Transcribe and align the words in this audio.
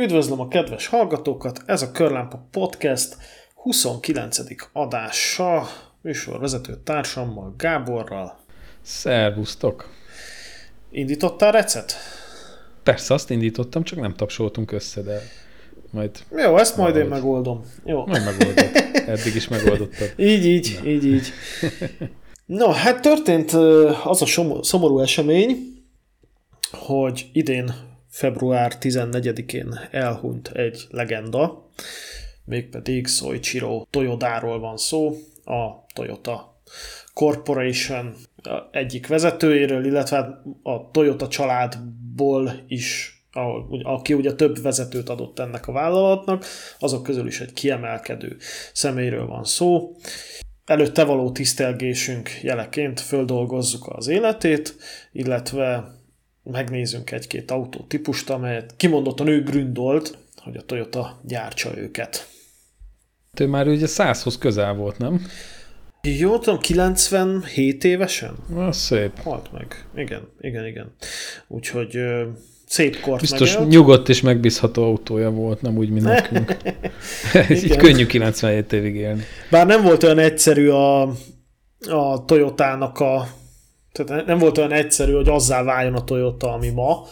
Üdvözlöm 0.00 0.40
a 0.40 0.48
kedves 0.48 0.86
hallgatókat, 0.86 1.62
ez 1.66 1.82
a 1.82 1.92
Körlámpa 1.92 2.46
Podcast 2.50 3.16
29. 3.54 4.38
adása, 4.72 5.66
műsorvezető 6.00 6.80
társammal, 6.84 7.54
Gáborral. 7.58 8.38
Szervusztok! 8.82 9.88
Indítottál 10.90 11.52
recet? 11.52 11.94
Persze, 12.82 13.14
azt 13.14 13.30
indítottam, 13.30 13.82
csak 13.82 14.00
nem 14.00 14.14
tapsoltunk 14.14 14.72
össze, 14.72 15.02
de 15.02 15.20
majd... 15.90 16.10
Jó, 16.36 16.56
ezt 16.56 16.76
majd 16.76 16.96
én 16.96 17.06
megoldom. 17.06 17.64
Jó. 17.84 18.06
Majd 18.06 18.24
megoldod. 18.24 18.70
Eddig 19.06 19.34
is 19.34 19.48
megoldottad. 19.48 20.12
így, 20.32 20.44
így, 20.44 20.78
Na. 20.82 20.88
így, 20.88 21.04
így. 21.04 21.32
No, 22.46 22.70
hát 22.70 23.00
történt 23.00 23.52
az 24.04 24.22
a 24.22 24.26
szomorú 24.62 25.00
esemény, 25.00 25.82
hogy 26.72 27.30
idén 27.32 27.85
február 28.16 28.72
14-én 28.80 29.80
elhunyt 29.90 30.48
egy 30.48 30.86
legenda, 30.90 31.70
mégpedig 32.44 33.06
Soichiro 33.06 33.86
Toyodáról 33.90 34.58
van 34.58 34.76
szó, 34.76 35.16
a 35.44 35.84
Toyota 35.94 36.60
Corporation 37.14 38.14
egyik 38.70 39.06
vezetőjéről, 39.06 39.84
illetve 39.84 40.42
a 40.62 40.90
Toyota 40.90 41.28
családból 41.28 42.52
is 42.66 43.10
aki 43.82 44.14
ugye 44.14 44.32
több 44.32 44.62
vezetőt 44.62 45.08
adott 45.08 45.38
ennek 45.38 45.66
a 45.66 45.72
vállalatnak, 45.72 46.44
azok 46.78 47.02
közül 47.02 47.26
is 47.26 47.40
egy 47.40 47.52
kiemelkedő 47.52 48.36
személyről 48.72 49.26
van 49.26 49.44
szó. 49.44 49.96
Előtte 50.64 51.04
való 51.04 51.32
tisztelgésünk 51.32 52.30
jeleként 52.42 53.00
földolgozzuk 53.00 53.88
az 53.88 54.08
életét, 54.08 54.76
illetve 55.12 55.95
megnézzünk 56.50 57.10
egy-két 57.10 57.50
autótípust, 57.50 58.30
amelyet 58.30 58.74
kimondottan 58.76 59.26
ő 59.26 59.42
gründolt, 59.42 60.18
hogy 60.36 60.56
a 60.56 60.62
Toyota 60.62 61.20
gyártsa 61.22 61.78
őket. 61.78 62.28
Ő 63.40 63.46
már 63.46 63.68
ugye 63.68 63.86
100-hoz 63.88 64.38
közel 64.38 64.74
volt, 64.74 64.98
nem? 64.98 65.26
Jó, 66.02 66.38
tudom, 66.38 66.58
97 66.58 67.84
évesen? 67.84 68.36
Na, 68.48 68.72
szép. 68.72 69.20
Halt 69.22 69.52
meg. 69.52 69.86
Igen, 69.96 70.28
igen, 70.40 70.66
igen. 70.66 70.94
Úgyhogy 71.48 71.98
szép 72.66 73.00
kort 73.00 73.20
Biztos 73.20 73.52
megelt. 73.52 73.70
nyugodt 73.70 74.08
és 74.08 74.20
megbízható 74.20 74.82
autója 74.84 75.30
volt, 75.30 75.62
nem 75.62 75.76
úgy, 75.76 75.90
mint 75.90 76.04
nekünk. 76.04 76.56
Így 77.50 77.76
könnyű 77.76 78.06
97 78.06 78.72
évig 78.72 78.94
élni. 78.94 79.22
Bár 79.50 79.66
nem 79.66 79.82
volt 79.82 80.02
olyan 80.02 80.18
egyszerű 80.18 80.68
a, 80.68 81.02
a 81.88 82.24
Toyotának 82.26 82.98
a 83.00 83.28
tehát 84.04 84.26
nem 84.26 84.38
volt 84.38 84.58
olyan 84.58 84.72
egyszerű, 84.72 85.12
hogy 85.12 85.28
azzá 85.28 85.62
váljon 85.62 85.94
a 85.94 86.04
Toyota, 86.04 86.52
ami 86.52 86.68
ma, 86.68 87.04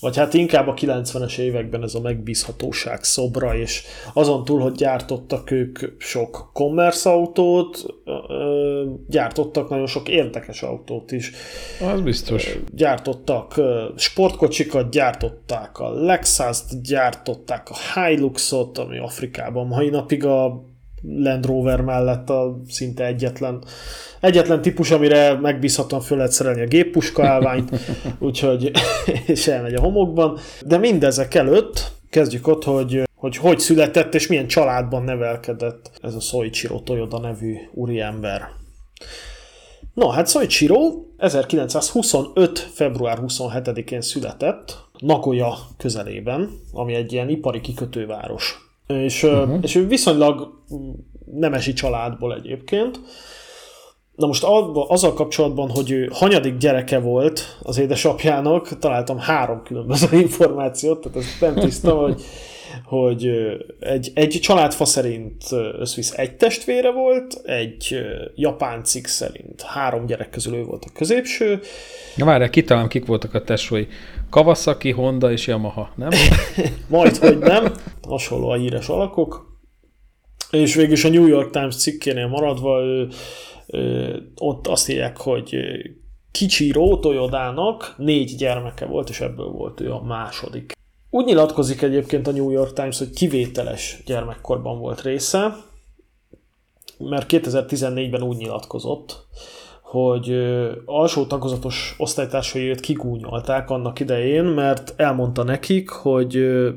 vagy 0.00 0.16
hát 0.16 0.34
inkább 0.34 0.68
a 0.68 0.74
90-es 0.74 1.38
években 1.38 1.82
ez 1.82 1.94
a 1.94 2.00
megbízhatóság 2.00 3.04
szobra, 3.04 3.56
és 3.56 3.82
azon 4.14 4.44
túl, 4.44 4.60
hogy 4.60 4.72
gyártottak 4.72 5.50
ők 5.50 5.78
sok 5.98 6.50
commerce 6.52 7.10
autót, 7.10 7.86
gyártottak 9.08 9.68
nagyon 9.68 9.86
sok 9.86 10.08
érdekes 10.08 10.62
autót 10.62 11.12
is. 11.12 11.32
Az 11.92 12.00
biztos. 12.00 12.58
Gyártottak 12.74 13.60
sportkocsikat, 13.96 14.90
gyártották 14.90 15.78
a 15.78 15.90
Lexus-t, 15.90 16.82
gyártották 16.82 17.68
a 17.70 18.00
Hiluxot, 18.00 18.78
ami 18.78 18.98
Afrikában 18.98 19.66
mai 19.66 19.88
napig 19.88 20.24
a 20.24 20.68
Land 21.02 21.46
Rover 21.46 21.80
mellett 21.80 22.30
a 22.30 22.60
szinte 22.68 23.06
egyetlen, 23.06 23.62
egyetlen 24.20 24.62
típus, 24.62 24.90
amire 24.90 25.38
megbízhatóan 25.38 26.02
föl 26.02 26.16
lehet 26.16 26.32
szerelni 26.32 26.60
a 26.60 26.66
géppuska 26.66 27.26
állványt, 27.26 27.70
úgyhogy 28.18 28.70
és 29.26 29.46
elmegy 29.46 29.74
a 29.74 29.80
homokban. 29.80 30.38
De 30.66 30.78
mindezek 30.78 31.34
előtt 31.34 31.92
kezdjük 32.10 32.46
ott, 32.46 32.64
hogy 32.64 33.02
hogy 33.20 33.36
hogy 33.36 33.58
született 33.58 34.14
és 34.14 34.26
milyen 34.26 34.46
családban 34.46 35.02
nevelkedett 35.02 35.90
ez 36.02 36.14
a 36.14 36.20
Soichiro 36.20 36.80
Toyoda 36.80 37.18
nevű 37.18 37.56
úriember. 37.72 38.48
No, 39.94 40.08
hát 40.08 40.28
Soichiro 40.28 41.04
1925. 41.16 42.58
február 42.58 43.18
27-én 43.22 44.00
született 44.00 44.78
Nagoya 44.98 45.58
közelében, 45.76 46.50
ami 46.72 46.94
egy 46.94 47.12
ilyen 47.12 47.28
ipari 47.28 47.60
kikötőváros 47.60 48.69
és, 48.90 49.22
uh-huh. 49.22 49.58
és 49.62 49.74
ő 49.74 49.86
viszonylag 49.86 50.62
nemesi 51.24 51.72
családból 51.72 52.34
egyébként. 52.34 53.00
Na 54.14 54.26
most 54.26 54.44
azzal 54.88 55.12
kapcsolatban, 55.12 55.70
hogy 55.70 55.90
ő 55.90 56.08
hanyadik 56.12 56.56
gyereke 56.56 56.98
volt 56.98 57.58
az 57.62 57.78
édesapjának, 57.78 58.78
találtam 58.78 59.18
három 59.18 59.62
különböző 59.62 60.18
információt, 60.20 61.00
tehát 61.00 61.18
ez 61.18 61.24
nem 61.40 61.54
tiszta, 61.54 61.94
hogy, 61.94 62.22
hogy 62.84 63.30
egy, 63.80 64.10
egy 64.14 64.38
családfa 64.42 64.84
szerint 64.84 65.44
összvisz 65.78 66.18
egy 66.18 66.36
testvére 66.36 66.90
volt, 66.90 67.40
egy 67.44 68.00
japán 68.34 68.84
cikk 68.84 69.06
szerint 69.06 69.62
három 69.62 70.06
gyerek 70.06 70.30
közül 70.30 70.54
ő 70.54 70.64
volt 70.64 70.84
a 70.84 70.92
középső. 70.94 71.60
Na 72.16 72.24
várjál, 72.24 72.50
kitalálom, 72.50 72.88
kik 72.88 73.06
voltak 73.06 73.34
a 73.34 73.42
testvérei. 73.42 73.88
Kawasaki, 74.30 74.90
Honda 74.90 75.32
és 75.32 75.46
Yamaha, 75.46 75.92
nem? 75.96 76.10
Majd, 76.88 77.16
hogy 77.16 77.38
nem. 77.38 77.72
Hasonló 78.02 78.48
a 78.48 78.56
híres 78.56 78.88
alakok. 78.88 79.58
És 80.50 80.74
végülis 80.74 81.04
a 81.04 81.08
New 81.08 81.26
York 81.26 81.50
Times 81.50 81.76
cikkénél 81.76 82.28
maradva 82.28 82.80
ő, 82.80 83.08
ő, 83.66 84.32
ott 84.36 84.66
azt 84.66 84.88
írják, 84.88 85.16
hogy 85.16 85.56
kicsi 86.30 86.70
Toyodának 87.00 87.94
négy 87.96 88.36
gyermeke 88.36 88.86
volt, 88.86 89.08
és 89.08 89.20
ebből 89.20 89.48
volt 89.48 89.80
ő 89.80 89.92
a 89.92 90.02
második. 90.02 90.72
Úgy 91.10 91.24
nyilatkozik 91.24 91.82
egyébként 91.82 92.26
a 92.26 92.30
New 92.30 92.50
York 92.50 92.72
Times, 92.72 92.98
hogy 92.98 93.10
kivételes 93.10 94.02
gyermekkorban 94.06 94.78
volt 94.78 95.02
része, 95.02 95.56
mert 96.98 97.26
2014-ben 97.32 98.22
úgy 98.22 98.36
nyilatkozott, 98.36 99.26
hogy 99.90 100.34
alsó 100.84 101.26
tagozatos 101.26 101.94
osztálytársai 101.98 102.68
őt 102.68 102.80
kigúnyolták 102.80 103.70
annak 103.70 104.00
idején, 104.00 104.44
mert 104.44 104.94
elmondta 104.96 105.42
nekik, 105.42 105.88
hogy 105.88 106.30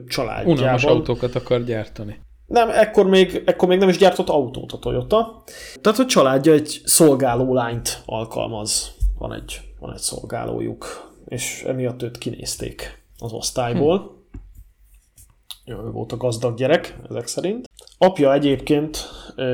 családjában... 0.07 0.57
Unalmas 0.57 0.83
autókat 0.83 1.35
akar 1.35 1.63
gyártani. 1.63 2.19
Nem, 2.45 2.69
ekkor 2.69 3.05
még, 3.05 3.43
ekkor 3.45 3.67
még 3.67 3.79
nem 3.79 3.89
is 3.89 3.97
gyártott 3.97 4.29
autót 4.29 4.71
a 4.71 4.79
Toyota. 4.79 5.43
Tehát, 5.81 5.97
hogy 5.97 6.07
családja 6.07 6.53
egy 6.53 6.81
szolgáló 6.83 7.53
lányt 7.53 8.01
alkalmaz. 8.05 8.95
Van 9.17 9.33
egy, 9.33 9.61
van 9.79 9.93
egy 9.93 9.99
szolgálójuk, 9.99 11.11
és 11.25 11.63
emiatt 11.67 12.03
őt 12.03 12.17
kinézték 12.17 13.03
az 13.19 13.31
osztályból. 13.31 13.97
Hm. 13.97 15.71
Jó, 15.71 15.85
ő 15.85 15.91
volt 15.91 16.11
a 16.11 16.17
gazdag 16.17 16.57
gyerek, 16.57 16.97
ezek 17.09 17.27
szerint. 17.27 17.69
Apja 18.03 18.33
egyébként 18.33 19.09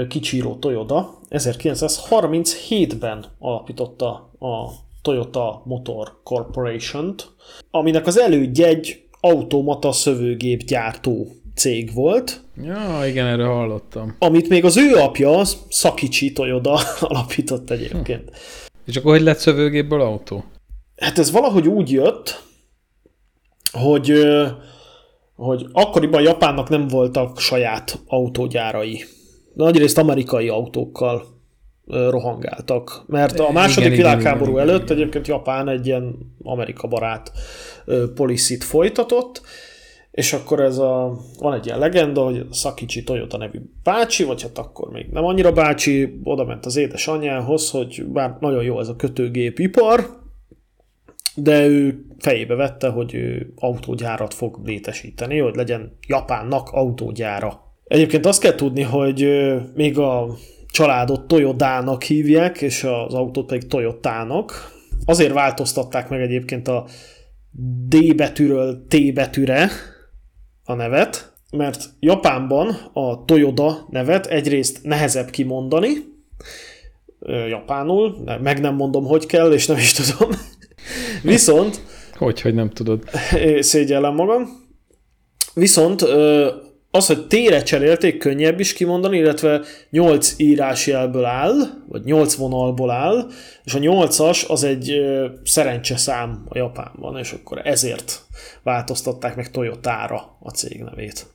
Kichiro 0.07 0.55
Toyoda 0.55 1.19
1937-ben 1.29 3.25
alapította 3.39 4.09
a 4.39 4.69
Toyota 5.01 5.61
Motor 5.65 6.19
Corporation-t, 6.23 7.27
aminek 7.71 8.07
az 8.07 8.19
elődje 8.19 8.67
egy 8.67 9.03
automata 9.19 9.91
szövőgép 9.91 10.63
gyártó 10.63 11.27
cég 11.55 11.93
volt. 11.93 12.41
Ja, 12.63 13.01
igen, 13.05 13.25
erre 13.25 13.45
hallottam. 13.45 14.15
Amit 14.19 14.49
még 14.49 14.65
az 14.65 14.77
ő 14.77 14.95
apja, 14.95 15.41
Sakichi 15.69 16.31
Toyoda 16.31 16.79
alapított 17.01 17.69
egyébként. 17.69 18.29
Hm. 18.29 18.35
És 18.85 18.95
akkor 18.95 19.11
hogy 19.11 19.21
lett 19.21 19.37
szövőgépből 19.37 20.01
autó? 20.01 20.43
Hát 20.97 21.17
ez 21.17 21.31
valahogy 21.31 21.67
úgy 21.67 21.91
jött, 21.91 22.43
hogy 23.71 24.13
hogy 25.39 25.65
akkoriban 25.71 26.21
Japánnak 26.21 26.69
nem 26.69 26.87
voltak 26.87 27.39
saját 27.39 27.99
autógyárai. 28.07 29.03
Nagyrészt 29.53 29.97
amerikai 29.97 30.47
autókkal 30.47 31.23
rohangáltak. 31.85 33.03
Mert 33.07 33.39
a 33.39 33.51
második 33.51 33.91
igen, 33.91 33.97
világháború 33.97 34.51
igen, 34.51 34.67
előtt 34.67 34.83
igen, 34.83 34.97
egyébként 34.97 35.27
Japán 35.27 35.69
egy 35.69 35.85
ilyen 35.85 36.15
Amerika 36.43 36.87
barát 36.87 37.31
policit 38.15 38.63
folytatott, 38.63 39.41
és 40.11 40.33
akkor 40.33 40.59
ez 40.59 40.77
a, 40.77 41.17
van 41.39 41.53
egy 41.53 41.65
ilyen 41.65 41.79
legenda, 41.79 42.23
hogy 42.23 42.45
Sakichi 42.51 43.03
Toyota 43.03 43.37
nevű 43.37 43.59
bácsi, 43.83 44.23
vagy 44.23 44.41
hát 44.41 44.57
akkor 44.57 44.91
még 44.91 45.05
nem 45.11 45.23
annyira 45.23 45.51
bácsi, 45.51 46.19
oda 46.23 46.45
ment 46.45 46.65
az 46.65 46.75
édesanyjához, 46.75 47.69
hogy 47.69 48.05
bár 48.05 48.37
nagyon 48.39 48.63
jó 48.63 48.79
ez 48.79 48.87
a 48.87 48.95
kötőgépipar, 48.95 50.17
de 51.41 51.67
ő 51.67 52.05
fejébe 52.19 52.55
vette, 52.55 52.87
hogy 52.87 53.13
ő 53.13 53.53
autógyárat 53.55 54.33
fog 54.33 54.59
létesíteni, 54.65 55.37
hogy 55.37 55.55
legyen 55.55 55.97
Japánnak 56.07 56.69
autógyára. 56.69 57.61
Egyébként 57.83 58.25
azt 58.25 58.41
kell 58.41 58.55
tudni, 58.55 58.81
hogy 58.81 59.27
még 59.75 59.97
a 59.97 60.35
családot 60.71 61.27
Toyodának 61.27 62.03
hívják, 62.03 62.61
és 62.61 62.83
az 62.83 63.13
autót 63.13 63.45
pedig 63.45 63.67
Toyotának. 63.67 64.77
Azért 65.05 65.33
változtatták 65.33 66.09
meg 66.09 66.21
egyébként 66.21 66.67
a 66.67 66.85
D 67.87 68.15
betűről 68.15 68.85
T 68.87 69.13
betűre 69.13 69.69
a 70.63 70.73
nevet, 70.73 71.33
mert 71.51 71.89
Japánban 71.99 72.67
a 72.93 73.25
Toyoda 73.25 73.87
nevet 73.89 74.25
egyrészt 74.25 74.83
nehezebb 74.83 75.29
kimondani, 75.29 75.89
japánul, 77.49 78.17
meg 78.41 78.59
nem 78.59 78.75
mondom, 78.75 79.05
hogy 79.05 79.25
kell, 79.25 79.51
és 79.51 79.67
nem 79.67 79.77
is 79.77 79.93
tudom. 79.93 80.29
Viszont... 81.21 81.81
Hogy, 82.15 82.41
hogy 82.41 82.53
nem 82.53 82.69
tudod. 82.69 83.03
Szégyellem 83.59 84.13
magam. 84.13 84.67
Viszont 85.53 86.01
az, 86.91 87.07
hogy 87.07 87.27
tére 87.27 87.63
cserélték, 87.63 88.17
könnyebb 88.17 88.59
is 88.59 88.73
kimondani, 88.73 89.17
illetve 89.17 89.61
8 89.89 90.33
írásjelből 90.37 91.25
áll, 91.25 91.55
vagy 91.87 92.03
8 92.03 92.35
vonalból 92.35 92.91
áll, 92.91 93.27
és 93.63 93.73
a 93.73 93.79
8-as 93.79 94.47
az 94.47 94.63
egy 94.63 95.01
szerencse 95.43 95.97
szám 95.97 96.45
a 96.49 96.57
Japánban, 96.57 97.17
és 97.17 97.31
akkor 97.31 97.61
ezért 97.63 98.21
változtatták 98.63 99.35
meg 99.35 99.51
Toyotára 99.51 100.37
a 100.39 100.49
cég 100.49 100.83
nevét. 100.83 101.25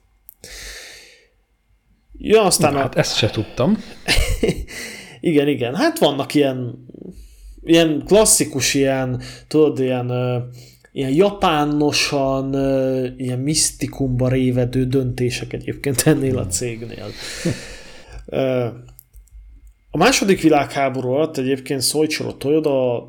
Ja, 2.19 2.43
aztán 2.43 2.73
Na, 2.73 2.79
a... 2.79 2.83
hát 2.83 2.97
ezt 2.97 3.17
se 3.17 3.31
tudtam. 3.31 3.85
igen, 5.21 5.49
igen. 5.49 5.75
Hát 5.75 5.99
vannak 5.99 6.35
ilyen, 6.35 6.87
ilyen 7.65 8.03
klasszikus, 8.07 8.75
ilyen, 8.75 9.23
tudod, 9.49 9.79
ilyen 9.79 10.13
ilyen 10.93 11.13
japánosan, 11.13 12.55
ilyen 13.19 13.39
misztikumba 13.39 14.29
révedő 14.29 14.85
döntések 14.85 15.53
egyébként 15.53 16.03
ennél 16.05 16.39
a 16.39 16.47
cégnél. 16.47 17.07
A 19.91 19.97
második 19.97 20.41
világháború 20.41 21.11
alatt 21.11 21.37
egyébként 21.37 21.83
Soichiro 21.83 22.33
Toyoda 22.33 23.03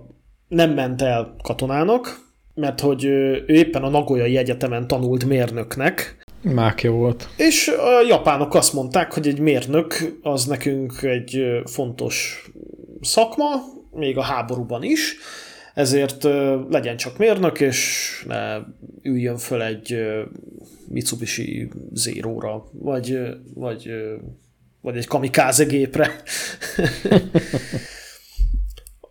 nem 0.48 0.72
ment 0.74 1.02
el 1.02 1.36
katonának, 1.44 2.20
mert 2.54 2.80
hogy 2.80 3.04
ő 3.04 3.44
éppen 3.48 3.84
a 3.84 3.90
Nagoyai 3.90 4.38
Egyetemen 4.38 4.88
tanult 4.88 5.26
mérnöknek. 5.26 6.24
Mákja 6.42 6.92
volt. 6.92 7.30
És 7.38 7.68
a 7.68 8.08
japánok 8.08 8.56
azt 8.56 8.74
mondták, 8.74 9.14
hogy 9.14 9.28
egy 9.28 9.40
mérnök 9.40 10.18
az 10.22 10.46
nekünk 10.46 11.02
egy 11.02 11.46
fontos 11.66 12.46
szakma, 13.02 13.46
még 13.96 14.18
a 14.18 14.22
háborúban 14.22 14.84
is, 14.84 15.18
ezért 15.74 16.24
legyen 16.70 16.98
csak 16.98 17.18
mérnök, 17.18 17.60
és 17.60 18.10
ne 18.28 18.58
üljön 19.02 19.38
föl 19.38 19.62
egy 19.62 19.98
Mitsubishi 20.88 21.70
Zero-ra, 21.94 22.64
vagy, 22.72 23.20
vagy, 23.54 23.90
vagy 24.82 24.98
egy 24.98 25.08
kamikáze 25.08 25.64
gépre. 25.64 26.12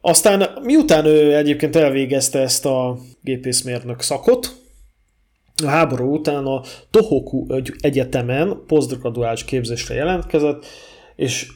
Aztán 0.00 0.50
miután 0.62 1.04
ő 1.04 1.36
egyébként 1.36 1.76
elvégezte 1.76 2.40
ezt 2.40 2.66
a 2.66 2.98
gépészmérnök 3.20 4.00
szakot, 4.00 4.62
a 5.62 5.66
háború 5.66 6.14
után 6.14 6.44
a 6.44 6.62
Tohoku 6.90 7.46
Egyetemen 7.80 8.62
posztgraduális 8.66 9.44
képzésre 9.44 9.94
jelentkezett, 9.94 10.66
és 11.16 11.52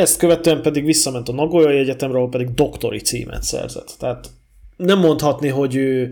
ezt 0.00 0.18
követően 0.18 0.62
pedig 0.62 0.84
visszament 0.84 1.28
a 1.28 1.32
Nagoya 1.32 1.68
Egyetemre, 1.70 2.16
ahol 2.16 2.28
pedig 2.28 2.54
doktori 2.54 2.98
címet 2.98 3.42
szerzett. 3.42 3.94
Tehát 3.98 4.30
nem 4.76 4.98
mondhatni, 4.98 5.48
hogy 5.48 5.76
ő, 5.76 6.10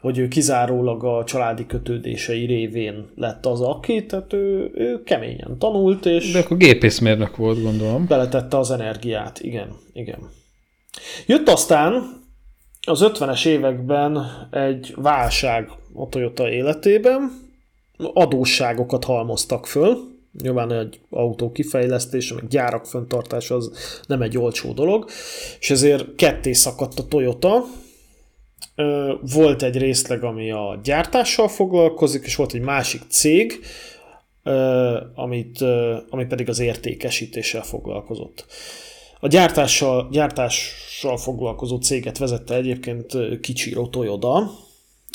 hogy 0.00 0.18
ő 0.18 0.28
kizárólag 0.28 1.04
a 1.04 1.24
családi 1.24 1.66
kötődései 1.66 2.46
révén 2.46 3.10
lett 3.14 3.46
az, 3.46 3.60
aki, 3.60 4.06
tehát 4.06 4.32
ő, 4.32 4.70
ő 4.74 5.02
keményen 5.02 5.58
tanult, 5.58 6.06
és... 6.06 6.32
De 6.32 6.38
akkor 6.38 6.56
gépészmérnök 6.56 7.36
volt, 7.36 7.62
gondolom. 7.62 8.06
Beletette 8.06 8.58
az 8.58 8.70
energiát, 8.70 9.40
igen, 9.40 9.76
igen. 9.92 10.18
Jött 11.26 11.48
aztán 11.48 12.16
az 12.86 13.00
50-es 13.02 13.46
években 13.46 14.26
egy 14.50 14.94
válság 14.96 15.70
a 15.94 16.08
Toyota 16.08 16.50
életében, 16.50 17.46
adósságokat 18.14 19.04
halmoztak 19.04 19.66
föl, 19.66 20.17
Nyilván 20.42 20.72
egy 20.72 21.00
autó 21.10 21.52
kifejlesztése, 21.52 22.34
meg 22.34 22.48
gyárak 22.48 22.86
föntartása 22.86 23.54
az 23.54 23.70
nem 24.06 24.22
egy 24.22 24.38
olcsó 24.38 24.72
dolog, 24.72 25.08
és 25.60 25.70
ezért 25.70 26.14
ketté 26.14 26.52
szakadt 26.52 26.98
a 26.98 27.06
Toyota. 27.06 27.64
Volt 29.20 29.62
egy 29.62 29.76
részleg, 29.76 30.24
ami 30.24 30.50
a 30.50 30.80
gyártással 30.82 31.48
foglalkozik, 31.48 32.24
és 32.24 32.36
volt 32.36 32.54
egy 32.54 32.60
másik 32.60 33.02
cég, 33.08 33.60
amit, 35.14 35.60
ami 36.10 36.24
pedig 36.26 36.48
az 36.48 36.58
értékesítéssel 36.58 37.62
foglalkozott. 37.62 38.46
A 39.20 39.28
gyártással, 39.28 40.08
gyártással 40.10 41.16
foglalkozó 41.16 41.76
céget 41.76 42.18
vezette 42.18 42.54
egyébként 42.54 43.40
Kichiro 43.40 43.86
Toyoda, 43.86 44.50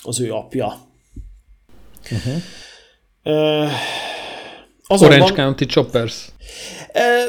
az 0.04 0.20
ő 0.20 0.34
apja. 0.34 0.74
Uh-huh. 2.12 3.72
Azonban, 4.94 5.22
Orange 5.22 5.42
County 5.42 5.66
Choppers. 5.66 6.26
E, 6.92 7.24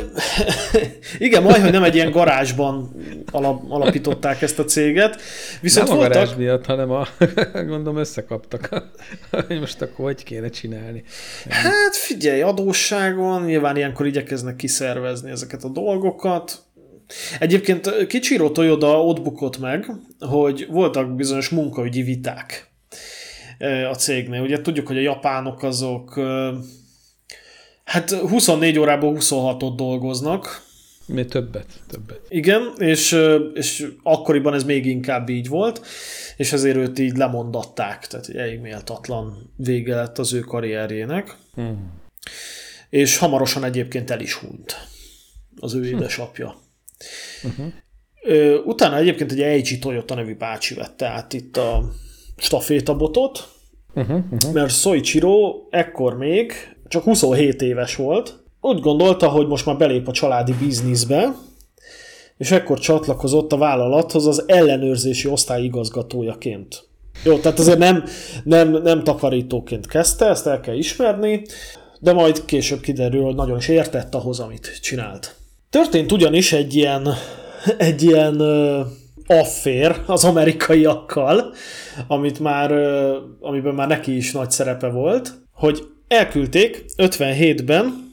igen, 1.27 1.43
majd, 1.43 1.63
hogy 1.63 1.73
nem 1.73 1.83
egy 1.83 1.95
ilyen 1.95 2.11
garázsban 2.11 2.91
alap, 3.31 3.71
alapították 3.71 4.43
ezt 4.43 4.59
a 4.59 4.65
céget. 4.65 5.21
Viszont 5.61 5.89
nem 5.89 5.97
a 5.97 5.99
voltak... 5.99 6.15
garázs 6.15 6.37
miatt, 6.37 6.67
hanem 6.67 6.91
a, 6.91 7.07
gondolom 7.53 7.97
összekaptak, 7.97 8.69
hogy 9.49 9.61
most 9.61 9.83
akkor 9.83 10.05
hogy 10.05 10.23
kéne 10.23 10.49
csinálni. 10.49 11.03
Hát 11.49 11.97
figyelj, 11.97 12.41
adósságon, 12.41 13.45
nyilván 13.45 13.77
ilyenkor 13.77 14.07
igyekeznek 14.07 14.57
kiszervezni 14.57 15.31
ezeket 15.31 15.65
a 15.65 15.69
dolgokat. 15.69 16.59
Egyébként 17.39 18.07
Kicsiro 18.07 18.51
Toyoda 18.51 19.05
ott 19.05 19.23
bukott 19.23 19.59
meg, 19.59 19.87
hogy 20.19 20.67
voltak 20.71 21.15
bizonyos 21.15 21.49
munkaügyi 21.49 22.03
viták 22.03 22.73
a 23.91 23.95
cégnél. 23.95 24.43
Ugye 24.43 24.61
tudjuk, 24.61 24.87
hogy 24.87 24.97
a 24.97 25.01
japánok 25.01 25.63
azok 25.63 26.21
Hát 27.85 28.11
24 28.11 28.79
órából 28.79 29.17
26-ot 29.19 29.73
dolgoznak. 29.77 30.63
Mi 31.07 31.25
többet, 31.25 31.67
többet. 31.89 32.21
Igen, 32.29 32.73
és, 32.79 33.19
és 33.55 33.87
akkoriban 34.03 34.55
ez 34.55 34.65
még 34.65 34.87
inkább 34.87 35.29
így 35.29 35.49
volt, 35.49 35.87
és 36.37 36.53
ezért 36.53 36.77
őt 36.77 36.99
így 36.99 37.17
lemondatták, 37.17 38.07
tehát 38.07 38.29
elég 38.29 38.61
méltatlan 38.61 39.53
vége 39.57 39.95
lett 39.95 40.19
az 40.19 40.33
ő 40.33 40.41
karrierjének. 40.41 41.37
Hmm. 41.55 42.03
És 42.91 43.19
hamarosan 43.19 43.65
egyébként 43.65 44.11
el 44.11 44.21
is 44.21 44.35
hunyt 44.35 44.77
az 45.61 45.75
ő 45.75 45.81
hm. 45.81 45.97
édesapja. 45.97 46.55
Uh-huh. 47.43 48.67
Utána 48.67 48.97
egyébként 48.97 49.33
egy 49.33 49.41
Eiji 49.41 49.79
Toyota 49.79 50.15
nevű 50.15 50.35
bácsi 50.35 50.75
vette 50.75 51.07
át 51.07 51.33
itt 51.33 51.57
a 51.57 51.93
stafétabotot, 52.37 53.49
uh-huh, 53.95 54.25
uh-huh. 54.31 54.53
mert 54.53 54.73
Soichiro 54.73 55.67
ekkor 55.71 56.17
még 56.17 56.53
csak 56.95 57.03
27 57.03 57.63
éves 57.63 57.97
volt, 57.97 58.43
úgy 58.61 58.81
gondolta, 58.81 59.29
hogy 59.29 59.47
most 59.47 59.67
már 59.67 59.77
belép 59.77 60.09
a 60.09 60.13
családi 60.13 60.55
bizniszbe, 60.61 61.35
és 62.37 62.51
ekkor 62.51 62.79
csatlakozott 62.79 63.53
a 63.53 63.57
vállalathoz 63.57 64.27
az 64.27 64.45
ellenőrzési 64.47 65.29
osztály 65.29 65.63
igazgatójaként. 65.63 66.89
Jó, 67.25 67.39
tehát 67.39 67.59
azért 67.59 67.79
nem, 67.79 68.05
nem, 68.45 68.71
nem 68.71 69.05
takarítóként 69.05 69.87
kezdte, 69.87 70.27
ezt 70.27 70.47
el 70.47 70.61
kell 70.61 70.77
ismerni, 70.77 71.43
de 72.01 72.13
majd 72.13 72.45
később 72.45 72.81
kiderül, 72.81 73.23
hogy 73.23 73.35
nagyon 73.35 73.57
is 73.57 73.69
értett 73.69 74.15
ahhoz, 74.15 74.41
amit 74.41 74.79
csinált. 74.83 75.35
Történt 75.71 76.13
ugyanis 76.13 76.53
egy 76.53 76.75
ilyen, 76.75 77.09
egy 77.79 78.03
ilyen 78.03 78.41
affér 79.27 80.01
az 80.07 80.25
amerikaiakkal, 80.25 81.55
amit 82.07 82.41
már, 82.41 82.73
amiben 83.41 83.75
már 83.75 83.89
neki 83.89 84.17
is 84.17 84.33
nagy 84.33 84.51
szerepe 84.51 84.89
volt, 84.89 85.33
hogy 85.53 85.93
elküldték 86.09 86.85
57-ben 86.97 88.13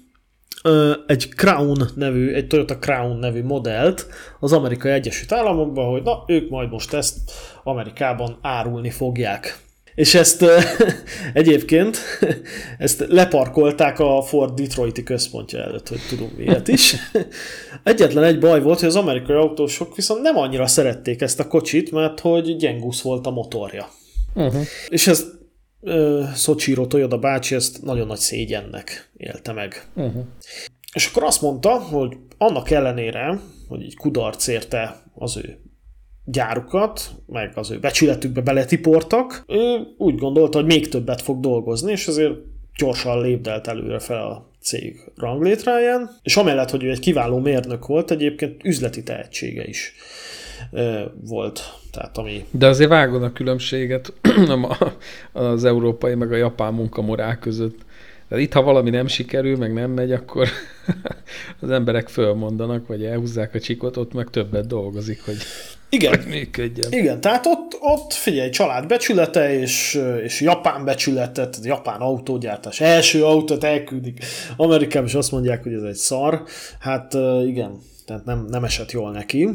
egy 1.07 1.29
Crown 1.35 1.89
nevű, 1.95 2.33
egy 2.33 2.47
Toyota 2.47 2.77
Crown 2.77 3.17
nevű 3.17 3.43
modellt 3.43 4.07
az 4.39 4.53
Amerikai 4.53 4.91
Egyesült 4.91 5.31
Államokba, 5.31 5.83
hogy 5.83 6.03
na, 6.03 6.23
ők 6.27 6.49
majd 6.49 6.69
most 6.69 6.93
ezt 6.93 7.17
Amerikában 7.63 8.37
árulni 8.41 8.89
fogják. 8.89 9.59
És 9.95 10.15
ezt 10.15 10.45
egyébként 11.33 11.97
ezt 12.77 13.05
leparkolták 13.07 13.99
a 13.99 14.21
Ford 14.21 14.53
Detroiti 14.53 15.03
központja 15.03 15.59
előtt, 15.59 15.87
hogy 15.87 16.01
tudunk 16.09 16.31
ilyet 16.37 16.67
is. 16.67 16.95
Egyetlen 17.83 18.23
egy 18.23 18.39
baj 18.39 18.61
volt, 18.61 18.79
hogy 18.79 18.87
az 18.87 18.95
amerikai 18.95 19.35
autósok 19.35 19.95
viszont 19.95 20.21
nem 20.21 20.37
annyira 20.37 20.67
szerették 20.67 21.21
ezt 21.21 21.39
a 21.39 21.47
kocsit, 21.47 21.91
mert 21.91 22.19
hogy 22.19 22.55
gyengusz 22.55 23.01
volt 23.01 23.27
a 23.27 23.31
motorja. 23.31 23.89
Uh-huh. 24.33 24.61
És 24.89 25.07
ez 25.07 25.25
Szocsíró 26.33 26.85
Toyoda 26.85 27.17
bácsi 27.17 27.55
ezt 27.55 27.83
nagyon 27.83 28.07
nagy 28.07 28.17
szégyennek 28.17 29.11
élte 29.17 29.51
meg. 29.51 29.87
Uh-huh. 29.95 30.23
És 30.93 31.05
akkor 31.05 31.23
azt 31.23 31.41
mondta, 31.41 31.69
hogy 31.69 32.17
annak 32.37 32.69
ellenére, 32.69 33.39
hogy 33.67 33.83
egy 33.83 33.95
kudarc 33.95 34.47
érte 34.47 35.03
az 35.15 35.37
ő 35.37 35.59
gyárukat, 36.25 37.11
meg 37.27 37.51
az 37.55 37.71
ő 37.71 37.79
becsületükbe 37.79 38.41
beletiportak, 38.41 39.43
ő 39.47 39.77
úgy 39.97 40.15
gondolta, 40.15 40.57
hogy 40.57 40.67
még 40.67 40.89
többet 40.89 41.21
fog 41.21 41.39
dolgozni, 41.39 41.91
és 41.91 42.07
ezért 42.07 42.33
gyorsan 42.77 43.21
lépdelt 43.21 43.67
előre 43.67 43.99
fel 43.99 44.23
a 44.27 44.51
cég 44.61 44.99
ranglétráján, 45.15 46.09
és 46.23 46.37
amellett, 46.37 46.69
hogy 46.69 46.83
ő 46.83 46.89
egy 46.89 46.99
kiváló 46.99 47.37
mérnök 47.37 47.85
volt, 47.85 48.11
egyébként 48.11 48.63
üzleti 48.63 49.03
tehetsége 49.03 49.63
is 49.67 49.93
volt. 51.21 51.73
Tehát 51.91 52.17
ami... 52.17 52.45
De 52.51 52.67
azért 52.67 52.89
vágod 52.89 53.23
a 53.23 53.33
különbséget 53.33 54.13
az 55.31 55.65
európai 55.65 56.15
meg 56.15 56.31
a 56.31 56.35
japán 56.35 56.73
munkamorál 56.73 57.39
között. 57.39 57.77
Tehát 58.31 58.45
itt, 58.45 58.53
ha 58.53 58.61
valami 58.61 58.89
nem 58.89 59.07
sikerül, 59.07 59.57
meg 59.57 59.73
nem 59.73 59.91
megy, 59.91 60.11
akkor 60.11 60.47
az 61.61 61.69
emberek 61.69 62.09
fölmondanak, 62.09 62.87
vagy 62.87 63.03
elhúzzák 63.03 63.53
a 63.53 63.59
csikot, 63.59 63.97
ott 63.97 64.13
meg 64.13 64.29
többet 64.29 64.67
dolgozik, 64.67 65.25
hogy, 65.25 65.37
igen. 65.89 66.15
hogy 66.15 66.27
működjön. 66.27 66.91
Igen, 66.91 67.21
tehát 67.21 67.45
ott 67.45 67.77
ott 67.79 68.13
figyelj, 68.13 68.49
család 68.49 68.87
becsülete 68.87 69.59
és, 69.59 70.01
és 70.23 70.41
japán 70.41 70.85
becsülete, 70.85 71.31
tehát 71.31 71.65
japán 71.65 71.99
autógyártás, 71.99 72.81
első 72.81 73.25
autót 73.25 73.63
elküldik 73.63 74.19
Amerikába, 74.57 75.05
és 75.05 75.13
azt 75.13 75.31
mondják, 75.31 75.63
hogy 75.63 75.73
ez 75.73 75.83
egy 75.83 75.95
szar. 75.95 76.43
Hát 76.79 77.13
igen, 77.45 77.79
tehát 78.05 78.25
nem, 78.25 78.45
nem 78.49 78.63
esett 78.63 78.91
jól 78.91 79.11
neki. 79.11 79.49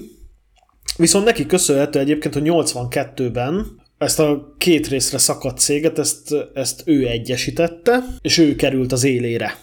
Viszont 0.97 1.25
neki 1.25 1.47
köszönhető 1.47 1.99
egyébként, 1.99 2.35
hogy 2.35 2.43
82-ben 2.47 3.83
ezt 3.99 4.21
a 4.21 4.55
két 4.59 4.89
részre 4.89 5.19
szakadt 5.19 5.59
céget, 5.59 5.99
ezt, 5.99 6.35
ezt 6.55 6.83
ő 6.85 7.07
egyesítette, 7.07 8.05
és 8.21 8.39
ő 8.39 8.55
került 8.55 8.93
az 8.93 9.05
élére. 9.05 9.59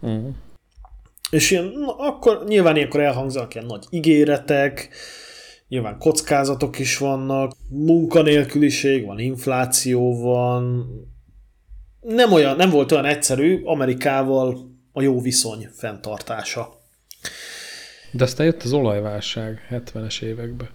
Uh-huh. 0.00 0.34
És 1.30 1.50
ilyen, 1.50 1.64
na, 1.64 1.96
akkor 1.96 2.44
nyilván 2.46 2.76
ilyenkor 2.76 3.00
elhangzanak 3.00 3.54
ilyen 3.54 3.66
nagy 3.66 3.84
ígéretek, 3.90 4.88
nyilván 5.68 5.98
kockázatok 5.98 6.78
is 6.78 6.98
vannak, 6.98 7.52
munkanélküliség 7.68 9.06
van, 9.06 9.18
infláció 9.18 10.20
van, 10.20 10.86
nem, 12.00 12.32
olyan, 12.32 12.56
nem 12.56 12.70
volt 12.70 12.92
olyan 12.92 13.04
egyszerű 13.04 13.62
Amerikával 13.64 14.76
a 14.92 15.02
jó 15.02 15.20
viszony 15.20 15.68
fenntartása. 15.72 16.77
De 18.10 18.24
aztán 18.24 18.46
jött 18.46 18.62
az 18.62 18.72
olajválság 18.72 19.68
70-es 19.70 20.22
években. 20.22 20.68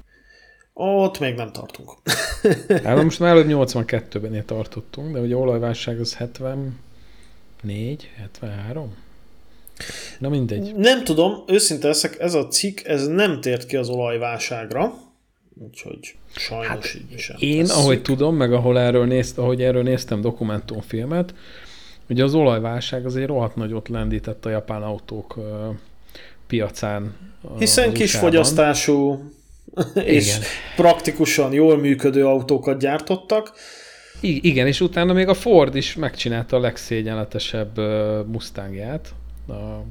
Ott 0.74 1.20
még 1.20 1.36
nem 1.36 1.52
tartunk. 1.52 1.92
hát 2.84 3.04
most 3.04 3.20
már 3.20 3.30
előbb 3.30 3.48
82-ben 3.50 4.46
tartottunk, 4.46 5.14
de 5.14 5.20
ugye 5.20 5.36
olajválság 5.36 6.00
az 6.00 6.16
74, 6.16 6.74
73? 8.16 8.96
Na 10.20 10.30
mindegy. 10.30 10.76
Nem 10.76 11.04
tudom, 11.04 11.44
őszinte 11.48 11.88
leszek, 11.88 12.20
ez 12.20 12.34
a 12.34 12.48
cikk, 12.48 12.80
ez 12.84 13.08
nem 13.08 13.42
tért 13.42 13.66
ki 13.66 13.76
az 13.76 13.90
olajválságra, 13.90 14.94
úgyhogy 15.64 16.16
sajnos 16.36 16.68
hát 16.68 16.96
így 17.12 17.20
sem. 17.20 17.36
Én, 17.40 17.66
tesszük. 17.66 17.78
ahogy 17.78 18.02
tudom, 18.02 18.36
meg 18.36 18.54
ahol 18.54 18.80
erről 18.80 19.06
nézt, 19.06 19.38
ahogy 19.38 19.62
erről 19.62 19.84
néztem 19.84 20.22
dokumentumfilmet, 20.22 21.34
ugye 22.10 22.24
az 22.24 22.34
olajválság 22.34 23.06
az 23.06 23.16
egy 23.16 23.26
rohadt 23.26 23.56
nagyot 23.56 23.90
lendített 23.90 24.46
a 24.46 24.50
japán 24.50 24.84
autók 24.84 25.40
piacán. 26.48 27.16
Hiszen 27.58 27.94
kis 27.94 28.16
fogyasztású 28.16 29.24
és 30.06 30.28
Igen. 30.28 30.42
praktikusan 30.76 31.54
jól 31.54 31.78
működő 31.78 32.26
autókat 32.26 32.80
gyártottak. 32.80 33.52
I- 34.20 34.48
igen, 34.48 34.68
és 34.68 34.82
utána 34.82 35.14
még 35.14 35.28
a 35.28 35.34
Ford 35.34 35.76
is 35.76 35.96
megcsinálta 35.96 36.56
a 36.56 36.60
legszégyenletesebb 36.60 37.78
Mustangját 38.28 39.14
a 39.48 39.84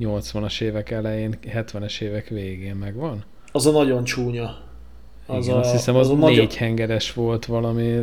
80-as 0.00 0.60
évek 0.60 0.90
elején, 0.90 1.38
70-es 1.54 2.00
évek 2.00 2.28
végén 2.28 2.74
megvan. 2.74 3.24
Az 3.52 3.66
a 3.66 3.70
nagyon 3.70 4.04
csúnya. 4.04 4.58
Az 5.26 5.44
Igen, 5.44 5.56
a, 5.56 5.60
azt 5.60 5.72
hiszem 5.72 5.96
az, 5.96 6.10
az 6.10 6.18
négy 6.18 6.20
nagyon... 6.20 6.48
hengeres 6.56 7.12
volt 7.12 7.46
valami, 7.46 7.98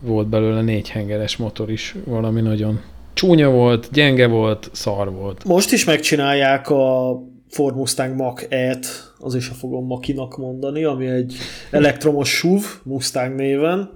volt 0.00 0.26
belőle 0.26 0.62
négy 0.62 0.88
hengeres 0.88 1.36
motor 1.36 1.70
is, 1.70 1.94
valami 2.04 2.40
nagyon 2.40 2.80
csúnya 3.20 3.50
volt, 3.50 3.88
gyenge 3.92 4.26
volt, 4.26 4.70
szar 4.72 5.12
volt. 5.12 5.44
Most 5.44 5.72
is 5.72 5.84
megcsinálják 5.84 6.70
a 6.70 7.16
Ford 7.48 7.76
Mustang 7.76 8.16
Mach-et, 8.16 8.86
az 9.18 9.34
is 9.34 9.48
a 9.48 9.54
fogom 9.54 9.86
Makinak 9.86 10.36
mondani, 10.36 10.84
ami 10.84 11.06
egy 11.06 11.34
elektromos 11.70 12.28
SUV 12.28 12.64
Mustang 12.82 13.34
néven. 13.34 13.90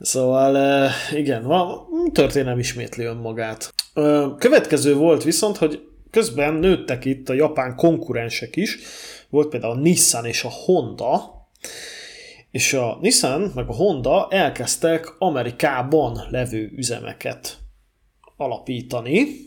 Szóval 0.00 0.56
eh, 0.56 0.90
igen, 1.12 1.52
történelem 2.12 2.58
ismétli 2.58 3.04
önmagát. 3.04 3.74
Következő 4.38 4.94
volt 4.94 5.24
viszont, 5.24 5.56
hogy 5.56 5.80
közben 6.10 6.54
nőttek 6.54 7.04
itt 7.04 7.28
a 7.28 7.34
japán 7.34 7.74
konkurensek 7.76 8.56
is, 8.56 8.78
volt 9.30 9.48
például 9.48 9.76
a 9.76 9.80
Nissan 9.80 10.24
és 10.24 10.44
a 10.44 10.50
Honda, 10.64 11.20
és 12.50 12.72
a 12.72 12.98
Nissan 13.00 13.52
meg 13.54 13.68
a 13.68 13.74
Honda 13.74 14.28
elkezdtek 14.30 15.14
Amerikában 15.18 16.20
levő 16.30 16.70
üzemeket 16.76 17.58
alapítani, 18.38 19.46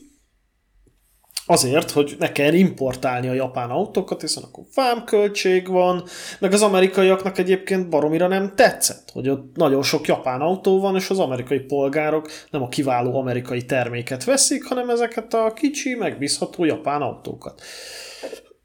azért, 1.45 1.91
hogy 1.91 2.15
ne 2.19 2.31
kell 2.31 2.53
importálni 2.53 3.27
a 3.27 3.33
japán 3.33 3.69
autókat, 3.69 4.21
hiszen 4.21 4.43
akkor 4.43 4.63
vámköltség 4.75 5.67
van, 5.67 6.03
meg 6.39 6.53
az 6.53 6.62
amerikaiaknak 6.62 7.38
egyébként 7.38 7.89
baromira 7.89 8.27
nem 8.27 8.55
tetszett, 8.55 9.10
hogy 9.13 9.29
ott 9.29 9.55
nagyon 9.55 9.83
sok 9.83 10.07
japán 10.07 10.41
autó 10.41 10.79
van, 10.79 10.95
és 10.95 11.10
az 11.10 11.19
amerikai 11.19 11.60
polgárok 11.60 12.29
nem 12.50 12.62
a 12.62 12.67
kiváló 12.67 13.19
amerikai 13.19 13.65
terméket 13.65 14.24
veszik, 14.24 14.65
hanem 14.65 14.89
ezeket 14.89 15.33
a 15.33 15.53
kicsi, 15.53 15.95
megbízható 15.95 16.65
japán 16.65 17.01
autókat. 17.01 17.62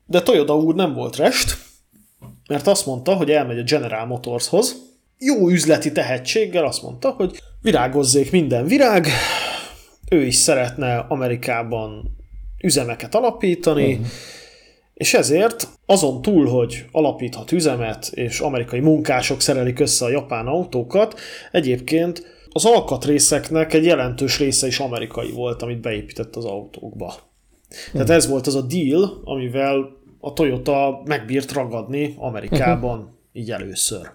De 0.07 0.23
Toyota 0.23 0.57
úr 0.57 0.75
nem 0.75 0.95
volt 0.95 1.17
rest, 1.17 1.57
mert 2.49 2.67
azt 2.67 2.87
mondta, 2.87 3.15
hogy 3.15 3.31
elmegy 3.31 3.59
a 3.59 3.63
General 3.63 4.07
Motorshoz, 4.07 4.77
jó 5.19 5.49
üzleti 5.49 5.93
tehetséggel 5.93 6.65
azt 6.65 6.83
mondta, 6.83 7.11
hogy 7.11 7.41
virágozzék 7.61 8.31
minden 8.31 8.67
virág, 8.67 9.07
ő 10.11 10.25
is 10.25 10.35
szeretne 10.35 10.97
Amerikában 10.99 12.17
üzemeket 12.63 13.15
alapítani, 13.15 13.93
uh-huh. 13.93 14.07
és 14.95 15.15
ezért 15.15 15.69
azon 15.87 16.23
túl, 16.23 16.47
hogy 16.47 16.85
alapíthat 16.93 17.53
üzemet, 17.53 18.11
és 18.15 18.41
amerikai 18.41 18.81
munkások 18.81 19.41
szerelik 19.41 19.79
össze 19.79 20.05
a 20.05 20.09
japán 20.09 20.47
autókat, 20.47 21.21
egyébként 21.53 22.35
az 22.51 22.65
alkatrészeknek 22.65 23.73
egy 23.73 23.85
jelentős 23.85 24.39
része 24.39 24.67
is 24.67 24.79
amerikai 24.79 25.33
volt, 25.33 25.63
amit 25.63 25.81
beépített 25.81 26.37
az 26.37 26.45
autókba. 26.45 27.07
Uh-huh. 27.07 27.93
Tehát 27.93 28.11
ez 28.11 28.29
volt 28.29 28.47
az 28.47 28.55
a 28.55 28.63
deal, 28.63 29.21
amivel 29.25 29.95
a 30.21 30.33
Toyota 30.33 31.03
megbírt 31.05 31.53
ragadni 31.53 32.15
Amerikában 32.19 32.99
uh-huh. 32.99 33.15
így 33.33 33.51
először. 33.51 34.11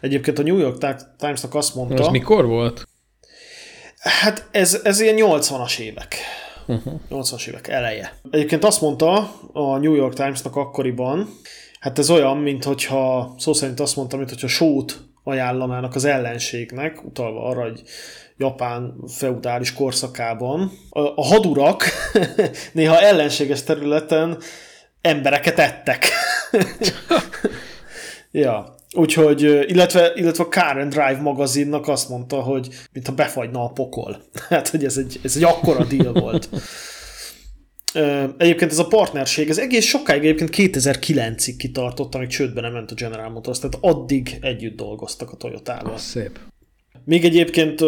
Egyébként 0.00 0.38
a 0.38 0.42
New 0.42 0.58
York 0.58 0.78
Times-nak 1.18 1.54
azt 1.54 1.74
mondta... 1.74 2.02
Ez 2.02 2.08
mikor 2.08 2.46
volt? 2.46 2.88
Hát 4.08 4.48
ez, 4.50 4.80
ez 4.82 5.00
ilyen 5.00 5.16
80-as 5.18 5.78
évek. 5.78 6.16
Uh-huh. 6.66 7.00
80-as 7.10 7.46
évek 7.46 7.68
eleje. 7.68 8.12
Egyébként 8.30 8.64
azt 8.64 8.80
mondta 8.80 9.32
a 9.52 9.76
New 9.76 9.94
York 9.94 10.14
Times-nak 10.14 10.56
akkoriban, 10.56 11.28
hát 11.80 11.98
ez 11.98 12.10
olyan, 12.10 12.36
mint 12.36 12.64
hogyha 12.64 13.34
szó 13.38 13.52
szerint 13.52 13.80
azt 13.80 13.96
mondta, 13.96 14.16
mint 14.16 14.28
hogyha 14.28 14.48
sót 14.48 15.00
ajánlanának 15.24 15.94
az 15.94 16.04
ellenségnek, 16.04 17.04
utalva 17.04 17.44
arra, 17.44 17.62
hogy 17.62 17.82
Japán 18.36 18.94
feudális 19.06 19.72
korszakában. 19.74 20.72
A, 20.90 21.00
a 21.00 21.24
hadurak 21.24 21.84
néha 22.72 23.00
ellenséges 23.00 23.62
területen 23.62 24.38
embereket 25.00 25.58
ettek. 25.58 26.08
ja. 28.30 28.76
Úgyhogy, 28.98 29.42
illetve, 29.42 30.12
illetve 30.14 30.44
a 30.44 30.48
Car 30.48 30.78
and 30.78 30.92
Drive 30.92 31.20
magazinnak 31.20 31.88
azt 31.88 32.08
mondta, 32.08 32.40
hogy 32.40 32.68
mintha 32.92 33.14
befagyna 33.14 33.64
a 33.64 33.68
pokol. 33.68 34.22
Hát, 34.48 34.68
hogy 34.68 34.84
ez 34.84 34.96
egy, 34.96 35.20
ez 35.22 35.36
egy 35.36 35.42
akkora 35.42 35.84
deal 35.84 36.12
volt. 36.12 36.48
Egyébként 38.38 38.70
ez 38.70 38.78
a 38.78 38.86
partnerség, 38.86 39.48
ez 39.48 39.58
egész 39.58 39.84
sokáig 39.84 40.24
egyébként 40.24 40.50
2009-ig 40.56 41.54
kitartott, 41.58 42.14
amíg 42.14 42.28
csődbe 42.28 42.60
nem 42.60 42.72
ment 42.72 42.90
a 42.90 42.94
General 42.94 43.30
Motors, 43.30 43.58
tehát 43.58 43.78
addig 43.80 44.38
együtt 44.40 44.76
dolgoztak 44.76 45.30
a 45.30 45.36
Toyota-val. 45.36 45.92
Ah, 45.92 45.98
szép. 45.98 46.38
Még 47.04 47.24
egyébként 47.24 47.80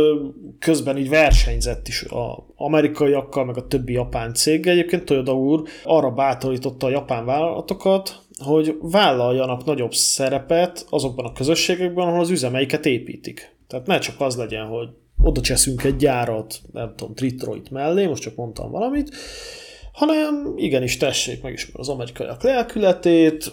közben 0.59 0.99
így 0.99 1.09
versenyzett 1.09 1.89
is 1.89 2.03
a 2.03 2.47
amerikaiakkal, 2.57 3.45
meg 3.45 3.57
a 3.57 3.67
többi 3.67 3.93
japán 3.93 4.35
cég. 4.35 4.67
Egyébként 4.67 5.05
Toyota 5.05 5.33
úr 5.33 5.63
arra 5.85 6.11
bátorította 6.11 6.87
a 6.87 6.91
japán 6.91 7.25
vállalatokat, 7.25 8.21
hogy 8.41 8.77
vállaljanak 8.81 9.65
nagyobb 9.65 9.95
szerepet 9.95 10.87
azokban 10.91 11.25
a 11.25 11.33
közösségekben, 11.33 12.07
ahol 12.07 12.21
az 12.21 12.31
üzemeiket 12.31 12.87
építik. 12.87 13.57
Tehát 13.67 13.87
ne 13.87 13.99
csak 13.99 14.21
az 14.21 14.37
legyen, 14.37 14.67
hogy 14.67 14.89
oda 15.23 15.41
cseszünk 15.41 15.85
egy 15.85 15.97
gyárat, 15.97 16.61
nem 16.73 16.93
tudom, 16.97 17.15
Detroit 17.15 17.71
mellé, 17.71 18.07
most 18.07 18.23
csak 18.23 18.37
mondtam 18.37 18.71
valamit, 18.71 19.15
hanem 19.93 20.53
igenis 20.57 20.97
tessék 20.97 21.43
meg 21.43 21.53
is 21.53 21.71
az 21.73 21.89
amerikaiak 21.89 22.43
lelkületét, 22.43 23.53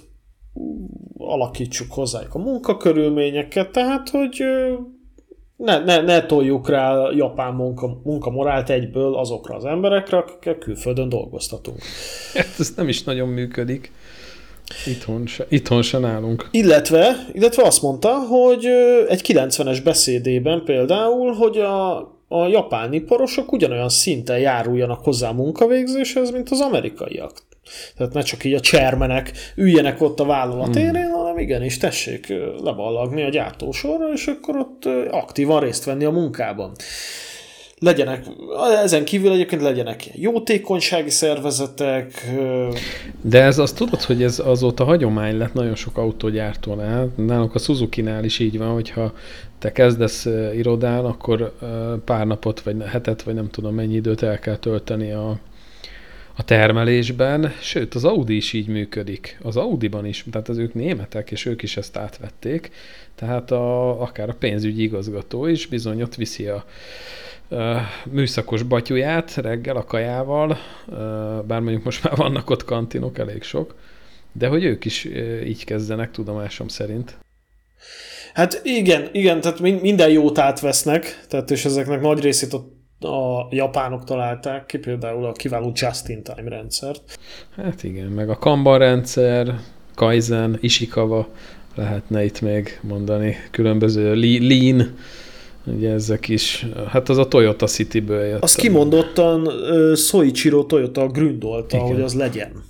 alakítsuk 1.17 1.91
hozzájuk 1.91 2.35
a 2.35 2.39
munkakörülményeket, 2.39 3.71
tehát, 3.71 4.09
hogy 4.09 4.43
ne, 5.57 5.83
ne, 5.83 6.01
ne 6.01 6.25
toljuk 6.25 6.69
rá 6.69 6.97
a 6.97 7.11
japán 7.11 7.53
munka, 7.53 7.99
munkamorált 8.03 8.69
egyből 8.69 9.15
azokra 9.15 9.55
az 9.55 9.65
emberekre, 9.65 10.17
akikkel 10.17 10.57
külföldön 10.57 11.09
dolgoztatunk. 11.09 11.77
Hát 12.33 12.59
ez 12.59 12.73
nem 12.75 12.87
is 12.87 13.03
nagyon 13.03 13.27
működik. 13.27 13.91
Itthon 14.85 15.27
se, 15.27 15.45
itthon 15.49 15.81
se 15.81 15.97
nálunk. 15.97 16.47
Illetve, 16.51 17.15
illetve 17.33 17.63
azt 17.63 17.81
mondta, 17.81 18.13
hogy 18.13 18.65
egy 19.07 19.21
90-es 19.27 19.79
beszédében 19.83 20.63
például, 20.65 21.33
hogy 21.33 21.57
a, 21.57 21.97
a 22.27 22.47
japán 22.47 22.93
iparosok 22.93 23.51
ugyanolyan 23.51 23.89
szinten 23.89 24.39
járuljanak 24.39 25.03
hozzá 25.03 25.29
a 25.29 25.33
munkavégzéshez, 25.33 26.31
mint 26.31 26.49
az 26.49 26.59
amerikaiak. 26.59 27.45
Tehát 27.97 28.13
ne 28.13 28.21
csak 28.21 28.43
így 28.43 28.53
a 28.53 28.59
csermenek 28.59 29.31
üljenek 29.55 30.01
ott 30.01 30.19
a 30.19 30.25
vállalat 30.25 30.75
hmm. 30.75 30.85
élén, 30.85 31.09
hanem 31.09 31.37
igenis 31.37 31.77
tessék 31.77 32.33
leballagni 32.63 33.23
a 33.23 33.29
gyártósorra, 33.29 34.11
és 34.13 34.27
akkor 34.27 34.55
ott 34.57 34.85
aktívan 35.11 35.59
részt 35.59 35.83
venni 35.83 36.03
a 36.03 36.11
munkában. 36.11 36.71
Legyenek, 37.79 38.25
ezen 38.83 39.05
kívül 39.05 39.31
egyébként 39.31 39.61
legyenek 39.61 40.09
jótékonysági 40.15 41.09
szervezetek. 41.09 42.31
De 43.21 43.41
ez 43.43 43.57
azt 43.57 43.75
tudod, 43.75 44.01
hogy 44.01 44.23
ez 44.23 44.39
azóta 44.39 44.83
hagyomány 44.83 45.37
lett 45.37 45.53
nagyon 45.53 45.75
sok 45.75 45.97
autógyártónál. 45.97 47.09
Nálunk 47.15 47.55
a 47.55 47.59
Suzuki-nál 47.59 48.23
is 48.23 48.39
így 48.39 48.57
van, 48.57 48.73
hogyha 48.73 49.13
te 49.59 49.71
kezdesz 49.71 50.27
irodán, 50.55 51.05
akkor 51.05 51.53
pár 52.05 52.27
napot, 52.27 52.61
vagy 52.61 52.75
hetet, 52.83 53.21
vagy 53.21 53.33
nem 53.33 53.49
tudom 53.49 53.75
mennyi 53.75 53.95
időt 53.95 54.23
el 54.23 54.39
kell 54.39 54.57
tölteni 54.57 55.11
a, 55.11 55.39
a 56.37 56.43
termelésben, 56.43 57.53
sőt 57.61 57.93
az 57.95 58.03
Audi 58.03 58.35
is 58.35 58.53
így 58.53 58.67
működik. 58.67 59.39
Az 59.41 59.57
Audiban 59.57 60.05
is, 60.05 60.25
tehát 60.31 60.49
az 60.49 60.57
ők 60.57 60.73
németek, 60.73 61.31
és 61.31 61.45
ők 61.45 61.61
is 61.61 61.77
ezt 61.77 61.97
átvették, 61.97 62.71
tehát 63.15 63.51
a, 63.51 64.01
akár 64.01 64.29
a 64.29 64.35
pénzügyi 64.39 64.81
igazgató 64.81 65.45
is 65.45 65.65
bizony 65.65 66.01
ott 66.01 66.15
viszi 66.15 66.47
a, 66.47 66.65
műszakos 68.03 68.63
batyuját 68.63 69.35
reggel 69.35 69.75
a 69.75 69.83
kajával, 69.83 70.57
bár 71.47 71.59
mondjuk 71.59 71.83
most 71.83 72.03
már 72.03 72.15
vannak 72.15 72.49
ott 72.49 72.63
kantinok, 72.63 73.17
elég 73.17 73.43
sok, 73.43 73.75
de 74.31 74.47
hogy 74.47 74.63
ők 74.63 74.85
is 74.85 75.05
így 75.45 75.65
kezdenek, 75.65 76.11
tudomásom 76.11 76.67
szerint. 76.67 77.17
Hát 78.33 78.61
igen, 78.63 79.09
igen, 79.11 79.41
tehát 79.41 79.59
minden 79.59 80.09
jót 80.09 80.37
átvesznek, 80.37 81.25
tehát 81.27 81.51
és 81.51 81.65
ezeknek 81.65 82.01
nagy 82.01 82.19
részét 82.19 82.53
a, 82.53 82.67
a 82.99 83.47
japánok 83.49 84.03
találták 84.03 84.65
ki, 84.65 84.77
például 84.77 85.25
a 85.25 85.31
kiváló 85.31 85.71
just-in-time 85.75 86.49
rendszert. 86.49 87.19
Hát 87.55 87.83
igen, 87.83 88.07
meg 88.07 88.29
a 88.29 88.37
Kanban 88.37 88.77
rendszer, 88.77 89.59
Kaizen, 89.95 90.57
Ishikawa, 90.61 91.27
lehetne 91.75 92.23
itt 92.23 92.41
még 92.41 92.79
mondani, 92.81 93.35
különböző 93.51 94.15
lean, 94.39 94.95
Ugye 95.75 95.91
ezek 95.91 96.27
is, 96.27 96.65
hát 96.87 97.09
az 97.09 97.17
a 97.17 97.27
Toyota 97.27 97.65
City-ből 97.65 98.25
jött. 98.25 98.43
Az 98.43 98.55
kimondottan 98.55 99.47
uh, 99.47 99.95
Soichiro 99.95 100.63
Toyota 100.63 101.07
gründolta, 101.07 101.77
hogy 101.77 102.01
az 102.01 102.13
legyen. 102.13 102.63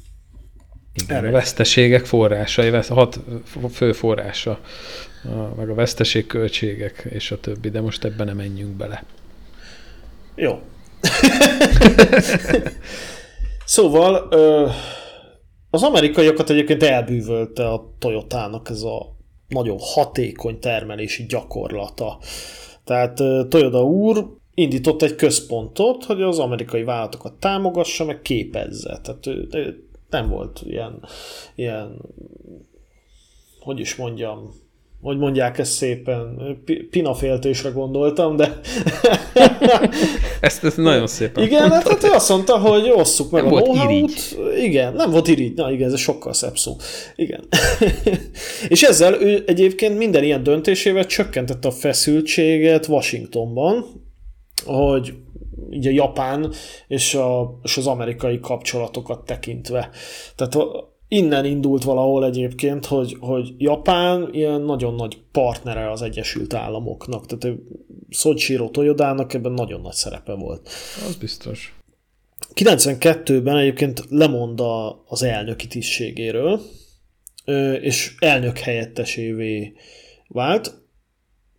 Igen, 1.03 1.25
a 1.25 1.31
veszteségek 1.31 2.05
forrásai, 2.05 2.69
hat 2.69 3.19
fő 3.71 3.91
forrása, 3.91 4.59
a, 5.23 5.55
meg 5.57 5.69
a 5.69 5.73
veszteség 5.73 6.27
költségek 6.27 7.07
és 7.09 7.31
a 7.31 7.39
többi, 7.39 7.69
de 7.69 7.81
most 7.81 8.03
ebben 8.03 8.25
nem 8.25 8.35
menjünk 8.35 8.71
bele. 8.71 9.03
Jó. 10.39 10.51
szóval 13.65 14.27
az 15.69 15.83
amerikaiakat 15.83 16.49
egyébként 16.49 16.83
elbűvölte 16.83 17.69
a 17.69 17.93
Toyotának 17.99 18.69
ez 18.69 18.81
a 18.81 19.15
nagyon 19.47 19.77
hatékony 19.79 20.59
termelési 20.59 21.25
gyakorlata. 21.25 22.19
Tehát 22.83 23.15
Toyoda 23.49 23.83
úr 23.83 24.37
indított 24.53 25.01
egy 25.01 25.15
központot, 25.15 26.03
hogy 26.03 26.21
az 26.21 26.39
amerikai 26.39 26.83
vállalatokat 26.83 27.33
támogassa, 27.33 28.05
meg 28.05 28.21
képezze. 28.21 28.99
Tehát 29.03 29.25
nem 30.09 30.29
volt 30.29 30.61
ilyen, 30.63 31.03
ilyen 31.55 32.01
hogy 33.59 33.79
is 33.79 33.95
mondjam, 33.95 34.53
hogy 35.01 35.17
mondják 35.17 35.57
ezt 35.57 35.71
szépen, 35.71 36.37
pinaféltésre 36.89 37.69
gondoltam, 37.69 38.35
de... 38.35 38.59
ezt, 40.41 40.63
ezt 40.63 40.77
nagyon 40.77 41.07
szépen 41.07 41.43
Igen, 41.43 41.71
hát, 41.71 41.87
hát 41.87 42.03
ő 42.03 42.09
azt 42.09 42.29
mondta, 42.29 42.57
hogy 42.57 42.89
osszuk 42.89 43.31
meg 43.31 43.43
nem 43.43 43.53
a 43.53 43.59
volt 43.59 43.75
Igen, 44.61 44.93
nem 44.93 45.11
volt 45.11 45.27
irigy. 45.27 45.53
Na 45.53 45.71
igen, 45.71 45.91
ez 45.91 45.99
sokkal 45.99 46.33
szebb 46.33 46.57
szó. 46.57 46.75
Igen. 47.15 47.47
és 48.67 48.83
ezzel 48.83 49.21
ő 49.21 49.43
egyébként 49.47 49.97
minden 49.97 50.23
ilyen 50.23 50.43
döntésével 50.43 51.05
csökkentette 51.05 51.67
a 51.67 51.71
feszültséget 51.71 52.87
Washingtonban, 52.87 53.85
hogy 54.65 55.13
így 55.69 55.87
a 55.87 55.91
japán 55.91 56.53
és, 56.87 57.13
a, 57.15 57.59
és 57.63 57.77
az 57.77 57.87
amerikai 57.87 58.39
kapcsolatokat 58.39 59.25
tekintve. 59.25 59.89
Tehát 60.35 60.57
innen 61.07 61.45
indult 61.45 61.83
valahol 61.83 62.25
egyébként, 62.25 62.85
hogy, 62.85 63.17
hogy 63.19 63.53
Japán 63.57 64.29
ilyen 64.31 64.61
nagyon 64.61 64.95
nagy 64.95 65.17
partnere 65.31 65.91
az 65.91 66.01
Egyesült 66.01 66.53
Államoknak. 66.53 67.25
Tehát 67.25 67.57
Soichiro 68.09 68.69
Toyodának 68.69 69.33
ebben 69.33 69.51
nagyon 69.51 69.81
nagy 69.81 69.93
szerepe 69.93 70.33
volt. 70.33 70.69
Az 71.07 71.15
biztos. 71.15 71.75
92-ben 72.53 73.57
egyébként 73.57 74.03
lemond 74.09 74.61
az 75.05 75.23
elnöki 75.23 75.67
tisztségéről, 75.67 76.61
és 77.81 78.15
elnök 78.19 78.57
helyettesévé 78.57 79.73
vált, 80.27 80.75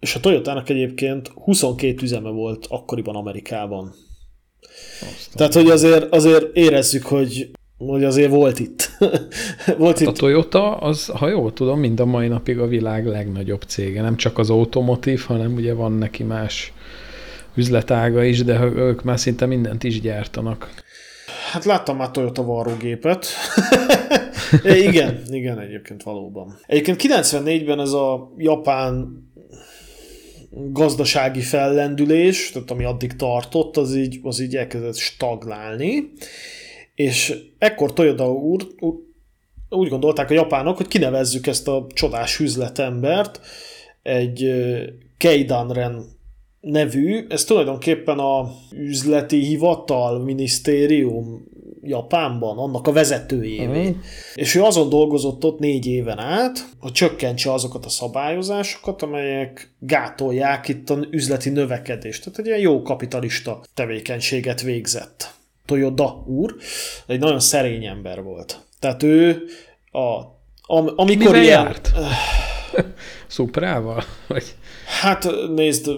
és 0.00 0.14
a 0.14 0.20
Toyotának 0.20 0.68
egyébként 0.68 1.28
22 1.28 2.02
üzeme 2.02 2.30
volt 2.30 2.66
akkoriban 2.68 3.16
Amerikában. 3.16 3.94
Aztán. 5.00 5.36
Tehát, 5.36 5.54
hogy 5.54 5.70
azért, 5.70 6.14
azért 6.14 6.56
érezzük, 6.56 7.02
hogy 7.02 7.50
hogy 7.78 8.04
azért 8.04 8.30
volt 8.30 8.58
itt. 8.58 8.90
volt 9.78 9.98
hát 9.98 10.00
itt. 10.00 10.06
A 10.06 10.12
Toyota, 10.12 10.76
az, 10.76 11.06
ha 11.06 11.28
jól 11.28 11.52
tudom, 11.52 11.80
mind 11.80 12.00
a 12.00 12.04
mai 12.04 12.28
napig 12.28 12.58
a 12.58 12.66
világ 12.66 13.06
legnagyobb 13.06 13.62
cége. 13.62 14.02
Nem 14.02 14.16
csak 14.16 14.38
az 14.38 14.50
automotív, 14.50 15.20
hanem 15.20 15.54
ugye 15.54 15.74
van 15.74 15.92
neki 15.92 16.22
más 16.22 16.72
üzletága 17.54 18.22
is, 18.24 18.44
de 18.44 18.64
ők 18.64 19.02
már 19.02 19.18
szinte 19.18 19.46
mindent 19.46 19.84
is 19.84 20.00
gyártanak. 20.00 20.70
Hát 21.52 21.64
láttam 21.64 21.96
már 21.96 22.10
Toyota 22.10 22.42
varrógépet. 22.42 23.26
igen, 24.88 25.22
igen, 25.30 25.58
egyébként 25.58 26.02
valóban. 26.02 26.58
Egyébként 26.66 27.02
94-ben 27.02 27.80
ez 27.80 27.92
a 27.92 28.32
japán 28.36 29.26
gazdasági 30.50 31.40
fellendülés, 31.40 32.50
tehát 32.50 32.70
ami 32.70 32.84
addig 32.84 33.16
tartott, 33.16 33.76
az 33.76 33.94
így, 33.94 34.20
az 34.22 34.40
így 34.40 34.56
elkezdett 34.56 34.96
stagnálni, 34.96 36.12
és 36.98 37.34
ekkor 37.58 37.92
Toyoda 37.92 38.32
úr, 38.32 38.66
úr 38.80 38.94
úgy 39.68 39.88
gondolták 39.88 40.30
a 40.30 40.34
japánok, 40.34 40.76
hogy 40.76 40.88
kinevezzük 40.88 41.46
ezt 41.46 41.68
a 41.68 41.86
csodás 41.94 42.40
üzletembert, 42.40 43.40
egy 44.02 44.52
Keidanren 45.16 46.04
nevű, 46.60 47.26
ez 47.28 47.44
tulajdonképpen 47.44 48.18
a 48.18 48.50
üzleti 48.72 49.38
hivatal, 49.38 50.18
minisztérium 50.18 51.46
Japánban, 51.82 52.58
annak 52.58 52.86
a 52.86 52.92
vezetőjévé. 52.92 53.88
Uh-huh. 53.88 53.96
És 54.34 54.54
ő 54.54 54.62
azon 54.62 54.88
dolgozott 54.88 55.44
ott 55.44 55.58
négy 55.58 55.86
éven 55.86 56.18
át, 56.18 56.68
hogy 56.80 56.92
csökkentse 56.92 57.52
azokat 57.52 57.84
a 57.84 57.88
szabályozásokat, 57.88 59.02
amelyek 59.02 59.74
gátolják 59.78 60.68
itt 60.68 60.90
a 60.90 60.98
üzleti 61.10 61.50
növekedést. 61.50 62.24
Tehát 62.24 62.38
egy 62.38 62.46
ilyen 62.46 62.58
jó 62.58 62.82
kapitalista 62.82 63.60
tevékenységet 63.74 64.62
végzett. 64.62 65.36
Toyoda 65.68 66.24
úr, 66.26 66.56
egy 67.06 67.18
nagyon 67.18 67.40
szerény 67.40 67.84
ember 67.84 68.22
volt. 68.22 68.60
Tehát 68.78 69.02
ő 69.02 69.42
a, 69.92 69.98
am, 70.62 70.90
amikor 70.96 71.16
Mivel 71.16 71.42
ilyen, 71.42 71.62
járt? 71.62 71.92
Szuprával? 73.26 74.02
Vagy? 74.26 74.54
Hát 75.00 75.28
nézd, 75.54 75.90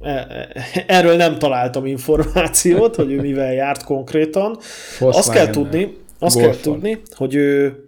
e, 0.00 0.10
e, 0.10 0.48
erről 0.86 1.16
nem 1.16 1.38
találtam 1.38 1.86
információt, 1.86 2.96
hogy 2.96 3.12
ő 3.12 3.20
mivel 3.30 3.52
járt 3.52 3.84
konkrétan. 3.84 4.58
Azt 5.00 5.32
kell 5.32 5.50
tudni, 5.50 5.96
azt 6.18 6.38
kell 6.38 6.56
tudni, 6.56 7.00
hogy 7.14 7.34
ő 7.34 7.82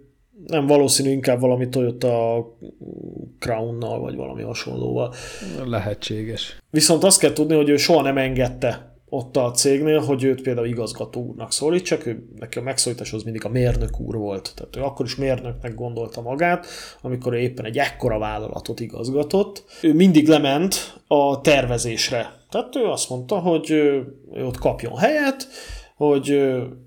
nem 0.47 0.67
valószínű, 0.67 1.09
inkább 1.09 1.39
valami 1.39 1.69
Toyota 1.69 2.45
Crown-nal, 3.39 3.99
vagy 3.99 4.15
valami 4.15 4.41
hasonlóval. 4.41 5.13
Lehetséges. 5.65 6.57
Viszont 6.69 7.03
azt 7.03 7.19
kell 7.19 7.33
tudni, 7.33 7.55
hogy 7.55 7.69
ő 7.69 7.77
soha 7.77 8.01
nem 8.01 8.17
engedte 8.17 8.90
ott 9.13 9.37
a 9.37 9.51
cégnél, 9.51 9.99
hogy 9.99 10.23
őt 10.23 10.41
például 10.41 10.67
igazgató 10.67 11.21
úrnak 11.21 11.51
szólítsak, 11.51 12.05
ő, 12.05 12.27
neki 12.39 12.57
a 12.57 12.61
megszólítás 12.61 13.13
az 13.13 13.23
mindig 13.23 13.45
a 13.45 13.49
mérnök 13.49 13.99
úr 13.99 14.15
volt. 14.15 14.51
Tehát 14.55 14.75
ő 14.75 14.81
akkor 14.81 15.05
is 15.05 15.15
mérnöknek 15.15 15.75
gondolta 15.75 16.21
magát, 16.21 16.65
amikor 17.01 17.33
ő 17.33 17.37
éppen 17.37 17.65
egy 17.65 17.77
ekkora 17.77 18.17
vállalatot 18.17 18.79
igazgatott. 18.79 19.63
Ő 19.81 19.93
mindig 19.93 20.27
lement 20.27 21.01
a 21.07 21.41
tervezésre. 21.41 22.33
Tehát 22.49 22.75
ő 22.75 22.83
azt 22.85 23.09
mondta, 23.09 23.39
hogy 23.39 23.69
ő 23.69 24.05
ott 24.45 24.57
kapjon 24.57 24.97
helyet, 24.97 25.47
hogy 25.95 26.41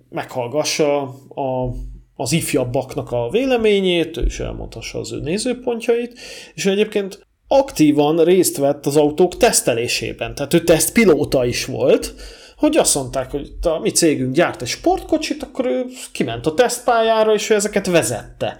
meghallgassa 0.09 1.03
a 1.29 1.71
az 2.17 2.33
ifjabbaknak 2.33 3.13
a 3.13 3.29
véleményét, 3.31 4.17
és 4.17 4.41
elmondhassa 4.41 4.99
az 4.99 5.13
ő 5.13 5.21
nézőpontjait, 5.21 6.19
és 6.55 6.67
egyébként 6.67 7.27
aktívan 7.49 8.25
részt 8.25 8.57
vett 8.57 8.87
az 8.87 8.97
autók 8.97 9.37
tesztelésében, 9.37 10.35
tehát 10.35 10.55
ő 10.55 10.61
tesztpilóta 10.61 11.45
is 11.45 11.65
volt, 11.65 12.15
hogy 12.57 12.77
azt 12.77 12.95
mondták, 12.95 13.31
hogy 13.31 13.53
a 13.63 13.79
mi 13.79 13.91
cégünk 13.91 14.35
gyárt 14.35 14.63
egy 14.63 14.69
sportkocsit, 14.69 15.43
akkor 15.43 15.67
ő 15.67 15.85
kiment 16.13 16.47
a 16.47 16.55
tesztpályára, 16.55 17.35
és 17.35 17.51
ő 17.51 17.55
ezeket 17.55 17.87
vezette. 17.87 18.57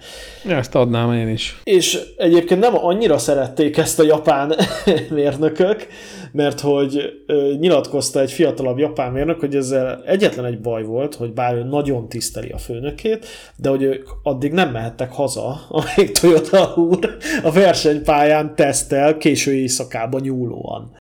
Ezt 0.47 0.75
adnám 0.75 1.13
én 1.13 1.29
is. 1.29 1.59
És 1.63 1.99
egyébként 2.17 2.59
nem 2.59 2.85
annyira 2.85 3.17
szerették 3.17 3.77
ezt 3.77 3.99
a 3.99 4.03
japán 4.03 4.55
mérnökök, 5.09 5.87
mert 6.35 6.59
hogy 6.59 7.23
nyilatkozta 7.59 8.19
egy 8.19 8.31
fiatalabb 8.31 8.77
japán 8.77 9.11
mérnök, 9.11 9.39
hogy 9.39 9.55
ezzel 9.55 10.03
egyetlen 10.05 10.45
egy 10.45 10.61
baj 10.61 10.83
volt, 10.83 11.15
hogy 11.15 11.33
bár 11.33 11.55
ő 11.55 11.63
nagyon 11.63 12.09
tiszteli 12.09 12.49
a 12.49 12.57
főnökét, 12.57 13.25
de 13.55 13.69
hogy 13.69 13.83
ők 13.83 14.09
addig 14.23 14.51
nem 14.51 14.71
mehettek 14.71 15.11
haza, 15.11 15.65
amíg 15.69 16.11
Toyota 16.11 16.73
úr 16.75 17.17
a 17.43 17.51
versenypályán 17.51 18.55
tesztel 18.55 19.17
késő 19.17 19.53
éjszakában 19.53 20.21
nyúlóan. 20.21 20.97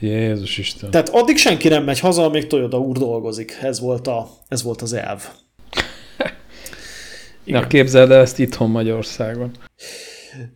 Jézus 0.00 0.58
Isten. 0.58 0.90
Tehát 0.90 1.08
addig 1.08 1.36
senki 1.36 1.68
nem 1.68 1.84
megy 1.84 2.00
haza, 2.00 2.24
amíg 2.24 2.46
Toyota 2.46 2.78
úr 2.78 2.98
dolgozik. 2.98 3.58
Ez 3.62 3.80
volt, 3.80 4.06
a, 4.06 4.28
ez 4.48 4.62
volt 4.62 4.82
az 4.82 4.92
elv. 4.92 5.22
Igen. 7.44 7.60
Na 7.60 7.66
képzeld 7.66 8.10
el 8.10 8.20
ezt 8.20 8.38
itthon 8.38 8.70
Magyarországon. 8.70 9.50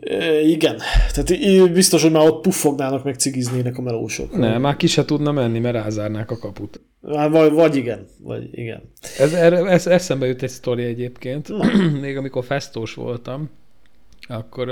E, 0.01 0.41
igen. 0.41 0.77
Tehát 1.13 1.73
biztos, 1.73 2.03
hogy 2.03 2.11
már 2.11 2.27
ott 2.27 2.43
puffognának, 2.43 3.05
meg 3.05 3.15
cigiznének 3.15 3.79
a 3.79 3.83
melósok. 3.83 4.37
Nem, 4.37 4.61
már 4.61 4.77
ki 4.77 4.87
se 4.87 5.05
tudna 5.05 5.33
menni, 5.33 5.59
mert 5.59 5.75
rázárnák 5.75 6.31
a 6.31 6.39
kaput. 6.39 6.81
Vagy, 7.01 7.53
vagy 7.53 7.77
igen, 7.77 8.07
vagy 8.23 8.59
igen. 8.59 8.83
Ez, 9.19 9.33
ez, 9.33 9.87
eszembe 9.87 10.27
jut 10.27 10.43
egy 10.43 10.51
sztori 10.51 10.85
egyébként. 10.85 11.49
Még 12.01 12.17
amikor 12.17 12.45
festós 12.45 12.95
voltam, 12.95 13.51
akkor 14.29 14.71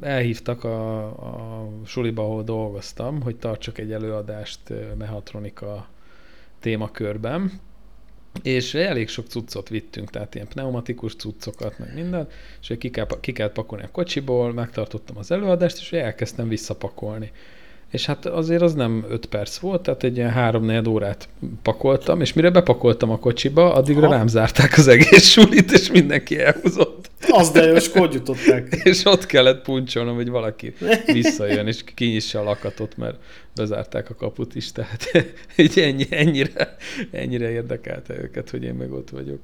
elhívtak 0.00 0.64
a, 0.64 1.04
a 1.06 1.68
suliba, 1.84 2.22
ahol 2.22 2.42
dolgoztam, 2.42 3.22
hogy 3.22 3.36
tartsak 3.36 3.78
egy 3.78 3.92
előadást 3.92 4.60
mehatronika 4.98 5.88
témakörben, 6.60 7.52
és 8.42 8.74
elég 8.74 9.08
sok 9.08 9.26
cuccot 9.26 9.68
vittünk, 9.68 10.10
tehát 10.10 10.34
ilyen 10.34 10.48
pneumatikus 10.48 11.14
cuccokat, 11.14 11.78
meg 11.78 11.94
minden, 11.94 12.28
és 12.60 12.74
ki, 12.78 12.90
kell, 12.90 13.06
ki 13.20 13.32
kellett 13.32 13.52
pakolni 13.52 13.84
a 13.84 13.90
kocsiból, 13.90 14.52
megtartottam 14.52 15.18
az 15.18 15.30
előadást, 15.30 15.78
és 15.78 15.92
elkezdtem 15.92 16.48
visszapakolni 16.48 17.32
és 17.90 18.06
hát 18.06 18.26
azért 18.26 18.62
az 18.62 18.74
nem 18.74 19.04
5 19.10 19.26
perc 19.26 19.56
volt, 19.56 19.82
tehát 19.82 20.02
egy 20.02 20.16
ilyen 20.16 20.30
3 20.30 20.86
órát 20.88 21.28
pakoltam, 21.62 22.20
és 22.20 22.32
mire 22.32 22.50
bepakoltam 22.50 23.10
a 23.10 23.18
kocsiba, 23.18 23.74
addigra 23.74 24.06
ha. 24.06 24.12
rám 24.12 24.26
zárták 24.26 24.76
az 24.76 24.88
egész 24.88 25.28
sulit, 25.32 25.72
és 25.72 25.90
mindenki 25.90 26.38
elhúzott. 26.38 27.10
Az 27.28 27.50
de 27.50 27.64
jó, 27.64 27.74
és 27.74 27.90
jutották? 27.94 28.74
és 28.84 29.04
ott 29.04 29.26
kellett 29.26 29.62
puncsolnom, 29.62 30.14
hogy 30.14 30.28
valaki 30.28 30.74
visszajön, 31.06 31.66
és 31.66 31.84
kinyissa 31.94 32.40
a 32.40 32.42
lakatot, 32.42 32.96
mert 32.96 33.16
bezárták 33.54 34.10
a 34.10 34.14
kaput 34.14 34.54
is, 34.54 34.72
tehát 34.72 35.10
így 35.56 35.78
ennyi, 35.78 36.06
ennyire, 36.10 36.76
ennyire 37.10 37.50
érdekelte 37.50 38.14
őket, 38.22 38.50
hogy 38.50 38.64
én 38.64 38.74
meg 38.74 38.92
ott 38.92 39.10
vagyok. 39.10 39.40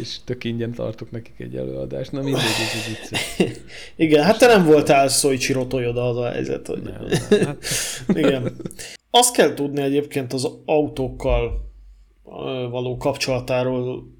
És 0.00 0.16
tök 0.24 0.44
ingyen 0.44 0.72
tartok 0.72 1.10
nekik 1.10 1.34
egy 1.38 1.56
előadást. 1.56 2.12
Na 2.12 2.22
mindegy, 2.22 2.42
ez 2.42 2.86
vicces. 2.86 3.38
Igen, 3.96 4.24
hát 4.24 4.38
te 4.38 4.46
nem 4.46 4.64
voltál 4.64 5.08
Soichiro 5.08 5.66
Toyoda 5.66 6.08
az 6.08 6.16
a 6.16 6.30
helyzet. 6.30 6.66
Hogy... 6.66 6.82
Nem, 6.82 7.06
nem, 7.30 7.44
hát... 7.44 7.56
Igen. 8.24 8.56
Azt 9.10 9.34
kell 9.34 9.54
tudni 9.54 9.82
egyébként 9.82 10.32
az 10.32 10.48
autókkal 10.64 11.72
való 12.70 12.96
kapcsolatáról 12.96 14.12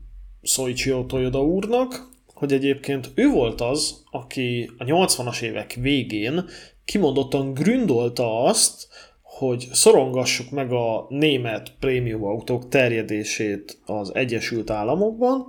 Soichiro 0.42 1.04
Toyoda 1.04 1.42
úrnak, 1.42 2.08
hogy 2.34 2.52
egyébként 2.52 3.10
ő 3.14 3.28
volt 3.28 3.60
az, 3.60 4.02
aki 4.10 4.70
a 4.78 4.84
80-as 4.84 5.40
évek 5.40 5.72
végén 5.80 6.44
kimondottan 6.84 7.54
gründolta 7.54 8.42
azt, 8.42 8.88
hogy 9.38 9.68
szorongassuk 9.72 10.50
meg 10.50 10.72
a 10.72 11.06
német 11.08 11.72
prémium 11.80 12.24
autók 12.24 12.68
terjedését 12.68 13.78
az 13.84 14.14
Egyesült 14.14 14.70
Államokban, 14.70 15.46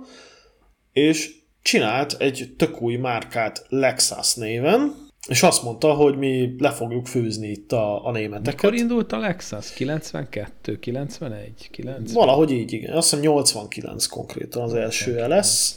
és 0.92 1.34
csinált 1.62 2.16
egy 2.18 2.54
tök 2.56 2.82
új 2.82 2.96
márkát 2.96 3.66
Lexus 3.68 4.34
néven, 4.34 4.94
és 5.28 5.42
azt 5.42 5.62
mondta, 5.62 5.92
hogy 5.92 6.16
mi 6.16 6.54
le 6.58 6.70
fogjuk 6.70 7.06
főzni 7.06 7.48
itt 7.48 7.72
a, 7.72 8.06
a 8.06 8.10
németeket. 8.10 8.62
Mikor 8.62 8.74
indult 8.74 9.12
a 9.12 9.18
Lexus? 9.18 9.72
92, 9.72 10.78
91, 10.78 11.68
90? 11.70 12.14
Valahogy 12.14 12.50
így, 12.50 12.72
igen. 12.72 12.96
Azt 12.96 13.10
hiszem 13.10 13.24
89 13.24 14.06
konkrétan 14.06 14.62
az 14.62 14.74
első 14.74 15.26
LS. 15.28 15.74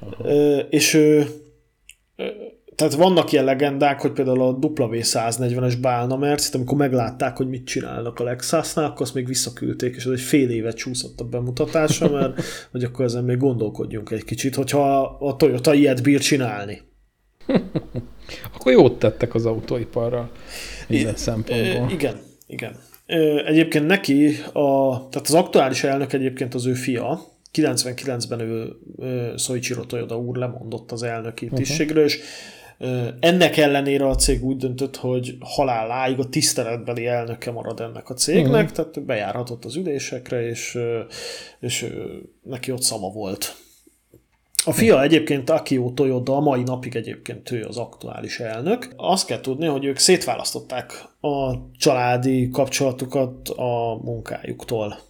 Aha. 0.00 0.28
És 0.70 0.94
ő 0.94 1.26
tehát 2.78 2.94
vannak 2.94 3.32
ilyen 3.32 3.44
legendák, 3.44 4.00
hogy 4.00 4.12
például 4.12 4.42
a 4.42 4.58
W140-es 4.60 5.76
Bálna 5.80 6.16
Mercit, 6.16 6.54
amikor 6.54 6.76
meglátták, 6.76 7.36
hogy 7.36 7.48
mit 7.48 7.64
csinálnak 7.66 8.20
a 8.20 8.24
Lexusnál, 8.24 8.84
akkor 8.84 9.00
azt 9.00 9.14
még 9.14 9.26
visszaküldték, 9.26 9.96
és 9.96 10.04
ez 10.04 10.12
egy 10.12 10.20
fél 10.20 10.50
évet 10.50 10.76
csúszott 10.76 11.20
a 11.20 11.24
bemutatása, 11.24 12.10
mert 12.10 12.42
hogy 12.72 12.84
akkor 12.84 13.04
ezen 13.04 13.24
még 13.24 13.36
gondolkodjunk 13.36 14.10
egy 14.10 14.24
kicsit, 14.24 14.54
hogyha 14.54 15.02
a 15.02 15.36
Toyota 15.36 15.74
ilyet 15.74 16.02
bír 16.02 16.20
csinálni. 16.20 16.80
akkor 18.54 18.72
jót 18.72 18.98
tettek 18.98 19.34
az 19.34 19.46
autóiparral 19.46 20.30
minden 20.88 21.14
I- 21.14 21.18
szempontból. 21.18 21.90
Igen, 21.90 22.16
igen. 22.46 22.76
Egyébként 23.46 23.86
neki, 23.86 24.28
a, 24.52 24.88
tehát 25.08 25.26
az 25.28 25.34
aktuális 25.34 25.84
elnök 25.84 26.12
egyébként 26.12 26.54
az 26.54 26.66
ő 26.66 26.72
fia, 26.72 27.20
99-ben 27.52 28.40
ő, 28.40 28.76
Soichiro 29.36 29.84
Toyoda 29.84 30.18
úr 30.18 30.36
lemondott 30.36 30.92
az 30.92 31.02
elnöki 31.02 31.44
uh-huh. 31.44 31.60
tisztségről, 31.60 32.04
és 32.04 32.20
ennek 33.20 33.56
ellenére 33.56 34.06
a 34.06 34.14
cég 34.14 34.44
úgy 34.44 34.56
döntött, 34.56 34.96
hogy 34.96 35.36
haláláig 35.40 36.18
a 36.18 36.28
tiszteletbeli 36.28 37.06
elnöke 37.06 37.50
marad 37.50 37.80
ennek 37.80 38.10
a 38.10 38.14
cégnek, 38.14 38.62
uh-huh. 38.62 38.70
tehát 38.70 39.04
bejárhatott 39.04 39.64
az 39.64 39.76
ülésekre, 39.76 40.46
és, 40.46 40.78
és 41.60 41.86
neki 42.42 42.72
ott 42.72 42.82
szama 42.82 43.10
volt. 43.10 43.56
A 44.64 44.72
fia 44.72 45.02
egyébként 45.02 45.50
Akio 45.50 45.90
Toyoda, 45.90 46.36
a 46.36 46.40
mai 46.40 46.62
napig 46.62 46.96
egyébként 46.96 47.50
ő 47.50 47.64
az 47.64 47.76
aktuális 47.76 48.40
elnök. 48.40 48.92
Azt 48.96 49.26
kell 49.26 49.40
tudni, 49.40 49.66
hogy 49.66 49.84
ők 49.84 49.98
szétválasztották 49.98 51.04
a 51.20 51.54
családi 51.78 52.50
kapcsolatukat 52.50 53.48
a 53.48 54.00
munkájuktól. 54.02 55.07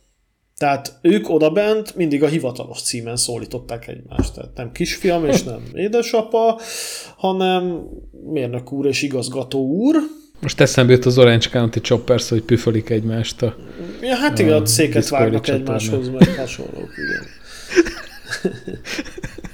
Tehát 0.59 0.99
ők 1.03 1.29
odabent 1.29 1.97
mindig 1.97 2.23
a 2.23 2.27
hivatalos 2.27 2.83
címen 2.83 3.17
szólították 3.17 3.89
egymást. 3.89 4.35
Tehát 4.35 4.51
nem 4.55 4.73
kisfiam 4.73 5.27
és 5.27 5.43
nem 5.43 5.63
édesapa, 5.75 6.61
hanem 7.17 7.83
mérnök 8.31 8.73
úr 8.73 8.87
és 8.87 9.03
igazgató 9.03 9.67
úr. 9.67 9.97
Most 10.41 10.61
eszembe 10.61 10.93
jut 10.93 11.05
az 11.05 11.19
Orange 11.19 11.49
County 11.51 11.81
Choppers, 11.81 12.29
hogy 12.29 12.43
püfölik 12.43 12.91
egymást 12.91 13.43
a 13.43 13.57
Ja, 14.03 14.17
hát 14.17 14.39
igen, 14.39 14.63
a 14.63 14.67
széket 14.67 15.09
vágnak 15.09 15.49
egymáshoz, 15.49 16.09
meg 16.09 16.37
hasonlók, 16.37 16.91
igen. 16.97 17.27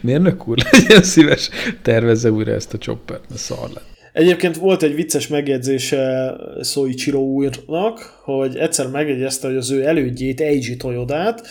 Mérnök 0.00 0.48
úr, 0.48 0.58
legyen 0.70 1.02
szíves, 1.02 1.50
tervezze 1.82 2.30
újra 2.30 2.52
ezt 2.52 2.74
a 2.74 2.78
choppert, 2.78 3.28
mert 3.28 3.40
szar 3.40 3.68
lett. 3.74 3.97
Egyébként 4.18 4.56
volt 4.56 4.82
egy 4.82 4.94
vicces 4.94 5.26
megjegyzése 5.26 6.36
Soichiro 6.62 7.20
úrnak, 7.20 7.98
hogy 8.22 8.56
egyszer 8.56 8.86
megjegyezte, 8.86 9.46
hogy 9.46 9.56
az 9.56 9.70
ő 9.70 9.86
elődjét, 9.86 10.40
Eiji 10.40 10.76
Toyodát 10.76 11.46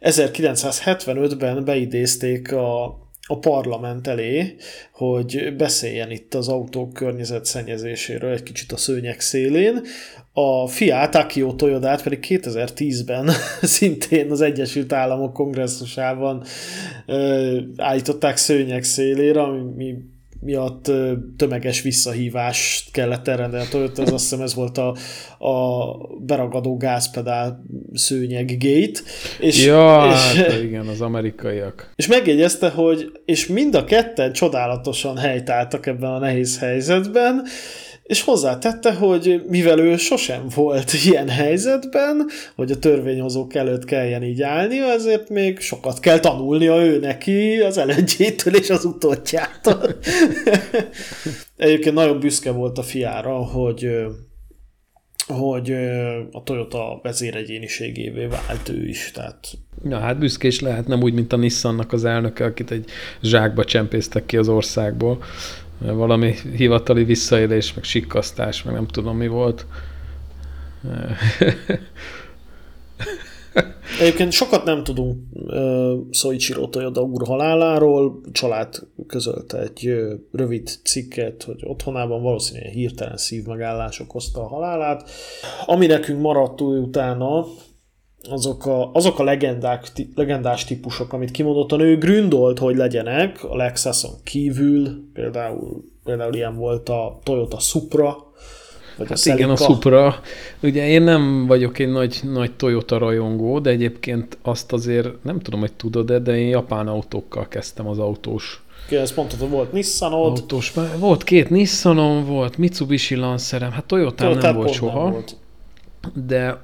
1975-ben 0.00 1.64
beidézték 1.64 2.52
a, 2.52 2.84
a 3.26 3.38
parlament 3.40 4.06
elé, 4.06 4.56
hogy 4.92 5.54
beszéljen 5.56 6.10
itt 6.10 6.34
az 6.34 6.48
autók 6.48 6.92
környezetszennyezéséről 6.92 8.32
egy 8.32 8.42
kicsit 8.42 8.72
a 8.72 8.76
szőnyek 8.76 9.20
szélén. 9.20 9.80
A 10.32 10.66
fiát, 10.66 11.14
Akio 11.14 11.52
Toyodát 11.52 12.02
pedig 12.02 12.24
2010-ben 12.28 13.30
szintén 13.62 14.30
az 14.30 14.40
Egyesült 14.40 14.92
Államok 14.92 15.32
kongresszusában 15.32 16.44
ö, 17.06 17.58
állították 17.76 18.36
szőnyek 18.36 18.82
szélére, 18.82 19.42
ami 19.42 19.94
miatt 20.40 20.90
tömeges 21.36 21.82
visszahívást 21.82 22.90
kellett 22.92 23.28
elrendelni 23.28 23.66
a 23.66 23.68
Toyota, 23.70 24.02
az 24.02 24.12
azt 24.12 24.28
hiszem 24.28 24.44
ez 24.44 24.54
volt 24.54 24.78
a, 24.78 24.96
a 25.46 25.96
beragadó 26.18 26.76
gázpedál 26.76 27.64
szőnyeg 27.92 28.56
gate. 28.58 29.00
És, 29.40 29.64
ja, 29.64 30.10
és, 30.12 30.40
hát 30.40 30.62
igen, 30.62 30.86
az 30.86 31.00
amerikaiak. 31.00 31.92
És 31.96 32.06
megjegyezte, 32.06 32.68
hogy 32.68 33.20
és 33.24 33.46
mind 33.46 33.74
a 33.74 33.84
ketten 33.84 34.32
csodálatosan 34.32 35.16
helytáltak 35.16 35.86
ebben 35.86 36.10
a 36.10 36.18
nehéz 36.18 36.58
helyzetben, 36.58 37.42
és 38.10 38.22
hozzátette, 38.22 38.94
hogy 38.94 39.42
mivel 39.48 39.78
ő 39.78 39.96
sosem 39.96 40.46
volt 40.54 40.92
ilyen 41.06 41.28
helyzetben, 41.28 42.26
hogy 42.54 42.70
a 42.70 42.78
törvényhozók 42.78 43.54
előtt 43.54 43.84
kelljen 43.84 44.22
így 44.22 44.42
állni, 44.42 44.78
ezért 44.80 45.28
még 45.28 45.60
sokat 45.60 46.00
kell 46.00 46.18
tanulnia 46.18 46.84
ő 46.84 46.98
neki 46.98 47.60
az 47.60 47.78
elődjétől 47.78 48.54
és 48.54 48.70
az 48.70 48.84
utódjától. 48.84 49.82
Egyébként 51.56 51.94
nagyon 51.94 52.20
büszke 52.20 52.50
volt 52.50 52.78
a 52.78 52.82
fiára, 52.82 53.36
hogy 53.36 53.88
hogy 55.26 55.72
a 56.32 56.42
Toyota 56.42 57.00
vezéregyéniségévé 57.02 58.26
vált 58.26 58.68
ő 58.68 58.88
is. 58.88 59.10
Tehát... 59.14 59.48
Ja, 59.84 59.98
hát 59.98 60.18
büszke 60.18 60.46
is 60.46 60.60
lehet, 60.60 60.86
nem 60.86 61.02
úgy, 61.02 61.14
mint 61.14 61.32
a 61.32 61.36
Nissannak 61.36 61.92
az 61.92 62.04
elnöke, 62.04 62.44
akit 62.44 62.70
egy 62.70 62.84
zsákba 63.22 63.64
csempésztek 63.64 64.26
ki 64.26 64.36
az 64.36 64.48
országból 64.48 65.22
valami 65.80 66.34
hivatali 66.56 67.04
visszaélés, 67.04 67.74
meg 67.74 67.84
sikkasztás, 67.84 68.62
meg 68.62 68.74
nem 68.74 68.86
tudom 68.86 69.16
mi 69.16 69.26
volt. 69.28 69.66
Egyébként 74.00 74.32
sokat 74.32 74.64
nem 74.64 74.84
tudunk 74.84 75.18
uh, 75.32 75.92
Soichiro 76.10 76.68
Toyoda 76.68 77.00
úr 77.00 77.26
haláláról. 77.26 78.20
Család 78.32 78.74
közölte 79.06 79.58
egy 79.58 79.86
uh, 79.86 80.12
rövid 80.32 80.68
cikket, 80.84 81.42
hogy 81.42 81.60
otthonában 81.64 82.22
valószínűleg 82.22 82.72
hirtelen 82.72 83.16
szívmegállás 83.16 84.00
okozta 84.00 84.40
a 84.40 84.48
halálát. 84.48 85.10
Ami 85.66 85.86
nekünk 85.86 86.20
maradt 86.20 86.60
utána, 86.60 87.46
azok 88.28 88.66
a, 88.66 88.90
azok 88.92 89.18
a 89.18 89.24
legendák, 89.24 89.92
legendás 90.14 90.64
típusok, 90.64 91.12
amit 91.12 91.30
kimondottan 91.30 91.80
ő 91.80 91.98
gründolt, 91.98 92.58
hogy 92.58 92.76
legyenek, 92.76 93.44
a 93.44 93.56
Lexuson 93.56 94.10
kívül, 94.24 95.10
például, 95.12 95.84
például 96.04 96.34
ilyen 96.34 96.56
volt 96.56 96.88
a 96.88 97.18
Toyota 97.22 97.58
Supra, 97.58 98.28
Vagy 98.96 99.08
Hát 99.08 99.18
a 99.18 99.32
igen, 99.32 99.50
a 99.50 99.54
Celica. 99.54 99.72
Supra. 99.72 100.20
Ugye 100.62 100.88
én 100.88 101.02
nem 101.02 101.46
vagyok 101.46 101.78
egy 101.78 101.88
nagy, 101.88 102.20
nagy 102.22 102.52
Toyota 102.52 102.98
rajongó, 102.98 103.58
de 103.58 103.70
egyébként 103.70 104.38
azt 104.42 104.72
azért 104.72 105.24
nem 105.24 105.40
tudom, 105.40 105.60
hogy 105.60 105.72
tudod-e, 105.72 106.18
de 106.18 106.38
én 106.38 106.48
japán 106.48 106.88
autókkal 106.88 107.48
kezdtem 107.48 107.86
az 107.88 107.98
autós 107.98 108.62
Ki 108.88 108.96
ezt 108.96 109.16
mondtad, 109.16 109.50
volt 109.50 109.72
Nissanod, 109.72 110.38
autós. 110.38 110.72
Volt 110.98 111.24
két 111.24 111.50
Nissanom, 111.50 112.24
volt 112.24 112.56
Mitsubishi 112.58 113.14
Lancerem, 113.14 113.70
hát 113.70 113.84
Toyota 113.84 114.34
nem 114.34 114.54
volt 114.54 114.72
soha. 114.72 115.02
nem 115.02 115.12
volt. 115.12 115.36
De 116.14 116.62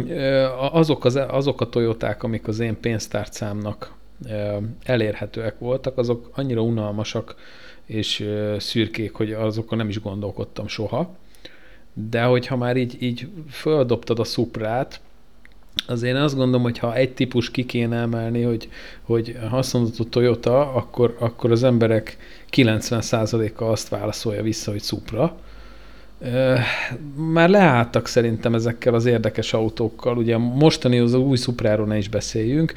azok, 0.70 1.04
az, 1.04 1.16
azok 1.28 1.60
a 1.60 1.68
Toyoták, 1.68 2.22
amik 2.22 2.48
az 2.48 2.58
én 2.58 2.80
pénztárcámnak 2.80 3.92
elérhetőek 4.82 5.58
voltak, 5.58 5.98
azok 5.98 6.30
annyira 6.34 6.62
unalmasak 6.62 7.34
és 7.86 8.28
szürkék, 8.58 9.14
hogy 9.14 9.32
azokon 9.32 9.78
nem 9.78 9.88
is 9.88 10.00
gondolkodtam 10.00 10.66
soha. 10.66 11.16
De 11.92 12.22
hogyha 12.22 12.56
már 12.56 12.76
így, 12.76 12.96
így 13.02 13.28
földobtad 13.50 14.18
a 14.18 14.24
szuprát, 14.24 15.00
azért 15.86 16.16
én 16.16 16.22
azt 16.22 16.34
gondolom, 16.34 16.62
hogy 16.62 16.78
ha 16.78 16.94
egy 16.94 17.14
típus 17.14 17.50
ki 17.50 17.66
kéne 17.66 17.96
emelni, 17.96 18.42
hogy, 18.42 18.68
hogy 19.02 19.38
ha 19.50 19.56
azt 19.56 19.72
mondod, 19.72 19.96
hogy 19.96 20.08
Toyota, 20.08 20.72
akkor, 20.72 21.16
akkor 21.18 21.50
az 21.50 21.62
emberek 21.62 22.16
90%-a 22.50 23.64
azt 23.64 23.88
válaszolja 23.88 24.42
vissza, 24.42 24.70
hogy 24.70 24.82
Supra. 24.82 25.36
Már 27.16 27.48
leálltak 27.48 28.06
szerintem 28.06 28.54
ezekkel 28.54 28.94
az 28.94 29.06
érdekes 29.06 29.52
autókkal. 29.52 30.16
Ugye 30.16 30.36
mostani 30.36 30.98
az 30.98 31.14
új 31.14 31.36
Supráról 31.36 31.86
ne 31.86 31.96
is 31.96 32.08
beszéljünk, 32.08 32.72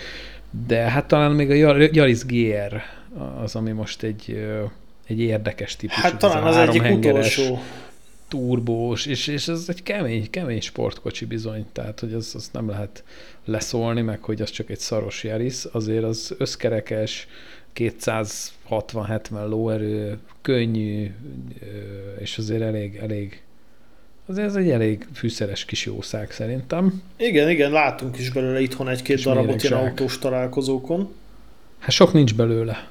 de 0.67 0.77
hát 0.77 1.07
talán 1.07 1.31
még 1.31 1.49
a 1.49 1.53
Yaris 1.91 2.25
GR 2.25 2.81
az, 3.43 3.55
ami 3.55 3.71
most 3.71 4.03
egy, 4.03 4.47
egy 5.07 5.19
érdekes 5.19 5.75
típus. 5.75 5.95
Hát 5.95 6.17
talán 6.17 6.43
az, 6.43 6.55
az 6.55 6.67
egyik 6.67 6.97
utolsó. 6.97 7.59
Turbós, 8.27 9.05
és, 9.05 9.27
és 9.27 9.47
ez 9.47 9.65
egy 9.67 9.83
kemény, 9.83 10.29
kemény 10.29 10.61
sportkocsi 10.61 11.25
bizony, 11.25 11.65
tehát 11.71 11.99
hogy 11.99 12.13
az, 12.13 12.31
az 12.35 12.49
nem 12.53 12.69
lehet 12.69 13.03
leszólni, 13.45 14.01
meg 14.01 14.23
hogy 14.23 14.41
az 14.41 14.49
csak 14.49 14.69
egy 14.69 14.79
szaros 14.79 15.23
Yaris, 15.23 15.65
azért 15.71 16.03
az 16.03 16.35
összkerekes, 16.37 17.27
260-70 17.77 19.49
lóerő, 19.49 20.17
könnyű, 20.41 21.11
és 22.19 22.37
azért 22.37 22.61
elég, 22.61 22.95
elég 22.95 23.41
azért 24.25 24.47
ez 24.47 24.55
egy 24.55 24.69
elég 24.69 25.07
fűszeres 25.13 25.65
kis 25.65 25.85
jószág 25.85 26.31
szerintem. 26.31 27.01
Igen, 27.17 27.49
igen, 27.49 27.71
látunk 27.71 28.17
is 28.17 28.29
belőle 28.29 28.61
itthon 28.61 28.89
egy-két 28.89 29.23
darabot 29.23 29.63
ilyen 29.63 29.79
autós 29.79 30.19
találkozókon. 30.19 31.13
Hát 31.79 31.91
sok 31.91 32.13
nincs 32.13 32.35
belőle. 32.35 32.87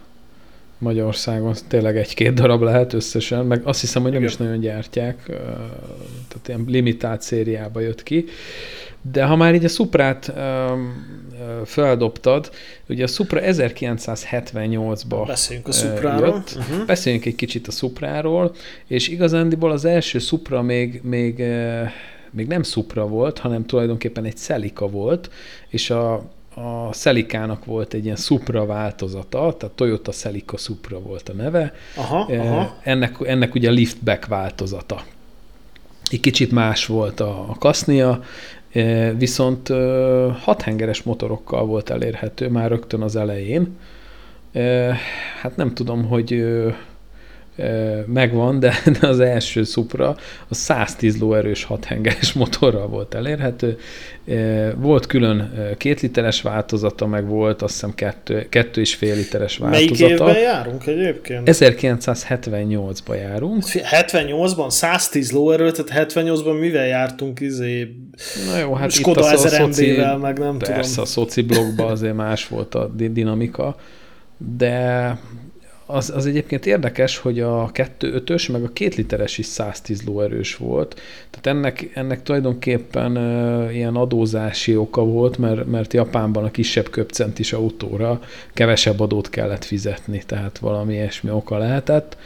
Magyarországon 0.78 1.54
tényleg 1.68 1.96
egy-két 1.96 2.34
darab 2.34 2.62
lehet 2.62 2.92
összesen, 2.92 3.46
meg 3.46 3.60
azt 3.64 3.80
hiszem, 3.80 4.02
hogy 4.02 4.10
nem 4.10 4.20
Igen. 4.20 4.32
is 4.32 4.38
nagyon 4.38 4.60
gyártják, 4.60 5.22
tehát 6.28 6.48
ilyen 6.48 6.64
limitált 6.66 7.22
szériába 7.22 7.80
jött 7.80 8.02
ki. 8.02 8.24
De 9.12 9.24
ha 9.24 9.36
már 9.36 9.54
így 9.54 9.64
a 9.64 9.68
Suprát 9.68 10.32
feldobtad, 11.64 12.50
ugye 12.88 13.04
a 13.04 13.06
Supra 13.06 13.40
1978-ba 13.42 15.24
Beszéljünk 15.26 15.68
a 15.68 15.72
Supráról. 15.72 16.26
Jött. 16.26 16.56
Uh-huh. 16.56 16.86
Beszéljünk 16.86 17.24
egy 17.24 17.34
kicsit 17.34 17.66
a 17.66 17.70
Supráról, 17.70 18.54
és 18.86 19.08
igazándiból 19.08 19.70
az 19.70 19.84
első 19.84 20.18
Supra 20.18 20.62
még, 20.62 21.00
még, 21.02 21.44
még 22.30 22.46
nem 22.46 22.62
Supra 22.62 23.06
volt, 23.06 23.38
hanem 23.38 23.66
tulajdonképpen 23.66 24.24
egy 24.24 24.36
Celica 24.36 24.88
volt, 24.88 25.30
és 25.68 25.90
a, 25.90 26.14
a 26.54 26.92
Celikának 26.92 27.64
volt 27.64 27.94
egy 27.94 28.04
ilyen 28.04 28.16
Supra 28.16 28.66
változata, 28.66 29.54
tehát 29.58 29.74
Toyota 29.74 30.12
Celica 30.12 30.56
Supra 30.56 31.00
volt 31.00 31.28
a 31.28 31.32
neve. 31.32 31.74
Aha, 31.96 32.32
aha. 32.32 32.76
Ennek, 32.82 33.16
ennek 33.24 33.54
ugye 33.54 33.68
a 33.68 33.72
liftback 33.72 34.26
változata. 34.26 35.04
Egy 36.10 36.20
kicsit 36.20 36.50
más 36.52 36.86
volt 36.86 37.20
a, 37.20 37.50
a 37.50 37.56
kasznia, 37.58 38.22
viszont 39.16 39.68
hathengeres 40.40 41.02
motorokkal 41.02 41.66
volt 41.66 41.90
elérhető 41.90 42.48
már 42.48 42.70
rögtön 42.70 43.02
az 43.02 43.16
elején. 43.16 43.78
Hát 45.40 45.56
nem 45.56 45.74
tudom, 45.74 46.04
hogy 46.04 46.44
megvan, 48.06 48.58
de, 48.60 48.74
az 49.00 49.20
első 49.20 49.62
Supra 49.62 50.16
a 50.48 50.54
110 50.54 51.18
lóerős 51.18 51.64
6 51.64 51.84
hengeres 51.84 52.32
motorral 52.32 52.86
volt 52.88 53.14
elérhető. 53.14 53.78
Volt 54.76 55.06
külön 55.06 55.52
két 55.76 56.00
literes 56.00 56.42
változata, 56.42 57.06
meg 57.06 57.26
volt 57.26 57.62
azt 57.62 57.72
hiszem 57.72 57.94
kettő, 57.94 58.46
kettő 58.48 58.80
és 58.80 58.94
fél 58.94 59.14
literes 59.14 59.56
változata. 59.56 60.04
Melyik 60.04 60.12
évben 60.12 60.38
járunk 60.38 60.86
egyébként? 60.86 61.48
1978-ban 61.52 63.16
járunk. 63.16 63.62
78-ban 63.66 64.70
110 64.70 65.32
lóerő, 65.32 65.70
tehát 65.70 66.12
78-ban 66.12 66.60
mivel 66.60 66.86
jártunk 66.86 67.40
izé 67.40 67.96
Na 68.50 68.58
jó, 68.58 68.74
hát 68.74 68.90
Skoda 68.90 69.20
itt 69.20 69.26
az 69.26 69.44
a 69.44 69.48
szoci, 69.48 69.96
meg 70.20 70.38
nem 70.38 70.58
persze, 70.58 70.88
tudom. 70.88 71.02
a 71.02 71.06
szoci 71.06 71.42
blogban 71.42 71.90
azért 71.90 72.14
más 72.14 72.48
volt 72.48 72.74
a 72.74 72.90
dinamika, 72.94 73.76
de 74.56 75.18
az, 75.86 76.12
az 76.14 76.26
egyébként 76.26 76.66
érdekes, 76.66 77.18
hogy 77.18 77.40
a 77.40 77.70
2.5-ös 77.72 78.52
meg 78.52 78.62
a 78.64 78.72
2 78.72 78.92
literes 78.96 79.38
is 79.38 79.46
110 79.46 80.02
lóerős 80.02 80.56
volt. 80.56 81.00
Tehát 81.30 81.58
ennek, 81.58 81.90
ennek 81.94 82.22
tulajdonképpen 82.22 83.16
uh, 83.16 83.74
ilyen 83.74 83.96
adózási 83.96 84.76
oka 84.76 85.04
volt, 85.04 85.38
mert, 85.38 85.66
mert 85.66 85.92
Japánban 85.92 86.44
a 86.44 86.50
kisebb 86.50 86.90
köpcentis 86.90 87.52
autóra 87.52 88.20
kevesebb 88.54 89.00
adót 89.00 89.30
kellett 89.30 89.64
fizetni, 89.64 90.22
tehát 90.26 90.58
valami 90.58 90.92
ilyesmi 90.92 91.30
oka 91.30 91.58
lehetett. 91.58 92.16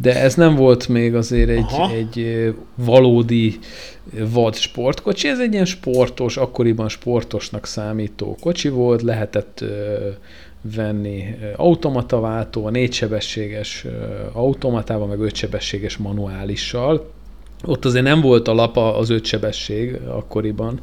De 0.00 0.20
ez 0.20 0.34
nem 0.34 0.54
volt 0.54 0.88
még 0.88 1.14
azért 1.14 1.48
egy, 1.48 1.74
egy 1.92 2.54
valódi 2.74 3.58
vad 4.12 4.54
sportkocsi, 4.54 5.28
ez 5.28 5.38
egy 5.38 5.52
ilyen 5.52 5.64
sportos, 5.64 6.36
akkoriban 6.36 6.88
sportosnak 6.88 7.66
számító 7.66 8.36
kocsi 8.40 8.68
volt, 8.68 9.02
lehetett 9.02 9.58
uh, 9.62 9.68
venni 10.74 11.34
automataváltó, 11.56 12.68
négysebességes 12.68 13.86
automatával, 14.32 15.06
meg 15.06 15.20
ötsebességes 15.20 15.96
manuálissal. 15.96 17.10
Ott 17.64 17.84
azért 17.84 18.04
nem 18.04 18.20
volt 18.20 18.48
a 18.48 18.54
lapa 18.54 18.96
az 18.96 19.10
ötsebesség 19.10 19.94
akkoriban. 19.94 20.82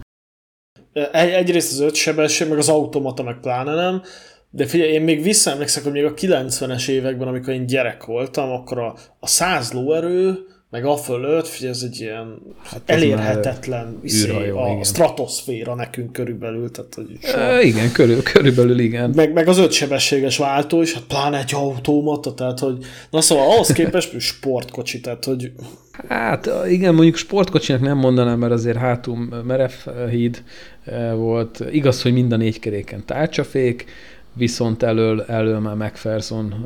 Egy, 0.93 1.29
egyrészt 1.29 1.71
az 1.71 1.79
ötsebesség, 1.79 2.49
meg 2.49 2.57
az 2.57 2.69
automata, 2.69 3.23
meg 3.23 3.39
pláne 3.39 3.73
nem, 3.73 4.01
de 4.49 4.65
figyelj, 4.65 4.91
én 4.91 5.01
még 5.01 5.23
visszaemlékszek, 5.23 5.83
hogy 5.83 5.91
még 5.91 6.05
a 6.05 6.13
90-es 6.13 6.87
években, 6.87 7.27
amikor 7.27 7.53
én 7.53 7.65
gyerek 7.65 8.03
voltam, 8.05 8.49
akkor 8.49 8.79
a, 8.79 8.95
a 9.19 9.27
100 9.27 9.71
lóerő, 9.71 10.37
meg 10.71 10.86
a 10.86 10.97
fölött, 10.97 11.47
figyelj, 11.47 11.73
ez 11.73 11.81
egy 11.81 11.99
ilyen 11.99 12.41
hát 12.63 12.81
elérhetetlen 12.86 13.99
iszé, 14.03 14.27
űrhajó, 14.27 14.57
a 14.57 14.67
igen. 14.67 14.84
stratoszféra 14.84 15.75
nekünk 15.75 16.12
körülbelül. 16.12 16.71
Tehát, 16.71 16.93
hogy 16.93 17.17
e, 17.21 17.62
igen, 17.62 17.91
körül, 17.91 18.23
körülbelül 18.23 18.79
igen. 18.79 19.10
Meg, 19.15 19.34
meg 19.34 19.47
az 19.47 19.57
ötsebességes 19.57 20.38
váltó 20.38 20.81
is, 20.81 20.93
hát 20.93 21.03
pláne 21.03 21.38
egy 21.38 21.53
automata, 21.53 22.34
tehát 22.34 22.60
hogy 22.60 22.77
na 23.10 23.21
szóval 23.21 23.51
ahhoz 23.51 23.71
képest 23.71 24.19
sportkocsi, 24.31 24.99
tehát 24.99 25.25
hogy 25.25 25.51
Hát 26.07 26.49
igen, 26.67 26.93
mondjuk 26.93 27.15
sportkocsinak 27.15 27.81
nem 27.81 27.97
mondanám, 27.97 28.39
mert 28.39 28.51
azért 28.51 28.77
hátul 28.77 29.43
merev 29.43 29.71
híd 30.10 30.43
volt. 31.15 31.63
Igaz, 31.71 32.01
hogy 32.01 32.13
mind 32.13 32.31
a 32.31 32.36
négy 32.36 32.60
keréken 32.60 33.05
tárcsafék, 33.05 33.86
viszont 34.33 34.83
elől, 34.83 35.21
elől 35.21 35.59
már 35.59 35.75
McPherson 35.75 36.65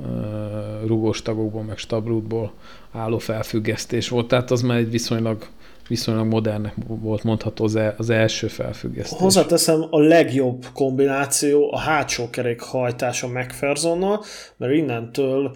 rugós 0.85 1.21
tagokból, 1.21 1.63
meg 1.63 1.77
stabrútból 1.77 2.51
álló 2.91 3.17
felfüggesztés 3.17 4.09
volt, 4.09 4.27
tehát 4.27 4.51
az 4.51 4.61
már 4.61 4.77
egy 4.77 4.91
viszonylag 4.91 5.47
viszonylag 5.87 6.25
modern 6.25 6.71
volt 6.87 7.23
mondható 7.23 7.63
az, 7.63 7.75
el, 7.75 7.95
az 7.97 8.09
első 8.09 8.47
felfüggesztés. 8.47 9.19
Hozzáteszem, 9.19 9.85
a 9.89 9.99
legjobb 9.99 10.65
kombináció 10.73 11.73
a 11.73 11.79
hátsó 11.79 12.29
kerék 12.29 12.61
hajtása 12.61 13.27
McPhersonnal, 13.27 14.23
mert 14.57 14.73
innentől 14.73 15.55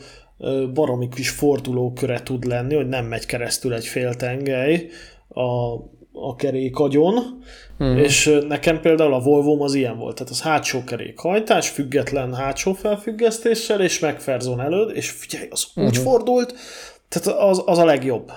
baromi 0.73 1.09
kis 1.09 1.29
fordulóköre 1.29 2.23
tud 2.23 2.45
lenni, 2.45 2.75
hogy 2.75 2.87
nem 2.87 3.05
megy 3.05 3.25
keresztül 3.25 3.73
egy 3.73 3.85
fél 3.85 4.13
tengely 4.13 4.89
a, 6.13 6.27
a 6.27 6.35
kerékagyon, 6.35 7.43
uh-huh. 7.79 7.99
és 7.99 8.39
nekem 8.47 8.81
például 8.81 9.13
a 9.13 9.19
volvo 9.19 9.63
az 9.63 9.73
ilyen 9.73 9.97
volt, 9.97 10.15
tehát 10.15 10.31
az 10.31 10.41
hátsó 10.41 10.83
kerékhajtás, 10.83 11.69
független 11.69 12.33
hátsó 12.33 12.73
felfüggesztéssel, 12.73 13.81
és 13.81 13.99
McPherson 13.99 14.61
előtt, 14.61 14.91
és 14.91 15.09
figyelj, 15.09 15.47
az 15.51 15.65
uh-huh. 15.67 15.85
úgy 15.85 15.97
fordult, 15.97 16.53
tehát 17.07 17.39
az, 17.39 17.61
az 17.65 17.77
a 17.77 17.85
legjobb. 17.85 18.31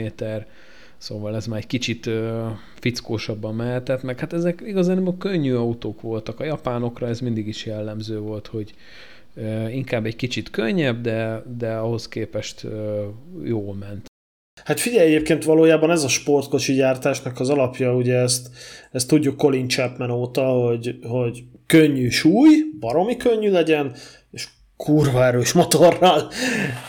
szóval 0.99 1.37
ez 1.37 1.47
már 1.47 1.59
egy 1.59 1.67
kicsit 1.67 2.11
fickósabban 2.81 3.55
mehetett, 3.55 4.03
meg 4.03 4.19
hát 4.19 4.33
ezek 4.33 4.63
igazán 4.67 5.07
a 5.07 5.17
könnyű 5.17 5.55
autók 5.55 6.01
voltak. 6.01 6.41
A 6.41 6.45
japánokra 6.45 7.07
ez 7.09 7.21
mindig 7.21 7.47
is 7.47 7.67
jellemző 7.67 8.19
volt, 8.19 8.47
hogy 8.47 8.75
inkább 9.71 10.07
egy 10.07 10.17
kicsit 10.17 10.51
könnyebb, 10.51 11.01
de, 11.01 11.43
de 11.59 11.75
ahhoz 11.75 12.09
képest 12.09 12.67
jól 13.45 13.75
ment. 13.75 14.07
Hát 14.65 14.81
figyelj, 14.81 15.07
egyébként 15.07 15.45
valójában 15.45 15.91
ez 15.91 16.03
a 16.03 16.09
sportkocsi 16.09 16.73
gyártásnak 16.73 17.41
az 17.41 17.51
alapja, 17.51 17.95
ugye 17.95 18.15
ezt, 18.15 18.51
ezt 18.93 19.09
tudjuk 19.09 19.37
Colin 19.37 19.69
Chapman 19.69 20.11
óta, 20.11 20.45
hogy, 20.45 20.99
hogy 21.03 21.45
könnyű 21.67 22.09
súly, 22.09 22.57
baromi 22.81 23.17
könnyű 23.17 23.51
legyen, 23.51 23.95
és 24.31 24.49
kurva 24.77 25.25
erős 25.25 25.53
motorral. 25.53 26.31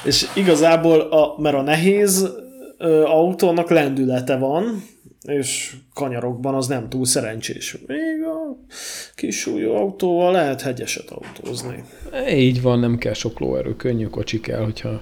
És 0.05 0.25
igazából, 0.35 0.99
a, 0.99 1.41
mert 1.41 1.55
a 1.55 1.61
nehéz 1.61 2.45
ö, 2.77 3.03
autónak 3.03 3.69
lendülete 3.69 4.37
van, 4.37 4.83
és 5.27 5.75
kanyarokban 5.93 6.55
az 6.55 6.67
nem 6.67 6.89
túl 6.89 7.05
szerencsés. 7.05 7.77
Még 7.87 8.23
a 8.23 8.57
kis 9.15 9.39
súlyú 9.39 9.71
autóval 9.71 10.31
lehet 10.31 10.61
hegyeset 10.61 11.09
autózni. 11.09 11.83
Így 12.29 12.61
van, 12.61 12.79
nem 12.79 12.97
kell 12.97 13.13
sok 13.13 13.39
lóerő, 13.39 13.75
könnyű 13.75 14.05
kocsi 14.05 14.39
kell, 14.39 14.63
hogyha 14.63 15.01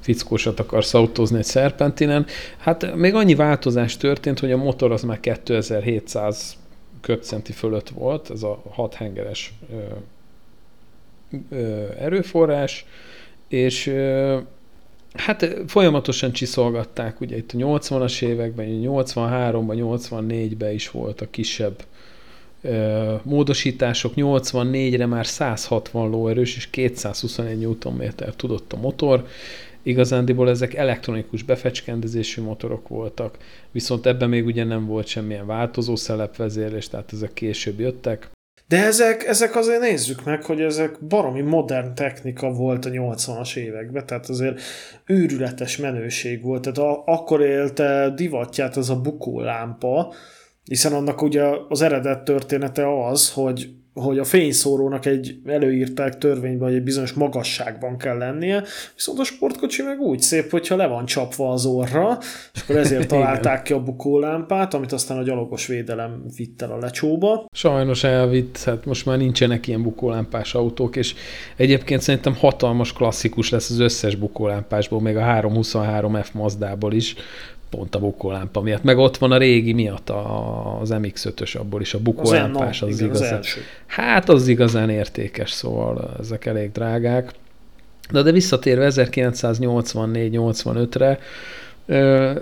fickósat 0.00 0.60
akarsz 0.60 0.94
autózni 0.94 1.38
egy 1.38 1.44
szerpentinen. 1.44 2.26
Hát 2.58 2.94
még 2.94 3.14
annyi 3.14 3.34
változás 3.34 3.96
történt, 3.96 4.38
hogy 4.38 4.52
a 4.52 4.56
motor 4.56 4.92
az 4.92 5.02
már 5.02 5.20
2700 5.20 6.56
kötcenti 7.00 7.52
fölött 7.52 7.88
volt, 7.88 8.30
ez 8.30 8.42
a 8.42 8.62
6 8.70 8.94
hengeres 8.94 9.52
ö, 9.72 9.76
ö, 11.50 11.84
erőforrás, 11.98 12.86
és 13.48 13.86
ö, 13.86 14.38
hát 15.14 15.56
folyamatosan 15.66 16.32
csiszolgatták, 16.32 17.20
ugye 17.20 17.36
itt 17.36 17.52
a 17.52 17.56
80-as 17.56 18.22
években, 18.22 18.66
83-ban, 18.82 19.98
84-ben 20.00 20.72
is 20.72 20.90
voltak 20.90 21.30
kisebb 21.30 21.84
ö, 22.62 23.14
módosítások, 23.22 24.12
84-re 24.16 25.06
már 25.06 25.26
160 25.26 26.10
lóerős 26.10 26.56
és 26.56 26.70
221 26.70 27.68
Nm 27.84 28.02
tudott 28.36 28.72
a 28.72 28.76
motor, 28.76 29.26
igazándiból 29.82 30.48
ezek 30.48 30.74
elektronikus 30.74 31.42
befecskendezésű 31.42 32.42
motorok 32.42 32.88
voltak, 32.88 33.36
viszont 33.70 34.06
ebben 34.06 34.28
még 34.28 34.46
ugye 34.46 34.64
nem 34.64 34.86
volt 34.86 35.06
semmilyen 35.06 35.46
változó 35.46 35.96
szelepvezérlés, 35.96 36.88
tehát 36.88 37.12
ezek 37.12 37.32
később 37.32 37.80
jöttek. 37.80 38.30
De 38.72 38.84
ezek, 38.84 39.24
ezek 39.26 39.56
azért 39.56 39.80
nézzük 39.80 40.24
meg, 40.24 40.44
hogy 40.44 40.60
ezek 40.60 41.04
baromi 41.06 41.40
modern 41.40 41.94
technika 41.94 42.52
volt 42.52 42.84
a 42.84 42.90
80-as 42.90 43.56
években, 43.56 44.06
tehát 44.06 44.28
azért 44.28 44.60
őrületes 45.06 45.76
menőség 45.76 46.42
volt, 46.42 46.62
tehát 46.62 46.78
a, 46.78 47.02
akkor 47.06 47.40
élte 47.40 48.10
divatját 48.14 48.76
az 48.76 48.90
a 48.90 49.00
bukólámpa, 49.00 50.14
hiszen 50.64 50.92
annak 50.92 51.22
ugye 51.22 51.44
az 51.68 51.82
eredet 51.82 52.24
története 52.24 53.04
az, 53.06 53.32
hogy 53.32 53.70
hogy 53.94 54.18
a 54.18 54.24
fényszórónak 54.24 55.06
egy 55.06 55.36
előírták 55.46 56.18
törvényben, 56.18 56.68
hogy 56.68 56.76
egy 56.76 56.82
bizonyos 56.82 57.12
magasságban 57.12 57.98
kell 57.98 58.16
lennie, 58.16 58.62
viszont 58.94 59.18
a 59.18 59.24
sportkocsi 59.24 59.82
meg 59.82 60.00
úgy 60.00 60.20
szép, 60.20 60.50
hogyha 60.50 60.76
le 60.76 60.86
van 60.86 61.04
csapva 61.04 61.52
az 61.52 61.66
orra, 61.66 62.18
és 62.54 62.60
akkor 62.62 62.76
ezért 62.76 63.08
találták 63.18 63.62
ki 63.62 63.72
a 63.72 63.82
bukólámpát, 63.82 64.74
amit 64.74 64.92
aztán 64.92 65.18
a 65.18 65.22
gyalogos 65.22 65.66
védelem 65.66 66.24
vitt 66.36 66.62
el 66.62 66.70
a 66.72 66.78
lecsóba. 66.78 67.46
Sajnos 67.54 68.04
elvitt, 68.04 68.58
hát 68.58 68.84
most 68.84 69.06
már 69.06 69.18
nincsenek 69.18 69.66
ilyen 69.66 69.82
bukólámpás 69.82 70.54
autók, 70.54 70.96
és 70.96 71.14
egyébként 71.56 72.00
szerintem 72.00 72.34
hatalmas 72.34 72.92
klasszikus 72.92 73.50
lesz 73.50 73.70
az 73.70 73.78
összes 73.78 74.14
bukólámpásból, 74.14 75.00
még 75.00 75.16
a 75.16 75.20
323F 75.20 76.32
Mazdából 76.32 76.92
is, 76.92 77.14
pont 77.76 77.94
a 77.94 77.98
bukólámpa 77.98 78.60
miatt. 78.60 78.82
Meg 78.82 78.98
ott 78.98 79.16
van 79.16 79.32
a 79.32 79.36
régi 79.36 79.72
miatt 79.72 80.10
a, 80.10 80.80
az 80.80 80.90
MX-5-ös, 80.92 81.58
abból 81.58 81.80
is 81.80 81.94
a 81.94 81.98
bukólámpás 81.98 82.82
az, 82.82 82.88
az 82.88 82.94
igen, 82.94 83.08
igazán. 83.08 83.38
Az 83.38 83.46
hát 83.86 84.28
az 84.28 84.48
igazán 84.48 84.90
értékes, 84.90 85.50
szóval 85.50 86.14
ezek 86.20 86.46
elég 86.46 86.72
drágák. 86.72 87.30
De, 88.10 88.22
de 88.22 88.32
visszatérve 88.32 88.90
1984-85-re, 88.94 91.18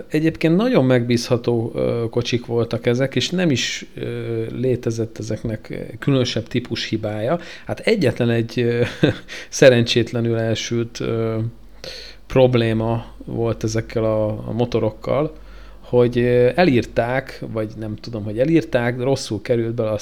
Egyébként 0.07 0.55
nagyon 0.55 0.85
megbízható 0.85 1.73
kocsik 2.09 2.45
voltak 2.45 2.85
ezek, 2.85 3.15
és 3.15 3.29
nem 3.29 3.51
is 3.51 3.85
létezett 4.55 5.17
ezeknek 5.17 5.95
különösebb 5.99 6.47
típus 6.47 6.87
hibája. 6.87 7.39
Hát 7.65 7.79
egyetlen 7.79 8.29
egy 8.29 8.79
szerencsétlenül 9.49 10.37
elsült 10.37 11.01
probléma 12.27 13.10
volt 13.25 13.63
ezekkel 13.63 14.03
a, 14.03 14.27
a 14.27 14.51
motorokkal, 14.51 15.33
hogy 15.79 16.17
elírták, 16.55 17.43
vagy 17.51 17.71
nem 17.77 17.95
tudom, 17.95 18.23
hogy 18.23 18.39
elírták, 18.39 18.97
de 18.97 19.03
rosszul 19.03 19.41
került 19.41 19.73
bele 19.73 19.89
a 19.89 19.97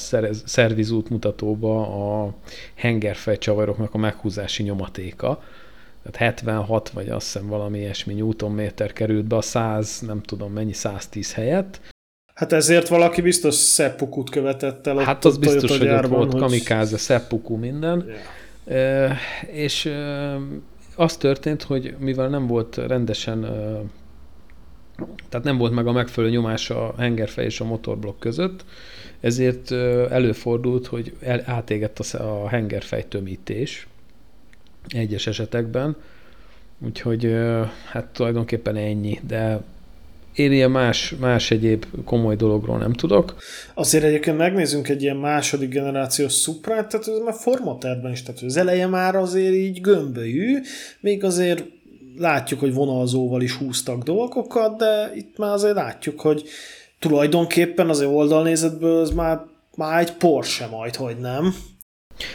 szervizút 0.45 1.09
mutatóba 1.09 1.81
a 2.23 2.33
hengerfejcsavaroknak 2.73 3.93
a 3.93 3.97
meghúzási 3.97 4.63
nyomatéka. 4.63 5.43
Tehát 6.03 6.17
76, 6.17 6.89
vagy 6.89 7.09
azt 7.09 7.25
hiszem 7.25 7.47
valami 7.47 7.79
ilyesmi 7.79 8.13
newtonméter 8.13 8.93
került 8.93 9.25
be 9.25 9.35
a 9.35 9.41
100, 9.41 9.99
nem 9.99 10.21
tudom 10.21 10.53
mennyi, 10.53 10.73
110 10.73 11.33
helyett. 11.33 11.79
Hát 12.33 12.53
ezért 12.53 12.87
valaki 12.87 13.21
biztos 13.21 13.55
szeppukut 13.55 14.29
követett 14.29 14.87
el. 14.87 14.97
Hát 14.97 15.25
az 15.25 15.37
biztos, 15.37 15.77
hogy 15.77 15.89
ott 15.89 16.05
volt 16.05 16.31
hogy... 16.31 16.41
kamikáze, 16.41 16.97
szeppuku 16.97 17.55
minden. 17.55 18.05
Yeah. 18.07 19.07
E, 19.07 19.17
és 19.51 19.91
az 20.99 21.17
történt, 21.17 21.63
hogy 21.63 21.95
mivel 21.99 22.29
nem 22.29 22.47
volt 22.47 22.75
rendesen, 22.75 23.41
tehát 25.29 25.45
nem 25.45 25.57
volt 25.57 25.73
meg 25.73 25.87
a 25.87 25.91
megfelelő 25.91 26.33
nyomás 26.33 26.69
a 26.69 26.93
hengerfej 26.97 27.45
és 27.45 27.59
a 27.59 27.65
motorblokk 27.65 28.19
között, 28.19 28.65
ezért 29.19 29.71
előfordult, 30.11 30.87
hogy 30.87 31.15
el, 31.21 31.41
átégett 31.45 31.99
a, 31.99 32.43
a 32.43 32.47
hengerfej 32.47 33.07
tömítés 33.07 33.87
egyes 34.87 35.27
esetekben, 35.27 35.95
úgyhogy 36.79 37.35
hát 37.85 38.05
tulajdonképpen 38.05 38.75
ennyi, 38.75 39.19
de 39.27 39.61
én 40.33 40.51
ilyen 40.51 40.71
más, 40.71 41.15
más 41.19 41.51
egyéb 41.51 41.85
komoly 42.05 42.35
dologról 42.35 42.77
nem 42.77 42.93
tudok. 42.93 43.35
Azért 43.73 44.03
egyébként 44.03 44.37
megnézzünk 44.37 44.89
egy 44.89 45.01
ilyen 45.01 45.15
második 45.15 45.69
generációs 45.69 46.33
szuprát, 46.33 46.89
tehát 46.89 47.07
ez 47.07 47.23
már 47.25 47.33
formaterben 47.33 48.11
is, 48.11 48.23
tehát 48.23 48.41
az 48.41 48.57
eleje 48.57 48.87
már 48.87 49.15
azért 49.15 49.53
így 49.53 49.81
gömbölyű, 49.81 50.59
még 50.99 51.23
azért 51.23 51.63
látjuk, 52.17 52.59
hogy 52.59 52.73
vonalzóval 52.73 53.41
is 53.41 53.53
húztak 53.53 54.03
dolgokat, 54.03 54.77
de 54.77 55.11
itt 55.15 55.37
már 55.37 55.51
azért 55.51 55.75
látjuk, 55.75 56.21
hogy 56.21 56.43
tulajdonképpen 56.99 57.89
az 57.89 58.01
oldalnézetből 58.01 59.01
ez 59.01 59.09
már, 59.09 59.39
már 59.75 60.01
egy 60.01 60.11
Porsche 60.11 60.67
majd, 60.67 60.95
hogy 60.95 61.17
nem. 61.17 61.53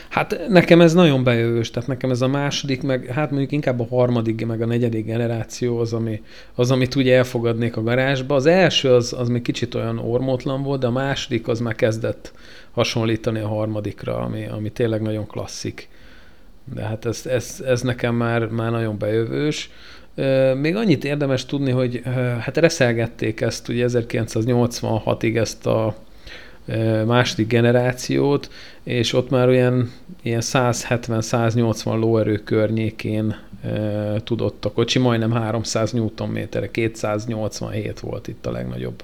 Hát 0.08 0.48
nekem 0.48 0.80
ez 0.80 0.94
nagyon 0.94 1.24
bejövős, 1.24 1.70
tehát 1.70 1.88
nekem 1.88 2.10
ez 2.10 2.20
a 2.20 2.28
második, 2.28 2.82
meg 2.82 3.06
hát 3.06 3.30
mondjuk 3.30 3.52
inkább 3.52 3.80
a 3.80 3.86
harmadik, 3.90 4.46
meg 4.46 4.62
a 4.62 4.66
negyedik 4.66 5.04
generáció 5.04 5.78
az, 5.78 5.92
ami, 5.92 6.22
az 6.54 6.70
amit 6.70 6.94
ugye 6.94 7.16
elfogadnék 7.16 7.76
a 7.76 7.82
garázsba. 7.82 8.34
Az 8.34 8.46
első 8.46 8.92
az, 8.92 9.12
az 9.18 9.28
még 9.28 9.42
kicsit 9.42 9.74
olyan 9.74 9.98
ormótlan 9.98 10.62
volt, 10.62 10.80
de 10.80 10.86
a 10.86 10.90
második 10.90 11.48
az 11.48 11.60
már 11.60 11.74
kezdett 11.74 12.32
hasonlítani 12.72 13.40
a 13.40 13.48
harmadikra, 13.48 14.18
ami, 14.18 14.46
ami 14.46 14.70
tényleg 14.70 15.02
nagyon 15.02 15.26
klasszik. 15.26 15.88
De 16.74 16.82
hát 16.82 17.04
ez, 17.04 17.26
ez, 17.26 17.62
ez 17.66 17.82
nekem 17.82 18.14
már, 18.14 18.46
már 18.46 18.70
nagyon 18.70 18.98
bejövős. 18.98 19.70
Még 20.60 20.76
annyit 20.76 21.04
érdemes 21.04 21.46
tudni, 21.46 21.70
hogy 21.70 22.02
hát 22.40 22.56
reszelgették 22.56 23.40
ezt 23.40 23.68
ugye 23.68 23.86
1986-ig 23.88 25.36
ezt 25.36 25.66
a 25.66 25.96
második 27.06 27.46
generációt, 27.46 28.50
és 28.82 29.12
ott 29.12 29.30
már 29.30 29.48
olyan 29.48 29.92
ilyen 30.22 30.40
170-180 30.42 31.98
lóerő 31.98 32.36
környékén 32.36 33.36
e, 33.62 34.20
tudott 34.24 34.64
a 34.64 34.72
kocsi, 34.72 34.98
majdnem 34.98 35.30
300 35.30 35.92
Nm, 35.92 36.38
287 36.70 38.00
volt 38.00 38.28
itt 38.28 38.46
a 38.46 38.50
legnagyobb 38.50 39.02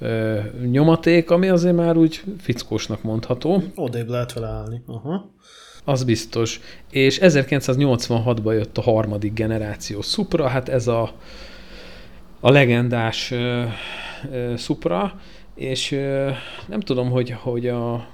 e, 0.00 0.50
nyomaték, 0.70 1.30
ami 1.30 1.48
azért 1.48 1.76
már 1.76 1.96
úgy 1.96 2.22
fickósnak 2.40 3.02
mondható. 3.02 3.62
Odébb 3.74 4.08
lehet 4.08 4.32
vele 4.32 4.46
állni. 4.46 4.82
Aha. 4.86 5.30
Az 5.84 6.04
biztos. 6.04 6.60
És 6.90 7.18
1986-ban 7.22 8.52
jött 8.52 8.78
a 8.78 8.82
harmadik 8.82 9.32
generáció 9.32 10.00
Supra, 10.00 10.48
hát 10.48 10.68
ez 10.68 10.86
a, 10.86 11.12
a 12.40 12.50
legendás 12.50 13.30
e, 13.30 13.36
e, 13.36 14.56
Supra, 14.56 15.20
és 15.62 15.90
nem 16.66 16.80
tudom, 16.80 17.10
hogy, 17.10 17.30
hogy 17.30 17.68
a 17.68 18.08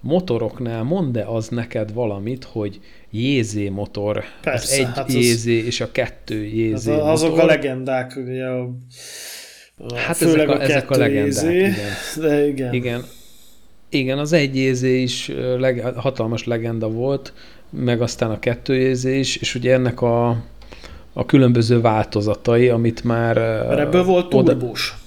motoroknál 0.00 0.82
mond-e 0.82 1.26
az 1.26 1.48
neked 1.48 1.92
valamit, 1.92 2.44
hogy 2.44 2.80
JZ 3.10 3.54
motor, 3.70 4.24
Persze, 4.42 4.72
az 4.74 4.78
egy 4.78 4.94
hát 4.94 5.12
JZ 5.12 5.34
az, 5.34 5.46
és 5.46 5.80
a 5.80 5.92
kettő 5.92 6.44
JZ 6.44 6.86
az, 6.86 6.98
Azok 6.98 7.30
motor. 7.30 7.44
a 7.44 7.46
legendák, 7.46 8.12
ugye 8.16 8.44
a, 8.44 8.70
a 9.78 9.94
hát 9.94 10.22
ezek 10.22 10.48
a, 10.48 10.52
a 10.52 10.62
ezek 10.62 10.90
a 10.90 10.96
legendák, 10.96 11.44
igen. 11.44 11.74
De 12.16 12.46
igen. 12.46 12.74
igen. 12.74 13.04
Igen, 13.88 14.18
az 14.18 14.32
egy 14.32 14.56
ézé 14.56 15.02
is 15.02 15.30
leg, 15.58 15.80
hatalmas 15.96 16.44
legenda 16.44 16.88
volt, 16.88 17.32
meg 17.70 18.02
aztán 18.02 18.30
a 18.30 18.38
kettő 18.38 18.76
ézé 18.76 19.18
is, 19.18 19.36
és 19.36 19.54
ugye 19.54 19.72
ennek 19.72 20.00
a, 20.00 20.28
a 21.12 21.26
különböző 21.26 21.80
változatai, 21.80 22.68
amit 22.68 23.04
már... 23.04 23.36
Mert 23.68 23.78
ebből 23.78 24.04
volt 24.04 24.28
turbós. 24.28 25.01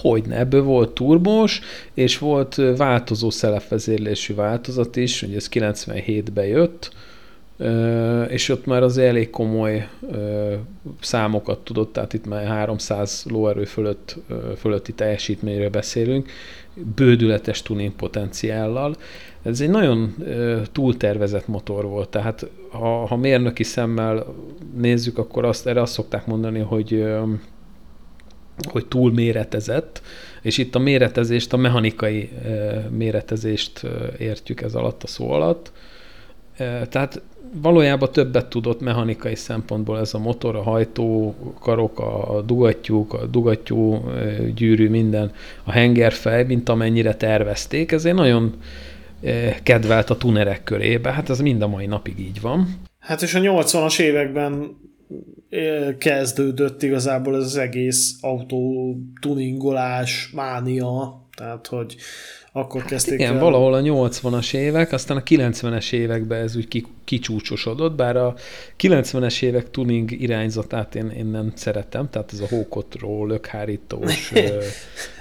Hogyne, 0.00 0.36
ebből 0.36 0.62
volt 0.62 0.90
turbós, 0.90 1.60
és 1.94 2.18
volt 2.18 2.54
változó 2.76 3.30
szelepvezérlésű 3.30 4.34
változat 4.34 4.96
is, 4.96 5.22
ugye 5.22 5.36
ez 5.36 5.48
97-ben 5.52 6.46
jött, 6.46 6.92
és 8.28 8.48
ott 8.48 8.66
már 8.66 8.82
az 8.82 8.98
elég 8.98 9.30
komoly 9.30 9.88
számokat 11.00 11.58
tudott, 11.58 11.92
tehát 11.92 12.12
itt 12.12 12.26
már 12.26 12.46
300 12.46 13.24
lóerő 13.28 13.64
fölött, 13.64 14.16
fölötti 14.56 14.92
teljesítményről 14.92 15.70
beszélünk, 15.70 16.28
bődületes 16.94 17.62
tuning 17.62 17.92
potenciállal. 17.92 18.96
Ez 19.42 19.60
egy 19.60 19.70
nagyon 19.70 20.14
túltervezett 20.72 21.46
motor 21.46 21.84
volt, 21.84 22.08
tehát 22.08 22.46
ha, 22.70 23.06
ha 23.06 23.16
mérnöki 23.16 23.62
szemmel 23.62 24.34
nézzük, 24.76 25.18
akkor 25.18 25.44
azt, 25.44 25.66
erre 25.66 25.80
azt 25.80 25.92
szokták 25.92 26.26
mondani, 26.26 26.58
hogy 26.58 27.04
hogy 28.68 28.86
túl 28.86 29.12
méretezett, 29.12 30.02
és 30.42 30.58
itt 30.58 30.74
a 30.74 30.78
méretezést, 30.78 31.52
a 31.52 31.56
mechanikai 31.56 32.30
méretezést 32.90 33.86
értjük 34.18 34.60
ez 34.60 34.74
alatt 34.74 35.02
a 35.02 35.06
szó 35.06 35.30
alatt. 35.30 35.72
Tehát 36.88 37.22
valójában 37.62 38.12
többet 38.12 38.46
tudott 38.46 38.80
mechanikai 38.80 39.34
szempontból 39.34 39.98
ez 39.98 40.14
a 40.14 40.18
motor, 40.18 40.56
a 40.56 40.62
hajtókarok, 40.62 41.98
a 41.98 42.42
dugattyúk, 42.46 43.14
a 43.14 43.26
dugattyú 43.26 44.04
gyűrű, 44.54 44.88
minden, 44.88 45.32
a 45.64 45.70
hengerfej, 45.70 46.44
mint 46.44 46.68
amennyire 46.68 47.14
tervezték. 47.14 47.92
Ezért 47.92 48.16
nagyon 48.16 48.54
kedvelt 49.62 50.10
a 50.10 50.16
tunerek 50.16 50.64
körébe. 50.64 51.12
Hát 51.12 51.30
ez 51.30 51.40
mind 51.40 51.62
a 51.62 51.68
mai 51.68 51.86
napig 51.86 52.18
így 52.18 52.40
van. 52.40 52.80
Hát 52.98 53.22
és 53.22 53.34
a 53.34 53.40
80-as 53.40 54.00
években 54.00 54.76
kezdődött 55.98 56.82
igazából 56.82 57.36
ez 57.36 57.42
az 57.42 57.56
egész 57.56 58.16
autó 58.20 58.96
tuningolás 59.20 60.30
mánia, 60.34 61.26
tehát 61.36 61.66
hogy 61.66 61.96
akkor 62.52 62.80
hát 62.80 62.90
kezdték 62.90 63.18
igen, 63.18 63.34
el. 63.34 63.40
valahol 63.40 63.74
a 63.74 63.80
80-as 63.80 64.54
évek, 64.54 64.92
aztán 64.92 65.16
a 65.16 65.22
90-es 65.22 65.92
években 65.92 66.42
ez 66.42 66.56
úgy 66.56 66.84
kicsúcsosodott, 67.04 67.94
bár 67.94 68.16
a 68.16 68.34
90-es 68.80 69.42
évek 69.42 69.70
tuning 69.70 70.10
irányzatát 70.10 70.94
én, 70.94 71.08
én 71.08 71.26
nem 71.26 71.52
szeretem, 71.54 72.10
tehát 72.10 72.32
ez 72.32 72.40
a 72.40 72.46
hókotról, 72.48 73.28
lökhárítós. 73.28 74.32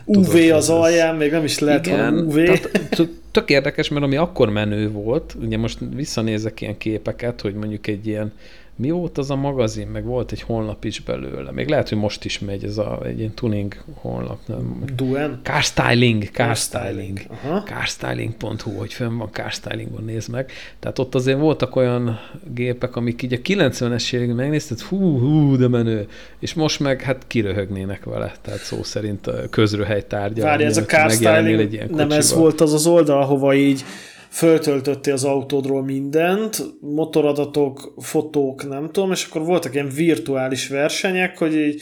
UV 0.05 0.25
tudod, 0.31 0.49
az 0.49 0.69
alján, 0.69 1.15
még 1.15 1.31
nem 1.31 1.43
is 1.43 1.59
lehet 1.59 1.85
igen, 1.85 2.13
UV. 2.13 2.33
Tehát, 2.33 3.09
tök 3.31 3.49
érdekes, 3.49 3.89
mert 3.89 4.03
ami 4.03 4.15
akkor 4.15 4.49
menő 4.49 4.91
volt, 4.91 5.35
ugye 5.41 5.57
most 5.57 5.77
visszanézek 5.95 6.61
ilyen 6.61 6.77
képeket, 6.77 7.41
hogy 7.41 7.53
mondjuk 7.53 7.87
egy 7.87 8.07
ilyen 8.07 8.33
mi 8.79 8.89
volt 8.89 9.17
az 9.17 9.31
a 9.31 9.35
magazin, 9.35 9.87
meg 9.87 10.03
volt 10.03 10.31
egy 10.31 10.41
honlap 10.41 10.83
is 10.85 10.99
belőle. 10.99 11.51
Még 11.51 11.67
lehet, 11.67 11.89
hogy 11.89 11.97
most 11.97 12.25
is 12.25 12.39
megy 12.39 12.63
ez 12.63 12.77
a, 12.77 12.99
egy 13.05 13.19
ilyen 13.19 13.33
tuning 13.33 13.75
honlap. 13.93 14.39
Nem? 14.45 14.83
Duen? 14.95 15.39
Car 15.43 15.63
Styling, 15.63 16.23
Car 16.23 16.55
Styling. 16.55 17.19
Carstyling.hu, 17.65 18.71
hogy 18.71 18.93
fönn 18.93 19.17
van 19.17 19.29
Car 19.31 19.51
Stylingon, 19.51 20.03
nézd 20.03 20.29
meg. 20.29 20.51
Tehát 20.79 20.99
ott 20.99 21.15
azért 21.15 21.39
voltak 21.39 21.75
olyan 21.75 22.19
gépek, 22.53 22.95
amik 22.95 23.21
így 23.21 23.33
a 23.33 23.37
90-es 23.37 24.13
években 24.13 24.35
megnézted, 24.35 24.79
hú, 24.79 25.19
hú, 25.19 25.55
de 25.57 25.67
menő. 25.67 26.07
És 26.39 26.53
most 26.53 26.79
meg 26.79 27.01
hát 27.01 27.27
kiröhögnének 27.27 28.03
vele. 28.03 28.33
Tehát 28.41 28.59
szó 28.59 28.83
szerint 28.83 29.31
közröhely 29.49 30.07
tárgya. 30.07 30.43
Várj, 30.43 30.63
ez 30.63 30.77
a 30.77 30.85
Car 30.85 31.11
Styling, 31.11 31.89
nem 31.89 32.11
ez 32.11 32.33
volt 32.33 32.61
az 32.61 32.73
az 32.73 32.87
oldal, 32.87 33.21
ahova 33.21 33.53
így 33.53 33.83
föltöltöttél 34.29 35.13
az 35.13 35.23
autódról 35.23 35.83
mindent, 35.83 36.63
motoradatok, 36.81 37.93
fotók, 37.97 38.69
nem 38.69 38.89
tudom, 38.91 39.11
és 39.11 39.25
akkor 39.25 39.45
voltak 39.45 39.73
ilyen 39.73 39.89
virtuális 39.89 40.67
versenyek, 40.67 41.37
hogy 41.37 41.55
így 41.55 41.81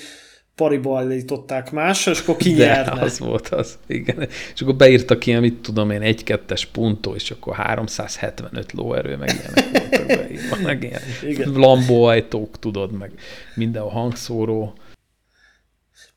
pariba 0.57 0.97
állították 0.97 1.71
mással, 1.71 2.13
és 2.13 2.19
akkor 2.19 2.35
kinyerne. 2.35 2.95
De, 2.95 3.01
az 3.01 3.19
volt 3.19 3.47
az, 3.47 3.77
igen. 3.87 4.27
És 4.53 4.61
akkor 4.61 4.75
beírtak 4.75 5.25
ilyen, 5.25 5.41
mit 5.41 5.55
tudom 5.61 5.91
én, 5.91 6.01
egy-kettes 6.01 6.65
puntó, 6.65 7.15
és 7.15 7.31
akkor 7.31 7.55
375 7.55 8.71
lóerő, 8.71 9.15
meg 9.15 9.29
ilyenek 9.29 9.71
voltak 9.71 10.05
beírva, 10.05 10.55
meg 10.63 10.83
ilyen 10.83 11.01
igen. 11.23 11.51
Lambó 11.51 12.03
ajtók, 12.03 12.59
tudod, 12.59 12.91
meg 12.91 13.11
minden 13.55 13.81
a 13.81 13.89
hangszóró. 13.89 14.73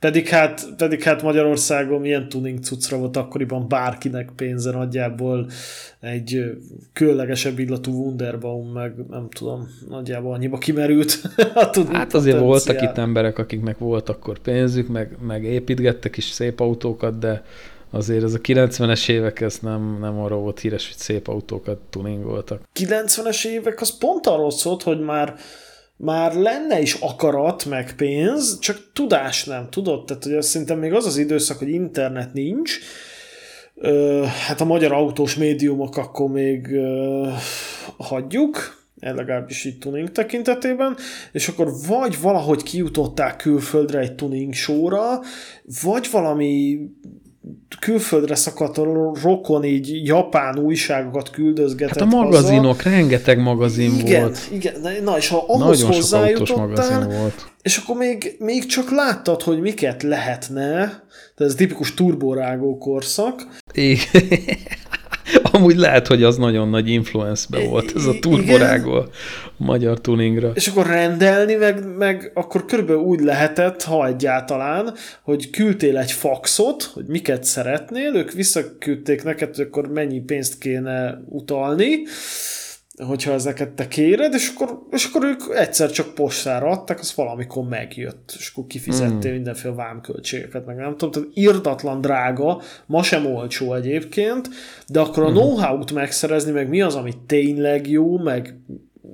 Pedig 0.01 0.29
hát, 0.29 0.67
pedig 0.77 1.03
hát 1.03 1.23
Magyarországon 1.23 2.01
milyen 2.01 2.29
tuning 2.29 2.59
cuccra 2.59 2.97
volt 2.97 3.17
akkoriban 3.17 3.69
bárkinek 3.69 4.31
pénze 4.37 4.71
nagyjából 4.71 5.47
egy 6.01 6.45
különlegesebb 6.93 7.59
illatú 7.59 7.93
Wunderbaum, 7.93 8.73
meg 8.73 8.93
nem 9.11 9.29
tudom, 9.29 9.69
nagyjából 9.89 10.35
annyiba 10.35 10.59
kimerült 10.59 11.21
a 11.55 11.71
tuning 11.71 11.95
Hát 11.95 12.15
azért 12.15 12.39
voltak 12.39 12.83
itt 12.83 12.97
emberek, 12.97 13.39
akiknek 13.39 13.79
volt 13.79 14.09
akkor 14.09 14.39
pénzük, 14.39 14.89
meg, 14.89 15.17
meg 15.27 15.45
építgettek 15.45 16.17
is 16.17 16.25
szép 16.25 16.61
autókat, 16.61 17.19
de 17.19 17.45
azért 17.91 18.23
ez 18.23 18.35
a 18.35 18.39
90-es 18.39 19.09
évek, 19.09 19.41
ez 19.41 19.59
nem, 19.63 19.97
nem 20.01 20.19
arra 20.19 20.37
volt 20.37 20.61
híres, 20.61 20.87
hogy 20.87 20.97
szép 20.97 21.29
autókat 21.29 21.79
tuningoltak. 21.91 22.61
90-es 22.75 23.47
évek 23.47 23.81
az 23.81 23.99
pont 23.99 24.27
arról 24.27 24.51
szólt, 24.51 24.83
hogy 24.83 25.01
már 25.01 25.35
már 26.01 26.35
lenne 26.35 26.81
is 26.81 26.95
akarat, 26.95 27.65
meg 27.65 27.95
pénz, 27.97 28.59
csak 28.59 28.91
tudás 28.93 29.45
nem, 29.45 29.71
tudod? 29.71 30.05
Tehát 30.05 30.25
hogy 30.25 30.43
szerintem 30.43 30.79
még 30.79 30.93
az 30.93 31.07
az 31.07 31.17
időszak, 31.17 31.59
hogy 31.59 31.69
internet 31.69 32.33
nincs, 32.33 32.79
ö, 33.75 34.23
hát 34.47 34.61
a 34.61 34.65
magyar 34.65 34.93
autós 34.93 35.35
médiumok 35.35 35.97
akkor 35.97 36.31
még 36.31 36.73
ö, 36.73 37.29
hagyjuk, 37.97 38.79
legalábbis 39.01 39.65
itt 39.65 39.81
tuning 39.81 40.13
tekintetében, 40.13 40.97
és 41.33 41.49
akkor 41.49 41.73
vagy 41.89 42.21
valahogy 42.21 42.63
kijutották 42.63 43.37
külföldre 43.37 43.99
egy 43.99 44.15
tuning 44.15 44.55
sóra, 44.55 45.21
vagy 45.83 46.09
valami 46.11 46.79
külföldre 47.81 48.35
szakadt 48.35 48.79
a 48.79 49.13
rokon 49.23 49.65
így 49.65 50.07
japán 50.07 50.59
újságokat 50.59 51.31
küldözgetett 51.31 51.99
Hát 51.99 52.13
a 52.13 52.17
magazinok, 52.17 52.77
haza. 52.77 52.91
rengeteg 52.91 53.39
magazin 53.39 53.99
igen, 53.99 54.21
volt. 54.21 54.39
Igen, 54.53 54.75
na 55.03 55.17
és 55.17 55.29
ha 55.29 55.45
ahhoz 55.49 55.81
Nagyon 55.81 55.95
hozzájutottál, 55.95 57.09
volt. 57.09 57.51
és 57.63 57.77
akkor 57.77 57.97
még, 57.97 58.37
még 58.39 58.67
csak 58.67 58.91
láttad, 58.91 59.43
hogy 59.43 59.61
miket 59.61 60.03
lehetne, 60.03 61.03
de 61.37 61.45
ez 61.45 61.55
tipikus 61.55 61.95
turborágó 61.95 62.79
korszak. 62.79 63.47
Igen. 63.73 64.29
Amúgy 65.53 65.77
lehet, 65.77 66.07
hogy 66.07 66.23
az 66.23 66.37
nagyon 66.37 66.69
nagy 66.69 66.89
influence 66.89 67.47
volt, 67.69 67.93
ez 67.97 68.07
a 68.07 68.19
turborágó 68.21 68.93
a 68.93 69.09
magyar 69.57 70.01
tuningra. 70.01 70.53
És 70.55 70.67
akkor 70.67 70.87
rendelni, 70.87 71.55
meg, 71.55 71.97
meg 71.97 72.31
akkor 72.35 72.65
körülbelül 72.65 73.03
úgy 73.03 73.21
lehetett, 73.21 73.83
ha 73.83 74.07
egyáltalán, 74.07 74.95
hogy 75.23 75.51
küldtél 75.51 75.99
egy 75.99 76.13
faxot, 76.13 76.83
hogy 76.83 77.05
miket 77.07 77.45
szeretnél, 77.45 78.15
ők 78.15 78.33
visszaküldték 78.33 79.23
neked, 79.23 79.57
hogy 79.57 79.65
akkor 79.65 79.89
mennyi 79.89 80.21
pénzt 80.21 80.59
kéne 80.59 81.23
utalni, 81.29 82.03
hogyha 83.07 83.33
ezeket 83.33 83.71
te 83.71 83.89
kéred, 83.89 84.35
és 84.35 84.53
akkor, 84.55 84.83
és 84.91 85.05
akkor 85.05 85.25
ők 85.25 85.41
egyszer 85.55 85.91
csak 85.91 86.15
postára 86.15 86.71
adták, 86.71 86.99
az 86.99 87.15
valamikor 87.15 87.69
megjött, 87.69 88.35
és 88.39 88.51
akkor 88.51 88.67
kifizettél 88.67 89.31
mm. 89.31 89.35
mindenféle 89.35 89.75
vámköltségeket, 89.75 90.67
meg 90.67 90.77
nem 90.77 90.97
tudom, 90.97 91.11
tehát 91.11 91.29
irdatlan 91.37 92.01
drága, 92.01 92.63
ma 92.87 93.03
sem 93.03 93.27
olcsó 93.27 93.75
egyébként, 93.75 94.49
de 94.87 95.01
akkor 95.01 95.23
a 95.23 95.31
mm. 95.31 95.35
know-how-t 95.35 95.93
megszerezni, 95.93 96.53
meg 96.53 96.69
mi 96.69 96.81
az, 96.81 96.95
ami 96.95 97.13
tényleg 97.27 97.91
jó, 97.91 98.19
meg 98.19 98.55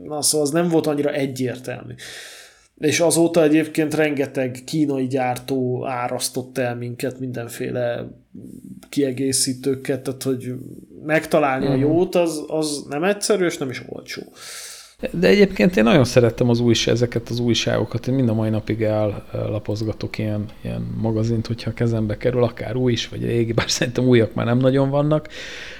na, 0.04 0.22
szóval 0.22 0.46
az 0.46 0.52
nem 0.52 0.68
volt 0.68 0.86
annyira 0.86 1.12
egyértelmű. 1.12 1.94
És 2.78 3.00
azóta 3.00 3.42
egyébként 3.42 3.94
rengeteg 3.94 4.62
kínai 4.64 5.06
gyártó 5.06 5.86
árasztott 5.86 6.58
el 6.58 6.76
minket 6.76 7.18
mindenféle 7.18 8.08
kiegészítőket, 8.88 10.02
tehát 10.02 10.22
hogy 10.22 10.54
megtalálni 11.04 11.66
mm. 11.66 11.70
a 11.70 11.72
mhm. 11.72 11.80
jót, 11.80 12.14
az, 12.14 12.44
az 12.46 12.84
nem 12.88 13.04
egyszerű, 13.04 13.44
és 13.44 13.58
nem 13.58 13.70
is 13.70 13.82
olcsó. 13.88 14.22
De 15.10 15.28
egyébként 15.28 15.76
én 15.76 15.84
nagyon 15.84 16.04
szerettem 16.04 16.48
az 16.48 16.60
újság, 16.60 16.94
ezeket 16.94 17.28
az 17.28 17.38
újságokat, 17.38 18.06
én 18.06 18.14
mind 18.14 18.28
a 18.28 18.34
mai 18.34 18.50
napig 18.50 18.82
ellapozgatok 18.82 20.18
ilyen, 20.18 20.44
ilyen 20.60 20.96
magazint, 21.00 21.46
hogyha 21.46 21.70
a 21.70 21.74
kezembe 21.74 22.16
kerül, 22.16 22.42
akár 22.42 22.76
új 22.76 22.92
is, 22.92 23.08
vagy 23.08 23.24
régi, 23.24 23.52
bár 23.52 23.70
szerintem 23.70 24.04
újak 24.04 24.34
már 24.34 24.46
nem 24.46 24.58
nagyon 24.58 24.90
vannak. 24.90 25.28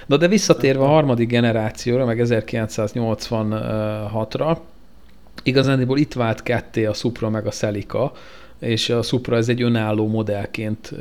De, 0.05 0.17
de 0.17 0.27
visszatérve 0.27 0.83
a 0.83 0.87
harmadik 0.87 1.27
generációra, 1.27 2.05
meg 2.05 2.21
1986-ra, 2.23 4.57
igazándiból 5.43 5.97
itt 5.97 6.13
vált 6.13 6.43
ketté 6.43 6.85
a 6.85 6.93
Supra 6.93 7.29
meg 7.29 7.45
a 7.45 7.51
Celica, 7.51 8.11
és 8.59 8.89
a 8.89 9.01
Supra 9.01 9.35
ez 9.35 9.49
egy 9.49 9.61
önálló 9.61 10.07
modellként 10.07 10.93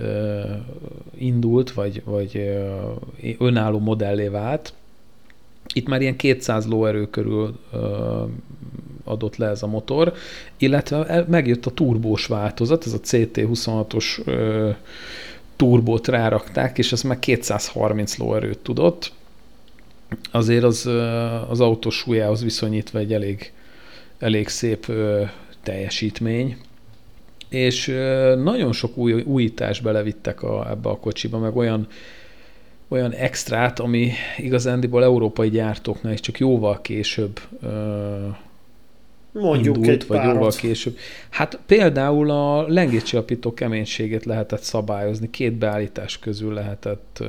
indult, 1.19 1.73
vagy, 1.73 2.03
vagy 2.05 2.51
önálló 3.39 3.79
modellé 3.79 4.29
vált. 4.29 4.73
Itt 5.75 5.89
már 5.89 6.01
ilyen 6.01 6.17
200 6.17 6.67
lóerő 6.67 7.11
körül 7.11 7.59
adott 9.05 9.37
le 9.37 9.47
ez 9.47 9.63
a 9.63 9.67
motor, 9.67 10.13
illetve 10.57 11.25
megjött 11.29 11.67
a 11.67 11.71
turbós 11.71 12.27
változat, 12.27 12.87
ez 12.87 12.93
a 12.93 13.01
CT26-os 13.01 14.05
turbót 15.57 16.09
rárakták, 16.09 16.79
és 16.79 16.93
az 16.93 17.03
meg 17.03 17.19
230 17.19 18.17
lóerőt 18.17 18.59
tudott. 18.59 19.13
Azért 20.31 20.65
az, 20.65 20.87
az 21.49 21.61
autó 21.61 21.91
súlyához 21.91 22.43
viszonyítva 22.43 22.99
egy 22.99 23.13
elég, 23.13 23.53
elég 24.19 24.49
szép 24.49 24.93
teljesítmény, 25.63 26.57
és 27.49 27.87
nagyon 28.37 28.73
sok 28.73 28.97
új, 28.97 29.13
újítást 29.13 29.83
belevittek 29.83 30.43
a, 30.43 30.71
ebbe 30.71 30.89
a 30.89 30.97
kocsiba, 30.97 31.39
meg 31.39 31.57
olyan, 31.57 31.87
olyan 32.89 33.13
extrát, 33.13 33.81
ami 33.81 34.13
igazándiból 34.37 35.05
európai 35.05 35.51
gyártóknál 35.51 36.13
is 36.13 36.21
csak 36.21 36.39
jóval 36.39 36.81
később 36.81 37.41
Mondjuk 39.33 39.77
indult, 39.77 40.03
egy 40.03 40.07
vagy 40.07 40.19
párat. 40.19 40.35
jóval 40.35 40.51
később. 40.51 40.97
Hát 41.31 41.59
például 41.67 42.31
a 42.31 42.69
lengétcsillapító 42.69 43.55
keménységét 43.55 44.25
lehetett 44.25 44.63
szabályozni, 44.63 45.31
két 45.31 45.53
beállítás 45.53 46.19
közül 46.19 46.55
lehetett 46.55 47.19
ö, 47.21 47.27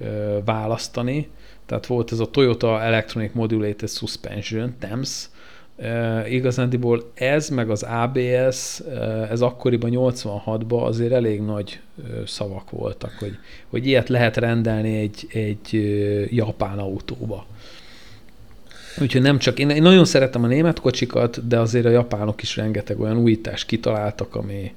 ö, 0.00 0.38
választani. 0.44 1.28
Tehát 1.66 1.86
volt 1.86 2.12
ez 2.12 2.18
a 2.18 2.30
Toyota 2.30 2.82
Electronic 2.82 3.32
Modulated 3.34 3.88
Suspension, 3.88 4.74
TEMS, 4.78 5.28
E, 5.80 6.28
igazándiból 6.28 7.10
ez, 7.14 7.48
meg 7.48 7.70
az 7.70 7.82
ABS, 7.82 8.80
ez 9.30 9.40
akkoriban 9.40 9.90
86-ban 9.92 10.82
azért 10.82 11.12
elég 11.12 11.40
nagy 11.40 11.80
szavak 12.26 12.70
voltak, 12.70 13.12
hogy, 13.18 13.38
hogy 13.68 13.86
ilyet 13.86 14.08
lehet 14.08 14.36
rendelni 14.36 14.98
egy, 14.98 15.26
egy 15.32 15.68
japán 16.30 16.78
autóba. 16.78 17.46
Úgyhogy 19.00 19.22
nem 19.22 19.38
csak, 19.38 19.58
én, 19.58 19.70
én 19.70 19.82
nagyon 19.82 20.04
szeretem 20.04 20.44
a 20.44 20.46
német 20.46 20.80
kocsikat, 20.80 21.46
de 21.46 21.58
azért 21.58 21.84
a 21.84 21.90
japánok 21.90 22.42
is 22.42 22.56
rengeteg 22.56 23.00
olyan 23.00 23.16
újítást 23.16 23.66
kitaláltak, 23.66 24.34
ami, 24.34 24.74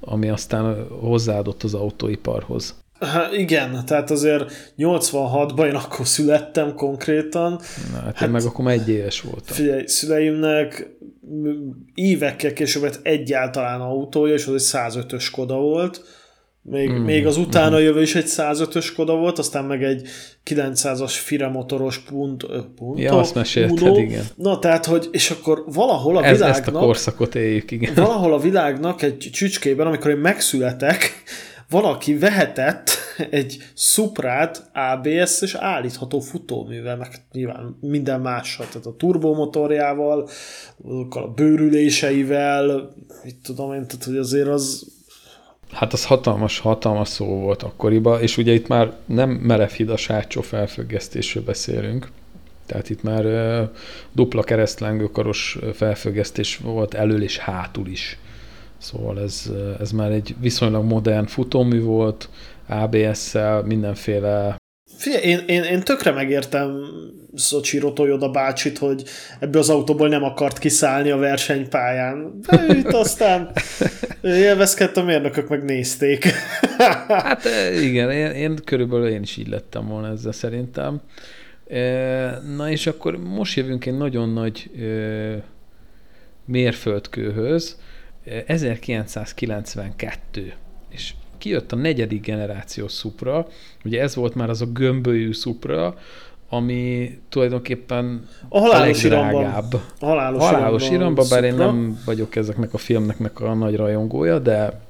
ami 0.00 0.28
aztán 0.28 0.88
hozzáadott 0.88 1.62
az 1.62 1.74
autóiparhoz. 1.74 2.74
Hát 3.00 3.32
igen, 3.32 3.82
tehát 3.86 4.10
azért 4.10 4.72
86-ban 4.78 5.66
én 5.66 5.74
akkor 5.74 6.06
születtem 6.06 6.74
konkrétan. 6.74 7.60
Na, 7.92 8.00
hát, 8.00 8.16
hát 8.16 8.30
meg 8.30 8.42
akkor 8.42 8.64
már 8.64 8.74
egy 8.74 8.88
éves 8.88 9.20
voltam. 9.20 9.54
Figyelj, 9.56 9.86
szüleimnek 9.86 10.90
évekkel 11.94 12.52
később 12.52 12.96
egyáltalán 13.02 13.80
autója, 13.80 14.34
és 14.34 14.46
az 14.46 14.74
egy 14.74 14.82
105-ös 14.82 15.20
Skoda 15.20 15.56
volt 15.56 16.02
még, 16.68 16.90
mm. 16.90 17.02
még 17.02 17.26
az 17.26 17.36
utána 17.36 17.78
mm. 17.78 17.82
jövő 17.82 18.02
is 18.02 18.14
egy 18.14 18.26
105-ös 18.26 18.92
Koda 18.96 19.14
volt, 19.14 19.38
aztán 19.38 19.64
meg 19.64 19.82
egy 19.82 20.08
900-as 20.50 21.12
Fire 21.12 21.48
motoros 21.48 21.98
punt, 21.98 22.46
punt 22.76 22.98
Ja, 22.98 23.18
azt 23.18 23.34
mesélted, 23.34 23.82
Uno. 23.82 23.98
igen. 23.98 24.24
Na, 24.34 24.58
tehát, 24.58 24.86
hogy, 24.86 25.08
és 25.10 25.30
akkor 25.30 25.64
valahol 25.66 26.16
a 26.16 26.24
Ez, 26.24 26.36
világnak... 26.36 26.66
Ezt 26.66 26.74
a 26.76 26.78
korszakot 26.78 27.34
éljük, 27.34 27.70
igen. 27.70 27.94
Valahol 27.94 28.32
a 28.32 28.38
világnak 28.38 29.02
egy 29.02 29.28
csücskében, 29.32 29.86
amikor 29.86 30.10
én 30.10 30.16
megszületek, 30.16 31.22
valaki 31.70 32.18
vehetett 32.18 32.90
egy 33.30 33.58
Suprát 33.74 34.70
ABS 34.72 35.42
és 35.42 35.54
állítható 35.54 36.20
futóművel, 36.20 36.96
meg 36.96 37.08
nyilván 37.32 37.76
minden 37.80 38.20
mással, 38.20 38.66
tehát 38.66 38.86
a 38.86 38.96
turbomotorjával, 38.96 40.28
a 41.08 41.28
bőrüléseivel, 41.28 42.94
mit 43.24 43.36
tudom 43.42 43.72
én, 43.72 43.86
tehát 43.86 44.04
hogy 44.04 44.16
azért 44.16 44.48
az 44.48 44.94
Hát 45.72 45.92
az 45.92 46.04
hatalmas, 46.04 46.58
hatalmas 46.58 47.08
szó 47.08 47.26
volt 47.26 47.62
akkoriban, 47.62 48.20
és 48.20 48.36
ugye 48.36 48.52
itt 48.52 48.68
már 48.68 48.92
nem 49.06 49.30
merevhidas 49.30 50.06
hátsó 50.06 50.40
felfüggesztésről 50.40 51.44
beszélünk, 51.44 52.10
tehát 52.66 52.90
itt 52.90 53.02
már 53.02 53.24
uh, 53.24 53.68
dupla 54.12 54.42
keresztlengőkaros 54.42 55.58
felfüggesztés 55.74 56.56
volt 56.56 56.94
elől 56.94 57.22
és 57.22 57.38
hátul 57.38 57.86
is. 57.86 58.18
Szóval 58.78 59.20
ez, 59.20 59.50
ez 59.80 59.90
már 59.90 60.10
egy 60.10 60.34
viszonylag 60.40 60.84
modern 60.84 61.26
futómű 61.26 61.80
volt, 61.80 62.28
ABS-szel, 62.68 63.62
mindenféle 63.62 64.56
Figyelj, 64.96 65.24
én, 65.24 65.38
én, 65.46 65.62
én 65.62 65.80
tökre 65.80 66.10
megértem 66.10 66.80
Szocsiro 67.34 67.92
Toyoda 67.92 68.30
bácsit, 68.30 68.78
hogy 68.78 69.04
ebből 69.40 69.60
az 69.60 69.70
autóból 69.70 70.08
nem 70.08 70.22
akart 70.22 70.58
kiszállni 70.58 71.10
a 71.10 71.16
versenypályán. 71.16 72.40
De 72.46 72.66
itt 72.68 72.92
aztán 72.92 73.50
élvezkedett, 74.22 74.96
a 74.96 75.02
mérnökök 75.02 75.48
meg 75.48 75.64
nézték. 75.64 76.26
hát 77.08 77.44
igen, 77.82 78.10
én, 78.10 78.30
én 78.30 78.58
körülbelül 78.64 79.08
én 79.08 79.22
is 79.22 79.36
így 79.36 79.48
lettem 79.48 79.86
volna 79.86 80.08
ezzel 80.08 80.32
szerintem. 80.32 81.00
Na 82.56 82.70
és 82.70 82.86
akkor 82.86 83.16
most 83.16 83.56
jövünk 83.56 83.86
egy 83.86 83.96
nagyon 83.96 84.28
nagy 84.28 84.70
mérföldkőhöz, 86.44 87.78
1992, 88.46 90.52
és 90.90 91.14
kijött 91.38 91.72
a 91.72 91.76
negyedik 91.76 92.24
generációs 92.24 92.92
Supra, 92.92 93.46
ugye 93.84 94.00
ez 94.00 94.14
volt 94.14 94.34
már 94.34 94.50
az 94.50 94.60
a 94.60 94.66
gömbölyű 94.66 95.32
Supra, 95.32 95.94
ami 96.48 97.18
tulajdonképpen 97.28 98.28
a 98.48 98.58
halálos 98.58 99.04
iramban. 99.04 99.44
A 99.44 100.06
halálos, 100.06 100.42
halálos 100.42 100.90
iramban, 100.90 101.26
bár 101.30 101.44
én 101.44 101.54
nem 101.54 102.02
vagyok 102.04 102.36
ezeknek 102.36 102.74
a 102.74 102.78
filmeknek 102.78 103.40
a 103.40 103.54
nagy 103.54 103.76
rajongója, 103.76 104.38
de 104.38 104.80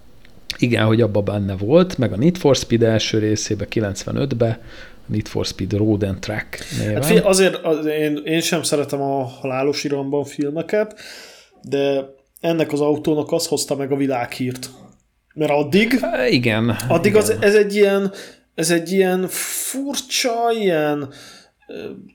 igen, 0.58 0.86
hogy 0.86 1.00
abban 1.00 1.24
benne 1.24 1.56
volt, 1.56 1.98
meg 1.98 2.12
a 2.12 2.16
Need 2.16 2.36
for 2.36 2.56
Speed 2.56 2.82
első 2.82 3.18
részébe, 3.18 3.66
95-be, 3.70 4.60
Need 5.06 5.26
for 5.26 5.46
Speed 5.46 5.72
Road 5.72 6.02
and 6.02 6.18
Track 6.18 6.58
néven. 6.78 6.94
Hát 6.94 7.04
fél, 7.04 7.22
azért 7.22 7.54
az, 7.54 7.86
én, 7.86 8.20
én 8.24 8.40
sem 8.40 8.62
szeretem 8.62 9.00
a 9.00 9.24
halálos 9.24 9.84
iramban 9.84 10.24
filmeket, 10.24 11.00
de 11.62 12.14
ennek 12.40 12.72
az 12.72 12.80
autónak 12.80 13.32
az 13.32 13.46
hozta 13.46 13.76
meg 13.76 13.92
a 13.92 13.96
világhírt. 13.96 14.70
Mert 15.34 15.50
addig... 15.50 16.00
Igen. 16.30 16.76
Addig 16.88 17.10
igen. 17.10 17.22
Az, 17.22 17.36
ez 17.40 17.54
egy 17.54 17.74
ilyen 17.74 18.12
ez 18.56 18.70
egy 18.70 18.92
ilyen 18.92 19.26
furcsa, 19.28 20.52
ilyen 20.58 21.08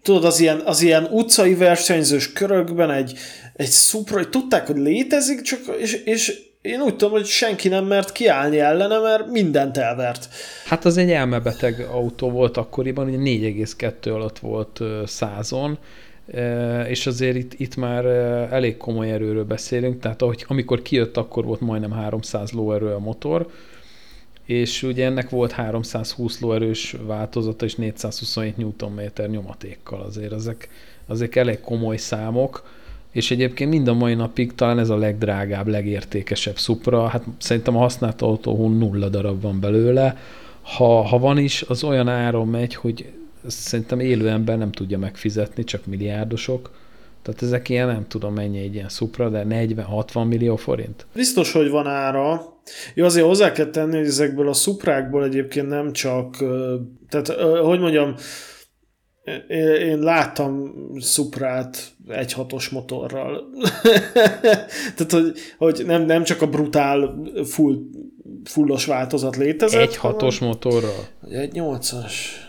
tudod, 0.01 0.25
az 0.25 0.39
ilyen, 0.39 0.59
az 0.65 0.81
ilyen 0.81 1.03
utcai 1.03 1.55
versenyzős 1.55 2.33
körökben 2.33 2.91
egy, 2.91 3.13
egy 3.53 3.69
szupra, 3.69 4.17
hogy 4.17 4.29
tudták, 4.29 4.67
hogy 4.67 4.77
létezik, 4.77 5.41
csak, 5.41 5.59
és, 5.79 5.93
és 5.93 6.39
én 6.61 6.81
úgy 6.81 6.95
tudom, 6.95 7.11
hogy 7.11 7.25
senki 7.25 7.67
nem 7.67 7.85
mert 7.85 8.11
kiállni 8.11 8.59
ellene, 8.59 8.99
mert 8.99 9.31
mindent 9.31 9.77
elvert. 9.77 10.27
Hát 10.65 10.85
az 10.85 10.97
egy 10.97 11.11
elmebeteg 11.11 11.79
autó 11.91 12.31
volt 12.31 12.57
akkoriban, 12.57 13.07
ugye 13.07 13.17
4,2 13.17 14.13
alatt 14.13 14.39
volt 14.39 14.79
százon, 15.05 15.79
és 16.87 17.07
azért 17.07 17.35
itt, 17.35 17.53
itt 17.57 17.75
már 17.75 18.05
elég 18.51 18.77
komoly 18.77 19.11
erőről 19.11 19.45
beszélünk, 19.45 19.99
tehát 19.99 20.21
ahogy, 20.21 20.45
amikor 20.47 20.81
kijött, 20.81 21.17
akkor 21.17 21.45
volt 21.45 21.61
majdnem 21.61 21.91
300 21.91 22.51
lóerő 22.51 22.93
a 22.93 22.99
motor, 22.99 23.49
és 24.45 24.83
ugye 24.83 25.05
ennek 25.05 25.29
volt 25.29 25.51
320 25.51 26.39
lóerős 26.39 26.95
változata 27.05 27.65
és 27.65 27.75
427 27.75 28.57
Nm 28.57 29.01
nyomatékkal. 29.27 30.01
Azért, 30.01 30.31
ezek, 30.31 30.69
ezek 31.09 31.35
elég 31.35 31.59
komoly 31.59 31.97
számok, 31.97 32.63
és 33.11 33.31
egyébként 33.31 33.69
mind 33.69 33.87
a 33.87 33.93
mai 33.93 34.13
napig 34.13 34.55
talán 34.55 34.79
ez 34.79 34.89
a 34.89 34.97
legdrágább, 34.97 35.67
legértékesebb 35.67 36.57
Supra, 36.57 37.07
hát 37.07 37.23
szerintem 37.37 37.75
a 37.75 37.79
használt 37.79 38.21
autóhon 38.21 38.77
nulla 38.77 39.09
darab 39.09 39.41
van 39.41 39.59
belőle, 39.59 40.17
ha, 40.61 41.01
ha 41.01 41.19
van 41.19 41.37
is, 41.37 41.61
az 41.61 41.83
olyan 41.83 42.07
áron 42.07 42.47
megy, 42.47 42.75
hogy 42.75 43.11
szerintem 43.47 43.99
élő 43.99 44.29
ember 44.29 44.57
nem 44.57 44.71
tudja 44.71 44.97
megfizetni, 44.97 45.63
csak 45.63 45.85
milliárdosok. 45.85 46.71
Tehát 47.21 47.41
ezek 47.41 47.69
ilyen, 47.69 47.87
nem 47.87 48.07
tudom 48.07 48.33
mennyi 48.33 48.59
egy 48.59 48.73
ilyen 48.73 48.89
Supra, 48.89 49.29
de 49.29 49.45
40-60 49.49 50.27
millió 50.27 50.55
forint. 50.55 51.05
Biztos, 51.13 51.51
hogy 51.51 51.69
van 51.69 51.87
ára. 51.87 52.53
Jó, 52.93 53.05
azért 53.05 53.25
hozzá 53.25 53.51
kell 53.51 53.69
tenni, 53.69 53.97
hogy 53.97 54.05
ezekből 54.05 54.47
a 54.47 54.53
szuprákból 54.53 55.23
egyébként 55.23 55.67
nem 55.67 55.93
csak, 55.93 56.37
tehát 57.09 57.27
hogy 57.63 57.79
mondjam, 57.79 58.15
én 59.79 59.99
láttam 59.99 60.73
szuprát 60.99 61.93
egy 62.07 62.33
hatos 62.33 62.69
motorral. 62.69 63.43
Tehát, 64.95 65.11
hogy, 65.11 65.33
hogy 65.57 65.83
nem, 65.85 66.05
nem 66.05 66.23
csak 66.23 66.41
a 66.41 66.47
brutál 66.47 67.21
full, 67.43 67.75
fullos 68.43 68.85
változat 68.85 69.35
létezett. 69.35 69.81
Egy 69.81 69.97
hatos 69.97 70.37
hanem, 70.39 70.53
motorral? 70.53 71.07
Egy 71.31 71.51
nyolcas. 71.51 72.45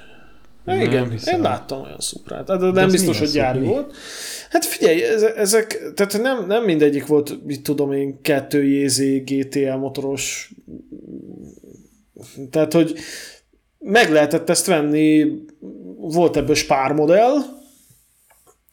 Nem 0.65 0.81
igen, 0.81 1.11
hiszem. 1.11 1.35
én 1.35 1.41
láttam 1.41 1.83
olyan 1.83 2.01
szuprát, 2.01 2.47
de, 2.47 2.57
de 2.57 2.71
nem 2.71 2.91
biztos, 2.91 3.19
hogy 3.19 3.31
gyári 3.31 3.61
volt. 3.61 3.95
Hát 4.51 4.65
figyelj, 4.65 5.03
ezek, 5.37 5.93
tehát 5.95 6.23
nem, 6.23 6.47
nem 6.47 6.65
mindegyik 6.65 7.07
volt, 7.07 7.45
mit 7.45 7.63
tudom 7.63 7.93
én, 7.93 8.21
2 8.23 8.65
JZ 8.65 9.03
GTL 9.25 9.77
motoros, 9.77 10.53
tehát, 12.51 12.73
hogy 12.73 12.95
meg 13.79 14.11
lehetett 14.11 14.51
ezt 14.51 14.67
venni, 14.67 15.27
volt 15.97 16.37
ebből 16.37 16.55
spár 16.55 16.93
modell, 16.93 17.35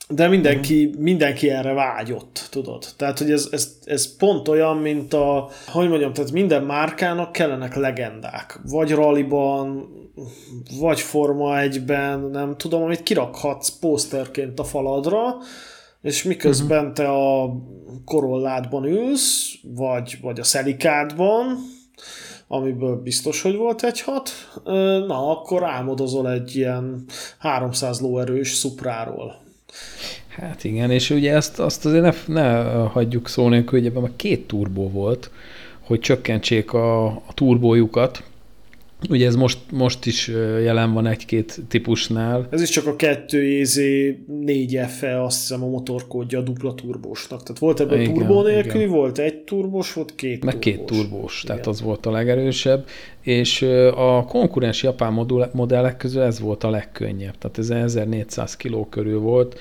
de 0.09 0.27
mindenki, 0.27 0.85
uh-huh. 0.85 1.01
mindenki 1.01 1.49
erre 1.49 1.73
vágyott, 1.73 2.47
tudod. 2.51 2.85
Tehát, 2.97 3.17
hogy 3.17 3.31
ez, 3.31 3.47
ez, 3.51 3.77
ez 3.83 4.17
pont 4.17 4.47
olyan, 4.47 4.77
mint 4.77 5.13
a, 5.13 5.49
hogy 5.67 5.89
mondjam, 5.89 6.13
tehát 6.13 6.31
minden 6.31 6.63
márkának 6.63 7.31
kellenek 7.31 7.75
legendák. 7.75 8.59
Vagy 8.63 8.91
ralliban, 8.91 9.89
vagy 10.80 10.99
Forma 10.99 11.55
1-ben, 11.55 12.20
nem 12.20 12.57
tudom, 12.57 12.84
amit 12.84 13.03
kirakhatsz 13.03 13.70
poszterként 13.70 14.59
a 14.59 14.63
faladra, 14.63 15.38
és 16.01 16.24
miközben 16.24 16.93
te 16.93 17.09
a 17.09 17.55
korolládban 18.05 18.86
ülsz, 18.86 19.53
vagy, 19.63 20.17
vagy 20.22 20.39
a 20.39 20.43
szelikádban, 20.43 21.57
amiből 22.47 22.95
biztos, 22.95 23.41
hogy 23.41 23.55
volt 23.55 23.84
egy 23.84 24.01
hat, 24.01 24.30
na 25.07 25.30
akkor 25.30 25.63
álmodozol 25.63 26.32
egy 26.32 26.55
ilyen 26.55 27.05
300 27.38 27.99
lóerős 27.99 28.53
szupráról. 28.53 29.41
Hát 30.30 30.63
igen, 30.63 30.91
és 30.91 31.09
ugye 31.09 31.34
ezt 31.34 31.59
azt 31.59 31.86
azért 31.86 32.28
ne, 32.28 32.41
ne 32.41 32.63
hagyjuk 32.72 33.28
szó 33.28 33.47
nélkül, 33.47 33.80
hogy 33.80 33.88
ebben 33.88 34.01
már 34.01 34.11
két 34.15 34.47
turbó 34.47 34.89
volt, 34.89 35.32
hogy 35.80 35.99
csökkentsék 35.99 36.74
a, 36.74 37.05
a 37.05 37.34
turbójukat, 37.34 38.24
Ugye 39.09 39.25
ez 39.25 39.35
most, 39.35 39.57
most 39.71 40.05
is 40.05 40.27
jelen 40.63 40.93
van 40.93 41.07
egy-két 41.07 41.59
típusnál. 41.67 42.47
Ez 42.51 42.61
is 42.61 42.69
csak 42.69 42.87
a 42.87 42.95
2 42.95 43.59
EZ 43.59 43.79
4 44.27 44.79
FE, 44.87 45.23
azt 45.23 45.39
hiszem 45.39 45.63
a 45.63 45.67
motorkódja 45.67 46.39
a 46.39 46.41
dupla 46.41 46.73
turbósnak. 46.73 47.43
Tehát 47.43 47.59
volt 47.59 47.79
ebben 47.79 48.01
igen, 48.01 48.13
turbó 48.13 48.41
nélkül, 48.41 48.81
igen. 48.81 48.93
volt 48.93 49.17
egy 49.17 49.37
turbós, 49.37 49.93
volt 49.93 50.15
két 50.15 50.43
Meg 50.43 50.59
turbós. 50.59 50.73
két 50.73 50.85
turbós, 50.85 51.43
igen. 51.43 51.55
tehát 51.55 51.67
az 51.67 51.81
volt 51.81 52.05
a 52.05 52.11
legerősebb. 52.11 52.85
És 53.21 53.61
a 53.95 54.25
konkurens 54.27 54.83
japán 54.83 55.27
modellek 55.51 55.97
közül 55.97 56.21
ez 56.21 56.39
volt 56.39 56.63
a 56.63 56.69
legkönnyebb. 56.69 57.37
Tehát 57.37 57.57
ez 57.57 57.69
1400 57.69 58.55
kg 58.57 58.89
körül 58.89 59.19
volt. 59.19 59.59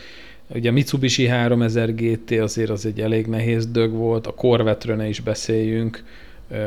Ugye 0.55 0.69
a 0.69 0.73
Mitsubishi 0.73 1.27
3000 1.27 1.95
GT 1.95 2.31
azért 2.31 2.71
az 2.71 2.87
egy 2.87 3.01
elég 3.01 3.27
nehéz 3.27 3.67
dög 3.67 3.93
volt, 3.93 4.27
a 4.27 4.35
Corvette-ről 4.35 4.97
ne 4.97 5.09
is 5.09 5.21
beszéljünk, 5.21 6.05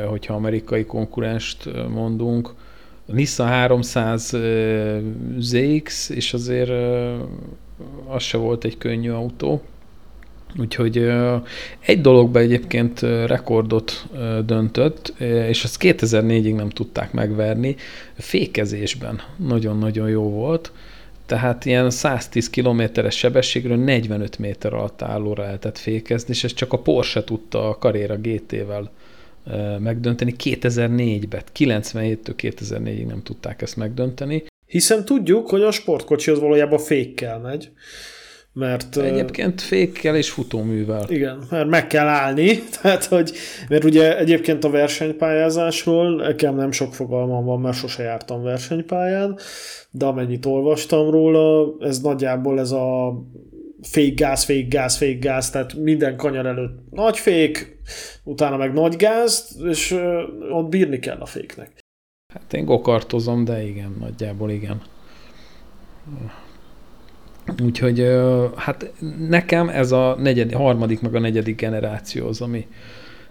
hogyha 0.09 0.33
amerikai 0.33 0.85
konkurenst 0.85 1.69
mondunk. 1.89 2.53
A 3.07 3.13
Nissan 3.13 3.47
300 3.47 4.35
ZX, 5.37 6.09
és 6.09 6.33
azért 6.33 6.71
az 8.07 8.23
se 8.23 8.37
volt 8.37 8.63
egy 8.63 8.77
könnyű 8.77 9.09
autó. 9.09 9.61
Úgyhogy 10.59 11.11
egy 11.79 12.01
dologban 12.01 12.41
egyébként 12.41 12.99
rekordot 13.25 14.07
döntött, 14.45 15.13
és 15.47 15.63
ezt 15.63 15.77
2004-ig 15.79 16.55
nem 16.55 16.69
tudták 16.69 17.13
megverni. 17.13 17.75
Fékezésben 18.13 19.21
nagyon-nagyon 19.35 20.09
jó 20.09 20.29
volt. 20.29 20.71
Tehát 21.25 21.65
ilyen 21.65 21.89
110 21.89 22.49
kilométeres 22.49 23.17
sebességről 23.17 23.77
45 23.77 24.39
méter 24.39 24.73
alatt 24.73 25.01
állóra 25.01 25.43
lehetett 25.43 25.77
fékezni, 25.77 26.33
és 26.33 26.43
ezt 26.43 26.55
csak 26.55 26.73
a 26.73 26.79
Porsche 26.79 27.23
tudta 27.23 27.69
a 27.69 27.75
Carrera 27.75 28.15
GT-vel 28.15 28.91
megdönteni 29.79 30.35
2004-ben, 30.43 31.41
97-től 31.57 32.33
2004-ig 32.37 33.05
nem 33.05 33.21
tudták 33.23 33.61
ezt 33.61 33.75
megdönteni. 33.75 34.43
Hiszen 34.65 35.05
tudjuk, 35.05 35.49
hogy 35.49 35.61
a 35.61 35.71
sportkocsi 35.71 36.31
az 36.31 36.39
valójában 36.39 36.79
fékkel 36.79 37.39
megy. 37.39 37.71
Mert, 38.53 38.97
egyébként 38.97 39.61
fékkel 39.61 40.15
és 40.15 40.29
futóművel. 40.29 41.05
Igen, 41.09 41.43
mert 41.49 41.69
meg 41.69 41.87
kell 41.87 42.07
állni, 42.07 42.59
tehát 42.81 43.05
hogy, 43.05 43.31
mert 43.69 43.83
ugye 43.83 44.17
egyébként 44.17 44.63
a 44.63 44.69
versenypályázásról 44.69 46.15
nekem 46.15 46.55
nem 46.55 46.71
sok 46.71 46.93
fogalmam 46.93 47.45
van, 47.45 47.59
mert 47.59 47.77
sose 47.77 48.03
jártam 48.03 48.43
versenypályán, 48.43 49.37
de 49.91 50.05
amennyit 50.05 50.45
olvastam 50.45 51.09
róla, 51.09 51.75
ez 51.79 52.01
nagyjából 52.01 52.59
ez 52.59 52.71
a 52.71 53.13
fék 53.81 54.15
gáz, 54.15 54.43
fék 54.43 54.67
gáz, 54.67 54.95
fék 54.95 55.19
gáz, 55.19 55.49
tehát 55.49 55.73
minden 55.73 56.15
kanyar 56.15 56.45
előtt 56.45 56.91
nagy 56.91 57.17
fék, 57.17 57.79
utána 58.23 58.57
meg 58.57 58.73
nagy 58.73 58.95
gáz, 58.95 59.57
és 59.69 59.91
ott 60.51 60.69
bírni 60.69 60.99
kell 60.99 61.17
a 61.19 61.25
féknek. 61.25 61.79
Hát 62.33 62.53
én 62.53 62.65
gokartozom, 62.65 63.43
de 63.43 63.63
igen, 63.63 63.95
nagyjából 63.99 64.51
igen. 64.51 64.81
Úgyhogy 67.63 68.07
hát 68.55 68.93
nekem 69.27 69.69
ez 69.69 69.91
a 69.91 70.15
negyedik, 70.19 70.55
harmadik 70.55 71.01
meg 71.01 71.15
a 71.15 71.19
negyedik 71.19 71.59
generáció 71.59 72.27
az, 72.27 72.41
ami 72.41 72.67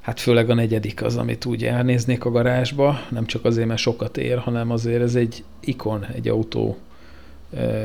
hát 0.01 0.21
főleg 0.21 0.51
a 0.51 0.55
negyedik 0.55 1.03
az, 1.03 1.17
amit 1.17 1.45
úgy 1.45 1.65
elnéznék 1.65 2.25
a 2.25 2.31
garázsba, 2.31 3.01
nem 3.11 3.27
csak 3.27 3.45
azért, 3.45 3.67
mert 3.67 3.81
sokat 3.81 4.17
ér, 4.17 4.39
hanem 4.39 4.71
azért 4.71 5.03
ez 5.03 5.15
egy 5.15 5.45
ikon, 5.61 6.07
egy 6.15 6.29
autó 6.29 6.77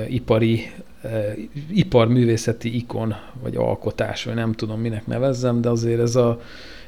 ipari 0.08 0.72
iparművészeti 1.72 2.76
ikon, 2.76 3.16
vagy 3.42 3.56
alkotás, 3.56 4.24
vagy 4.24 4.36
nem 4.36 4.54
tudom 4.54 4.80
minek 4.80 5.08
nevezzem, 5.08 5.62
de 5.62 5.70
azért 5.70 6.00
ez 6.00 6.16
a, 6.16 6.42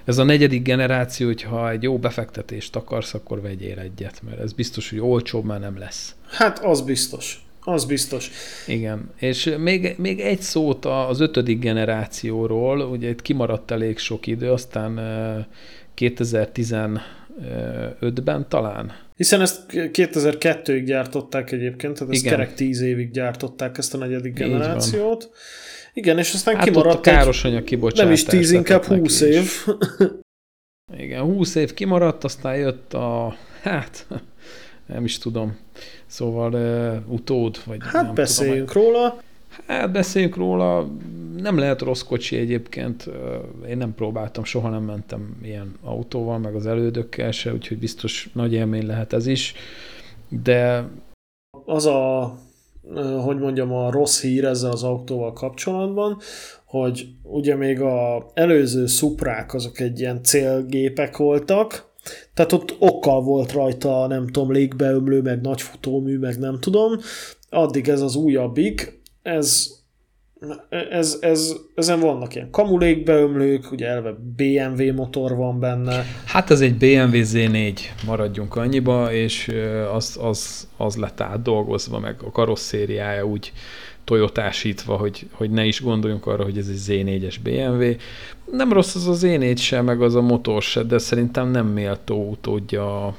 ez 0.05 0.18
a 0.18 0.24
negyedik 0.24 0.63
generáció, 0.63 1.28
hogyha 1.28 1.72
egy 1.72 1.84
jó 1.84 1.97
befektetést 1.97 2.76
akarsz, 2.76 3.13
akkor 3.13 3.41
vegyél 3.41 3.80
egyet, 3.80 4.22
mert 4.30 4.39
ez 4.39 4.53
biztos, 4.53 4.89
hogy 4.89 4.99
olcsóbb 4.99 5.45
már 5.45 5.59
nem 5.59 5.78
lesz. 5.78 6.15
Hát 6.30 6.59
az 6.59 6.82
biztos. 6.82 7.41
Az 7.61 7.86
biztos. 7.86 8.32
Igen, 8.68 9.09
és 9.15 9.55
még, 9.57 9.95
még 9.97 10.20
egy 10.20 10.41
szót 10.41 10.86
az 10.86 11.20
ötödik 11.20 11.59
generációról, 11.59 12.82
ugye 12.82 13.09
itt 13.09 13.22
kimaradt 13.22 13.72
elég 13.72 13.97
sok 13.97 14.28
idő, 14.28 14.51
aztán 14.51 14.99
2015-ben 15.97 18.45
talán 18.49 18.93
hiszen 19.18 19.41
ezt 19.41 19.61
2002-ig 19.74 20.84
gyártották 20.86 21.51
egyébként, 21.51 21.93
tehát 21.93 22.13
ezt 22.13 22.24
Igen. 22.24 22.38
kerek 22.38 22.53
10 22.53 22.82
évig 22.82 23.11
gyártották 23.11 23.78
ezt 23.78 23.93
a 23.93 23.97
negyedik 23.97 24.34
generációt. 24.34 25.30
Igen, 25.93 26.18
és 26.18 26.34
aztán 26.34 26.55
hát 26.55 26.63
kimaradt 26.63 26.97
a 26.97 27.01
káros 27.01 27.43
anyag 27.43 27.63
kibocsátás. 27.63 28.03
Nem 28.03 28.13
is 28.13 28.24
10, 28.24 28.51
inkább 28.51 28.84
20 28.84 29.22
év. 29.22 29.51
Igen, 30.97 31.22
20 31.22 31.55
év 31.55 31.74
kimaradt, 31.74 32.24
aztán 32.24 32.57
jött 32.57 32.93
a, 32.93 33.36
hát, 33.61 34.07
nem 34.86 35.05
is 35.05 35.18
tudom, 35.18 35.57
szóval 36.05 36.53
uh, 36.53 37.13
utód, 37.13 37.57
vagy 37.65 37.78
Hát 37.82 38.05
nem 38.05 38.13
beszéljünk 38.13 38.72
tudom, 38.72 38.93
róla. 38.93 39.22
Hát 39.66 39.91
beszéljünk 39.91 40.36
róla, 40.36 40.88
nem 41.38 41.58
lehet 41.58 41.82
rossz 41.82 42.01
kocsi 42.01 42.38
egyébként, 42.38 43.10
én 43.68 43.78
nem 43.78 43.95
próbáltam, 43.95 44.43
soha 44.43 44.70
nem 44.70 44.84
mentem 44.84 45.38
ilyen 45.43 45.76
autóval, 45.84 46.38
meg 46.38 46.55
az 46.55 46.66
elődökkel 46.66 47.32
se, 47.32 47.53
úgyhogy 47.53 47.80
biztos 47.80 48.30
nagy 48.34 48.53
élmény 48.53 48.86
lehet 48.86 49.14
ez 49.14 49.28
is, 49.28 49.53
de... 50.30 50.88
Az 51.66 51.86
a, 51.86 52.34
hogy 53.24 53.38
mondjam, 53.38 53.74
a 53.74 53.91
rossz 53.91 54.22
hír 54.22 54.45
ezzel 54.45 54.72
az 54.72 54.84
autóval 54.84 55.34
kapcsolatban, 55.34 56.18
hogy 56.66 57.08
ugye 57.24 57.55
még 57.55 57.82
a 57.82 58.26
előző 58.34 58.86
szuprák 58.86 59.53
azok 59.53 59.80
egy 59.80 59.99
ilyen 59.99 60.24
célgépek 60.24 61.18
voltak, 61.18 61.86
tehát 62.34 62.51
ott 62.51 62.76
okkal 62.80 63.22
volt 63.22 63.51
rajta, 63.51 64.08
nem 64.08 64.28
tudom, 64.28 64.51
légbeömlő, 64.51 65.22
meg 65.22 65.41
nagy 65.41 65.62
futómű, 65.62 66.18
meg 66.18 66.39
nem 66.39 66.60
tudom, 66.60 66.97
addig 67.49 67.88
ez 67.88 68.01
az 68.01 68.16
újabbik, 68.16 69.01
ez 69.28 69.76
ez, 70.90 71.18
ez, 71.22 71.56
ezen 71.76 72.00
vannak 72.00 72.36
ilyen 72.36 72.50
kamulékbeömlők, 72.50 73.72
ugye 73.72 73.88
elve 73.88 74.16
BMW 74.36 74.94
motor 74.94 75.36
van 75.36 75.60
benne. 75.60 76.06
Hát 76.26 76.52
ez 76.52 76.62
egy 76.62 76.76
BMW 76.76 77.22
Z4, 77.24 77.80
maradjunk 78.06 78.56
annyiba, 78.56 79.14
és 79.14 79.52
az, 79.94 80.20
az, 80.22 80.68
az 80.78 80.96
lett 80.96 81.22
átdolgozva, 81.22 82.00
meg 82.00 82.16
a 82.24 82.32
karosszériája 82.32 83.26
úgy 83.26 83.52
tojotásítva, 84.04 84.96
hogy, 84.96 85.28
hogy 85.32 85.50
ne 85.50 85.66
is 85.66 85.82
gondoljunk 85.82 86.26
arra, 86.26 86.44
hogy 86.44 86.58
ez 86.58 86.68
egy 86.68 86.80
Z4-es 86.88 87.36
BMW. 87.44 87.96
Nem 88.52 88.74
rossz 88.74 88.96
az 88.96 89.08
a 89.08 89.28
Z4 89.28 89.58
se, 89.58 89.82
meg 89.82 90.02
az 90.02 90.16
a 90.16 90.22
motor 90.22 90.62
se, 90.62 90.84
de 90.84 90.98
szerintem 90.98 91.52
nem 91.52 91.68
méltó 91.68 92.30
utódja 92.30 93.06
a, 93.06 93.16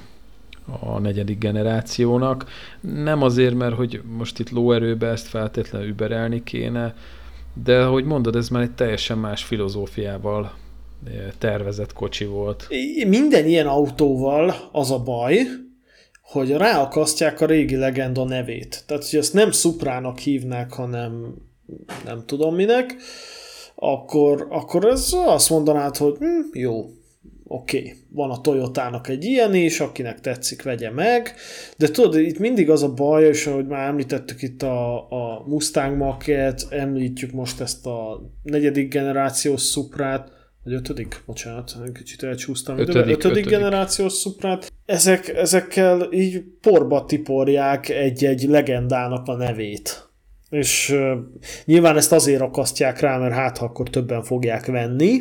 a 0.80 0.98
negyedik 0.98 1.38
generációnak. 1.38 2.46
Nem 2.80 3.22
azért, 3.22 3.54
mert 3.54 3.74
hogy 3.74 4.00
most 4.16 4.38
itt 4.38 4.50
lóerőbe 4.50 5.06
ezt 5.06 5.26
feltétlenül 5.26 5.88
überelni 5.88 6.42
kéne, 6.42 6.94
de 7.62 7.84
hogy 7.84 8.04
mondod, 8.04 8.36
ez 8.36 8.48
már 8.48 8.62
egy 8.62 8.74
teljesen 8.74 9.18
más 9.18 9.44
filozófiával 9.44 10.52
eh, 11.06 11.12
tervezett 11.38 11.92
kocsi 11.92 12.24
volt. 12.24 12.68
Minden 13.06 13.46
ilyen 13.46 13.66
autóval 13.66 14.54
az 14.72 14.90
a 14.90 15.02
baj, 15.02 15.46
hogy 16.22 16.50
ráakasztják 16.50 17.40
a 17.40 17.46
régi 17.46 17.76
legenda 17.76 18.24
nevét. 18.24 18.84
Tehát, 18.86 19.08
hogy 19.08 19.18
ezt 19.18 19.32
nem 19.32 19.50
Suprának 19.50 20.18
hívnák, 20.18 20.72
hanem 20.72 21.34
nem 22.04 22.22
tudom 22.26 22.54
minek, 22.54 22.96
akkor, 23.74 24.46
akkor 24.50 24.84
ez 24.84 25.12
azt 25.26 25.50
mondanád, 25.50 25.96
hogy 25.96 26.16
hm, 26.18 26.58
jó, 26.58 26.90
oké, 27.48 27.78
okay, 27.78 27.92
van 28.10 28.30
a 28.30 28.40
Toyotának 28.40 29.08
egy 29.08 29.24
ilyen 29.24 29.54
is, 29.54 29.80
akinek 29.80 30.20
tetszik, 30.20 30.62
vegye 30.62 30.90
meg, 30.90 31.34
de 31.76 31.88
tudod, 31.88 32.18
itt 32.20 32.38
mindig 32.38 32.70
az 32.70 32.82
a 32.82 32.92
baj, 32.92 33.24
és 33.24 33.46
ahogy 33.46 33.66
már 33.66 33.88
említettük 33.88 34.42
itt 34.42 34.62
a, 34.62 34.96
a 35.10 35.44
Mustang 35.46 35.96
Maket, 35.96 36.66
említjük 36.70 37.32
most 37.32 37.60
ezt 37.60 37.86
a 37.86 38.20
negyedik 38.42 38.92
generációs 38.92 39.62
Suprát, 39.62 40.32
vagy 40.64 40.72
ötödik, 40.72 41.22
bocsánat, 41.26 41.76
kicsit 41.94 42.22
elcsúsztam, 42.22 42.78
ötödik, 42.78 42.96
ötödik, 42.96 43.24
ötödik. 43.24 43.46
generációs 43.46 44.12
Suprát, 44.12 44.72
ezek, 44.86 45.28
ezekkel 45.28 46.12
így 46.12 46.42
porba 46.60 47.04
tiporják 47.04 47.88
egy-egy 47.88 48.42
legendának 48.42 49.26
a 49.26 49.36
nevét. 49.36 50.08
És 50.50 50.90
uh, 50.90 51.12
nyilván 51.64 51.96
ezt 51.96 52.12
azért 52.12 52.40
akasztják 52.40 53.00
rá, 53.00 53.18
mert 53.18 53.34
hát 53.34 53.58
ha 53.58 53.64
akkor 53.64 53.90
többen 53.90 54.22
fogják 54.22 54.66
venni, 54.66 55.20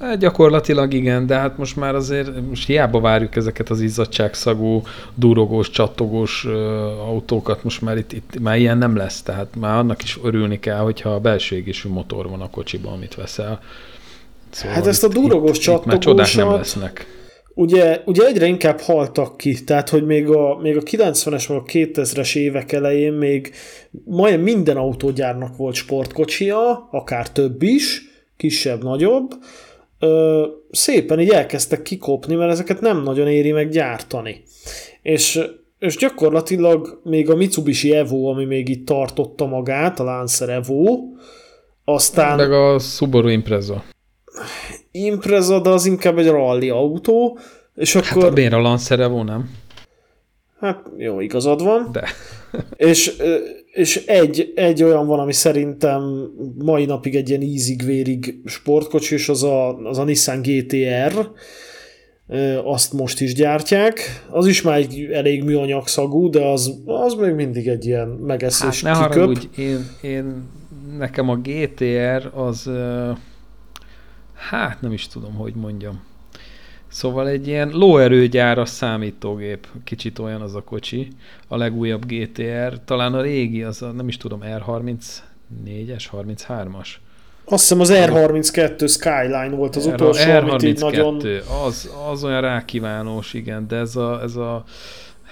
Hát 0.00 0.18
gyakorlatilag 0.18 0.92
igen, 0.92 1.26
de 1.26 1.34
hát 1.34 1.58
most 1.58 1.76
már 1.76 1.94
azért 1.94 2.28
most 2.48 2.66
hiába 2.66 3.00
várjuk 3.00 3.36
ezeket 3.36 3.70
az 3.70 3.80
izzadságszagú, 3.80 4.82
durogós, 5.14 5.70
csattogós 5.70 6.44
uh, 6.44 6.52
autókat, 7.08 7.64
most 7.64 7.82
már 7.82 7.96
itt, 7.96 8.12
itt 8.12 8.40
már 8.40 8.58
ilyen 8.58 8.78
nem 8.78 8.96
lesz, 8.96 9.22
tehát 9.22 9.46
már 9.56 9.78
annak 9.78 10.02
is 10.02 10.18
örülni 10.24 10.58
kell, 10.60 10.78
hogyha 10.78 11.10
a 11.10 11.20
belső 11.20 11.56
égésű 11.56 11.88
motor 11.88 12.28
van 12.28 12.40
a 12.40 12.50
kocsiban, 12.50 12.92
amit 12.92 13.14
veszel. 13.14 13.60
Szóval 14.50 14.76
hát 14.76 14.86
ezt 14.86 15.04
a 15.04 15.08
durogós 15.08 15.56
itt, 15.56 15.62
csattogósat, 15.62 15.84
itt 15.84 16.06
már 16.06 16.26
csodák 16.26 16.34
nem 16.34 16.56
lesznek. 16.56 17.06
ugye, 17.54 18.02
ugye 18.04 18.26
egyre 18.26 18.46
inkább 18.46 18.80
haltak 18.80 19.36
ki, 19.36 19.64
tehát 19.64 19.88
hogy 19.88 20.06
még 20.06 20.28
a, 20.28 20.58
még 20.62 20.76
a 20.76 20.82
90-es 20.82 21.44
vagy 21.48 21.56
a 21.56 21.62
2000-es 21.62 22.36
évek 22.36 22.72
elején 22.72 23.12
még 23.12 23.52
majdnem 24.04 24.40
minden 24.40 24.76
autógyárnak 24.76 25.56
volt 25.56 25.74
sportkocsia, 25.74 26.88
akár 26.90 27.30
több 27.30 27.62
is, 27.62 28.02
kisebb, 28.36 28.82
nagyobb, 28.82 29.32
ö, 30.00 30.46
szépen 30.70 31.20
így 31.20 31.30
elkezdtek 31.30 31.82
kikopni, 31.82 32.34
mert 32.34 32.52
ezeket 32.52 32.80
nem 32.80 33.02
nagyon 33.02 33.28
éri 33.28 33.52
meg 33.52 33.68
gyártani. 33.68 34.42
És, 35.02 35.40
és 35.78 35.96
gyakorlatilag 35.96 37.00
még 37.04 37.30
a 37.30 37.36
Mitsubishi 37.36 37.94
Evo, 37.94 38.24
ami 38.24 38.44
még 38.44 38.68
itt 38.68 38.86
tartotta 38.86 39.46
magát, 39.46 40.00
a 40.00 40.04
Lancer 40.04 40.48
Evo, 40.48 40.98
aztán... 41.84 42.36
Meg 42.36 42.52
a 42.52 42.78
Subaru 42.78 43.28
Impreza. 43.28 43.84
Impreza, 44.90 45.60
de 45.60 45.68
az 45.68 45.86
inkább 45.86 46.18
egy 46.18 46.28
rally 46.28 46.68
autó, 46.70 47.38
és 47.74 47.92
Hát 47.92 48.06
akkor... 48.10 48.24
a 48.24 48.30
miért 48.30 48.52
a 48.52 48.60
Lancer 48.60 49.00
Evo, 49.00 49.22
nem? 49.22 49.50
Hát 50.60 50.86
jó, 50.96 51.20
igazad 51.20 51.62
van. 51.62 51.88
De. 51.92 52.08
És, 52.76 53.16
és 53.72 53.96
egy, 54.06 54.52
egy 54.54 54.82
olyan 54.82 55.06
van, 55.06 55.18
ami 55.18 55.32
szerintem 55.32 56.30
mai 56.58 56.84
napig 56.84 57.14
egy 57.16 57.28
ilyen 57.28 57.42
ízig-vérig 57.42 58.40
sportkocsi, 58.44 59.14
és 59.14 59.28
az 59.28 59.42
a, 59.42 59.76
az 59.76 59.98
a 59.98 60.04
Nissan 60.04 60.42
GTR, 60.42 61.28
azt 62.64 62.92
most 62.92 63.20
is 63.20 63.34
gyártják. 63.34 64.26
Az 64.30 64.46
is 64.46 64.62
már 64.62 64.76
egy 64.76 65.08
elég 65.12 65.44
műanyag 65.44 65.88
szagú, 65.88 66.30
de 66.30 66.44
az, 66.44 66.82
az 66.84 67.14
még 67.14 67.32
mindig 67.32 67.68
egy 67.68 67.86
ilyen 67.86 68.08
megeszés 68.08 68.82
Hát 68.82 68.98
ne 68.98 69.04
kiköp. 69.04 69.12
haragudj, 69.12 69.46
én, 69.56 69.86
én, 70.02 70.42
nekem 70.98 71.28
a 71.28 71.36
GTR 71.36 72.30
az, 72.34 72.70
hát 74.34 74.80
nem 74.80 74.92
is 74.92 75.06
tudom, 75.06 75.34
hogy 75.34 75.54
mondjam. 75.54 76.08
Szóval 76.90 77.28
egy 77.28 77.46
ilyen 77.46 77.70
lóerőgyáras 77.72 78.68
számítógép, 78.68 79.66
kicsit 79.84 80.18
olyan 80.18 80.40
az 80.40 80.54
a 80.54 80.62
kocsi, 80.62 81.08
a 81.48 81.56
legújabb 81.56 82.06
GTR, 82.06 82.84
talán 82.84 83.14
a 83.14 83.20
régi, 83.20 83.62
az 83.62 83.82
a, 83.82 83.90
nem 83.90 84.08
is 84.08 84.16
tudom, 84.16 84.40
R34-es, 84.44 86.04
33-as. 86.12 86.88
Azt 87.44 87.60
hiszem 87.60 87.80
az 87.80 87.90
R32 87.92 88.88
Skyline 88.88 89.48
volt 89.48 89.76
az 89.76 89.86
utolsó, 89.86 90.22
R32, 90.24 90.48
amit 90.48 90.62
így 90.62 90.80
nagyon... 90.80 91.22
az, 91.66 91.90
az 92.10 92.24
olyan 92.24 92.40
rákívánós, 92.40 93.34
igen, 93.34 93.68
de 93.68 93.76
ez 93.76 93.96
a, 93.96 94.20
ez 94.22 94.36
a, 94.36 94.64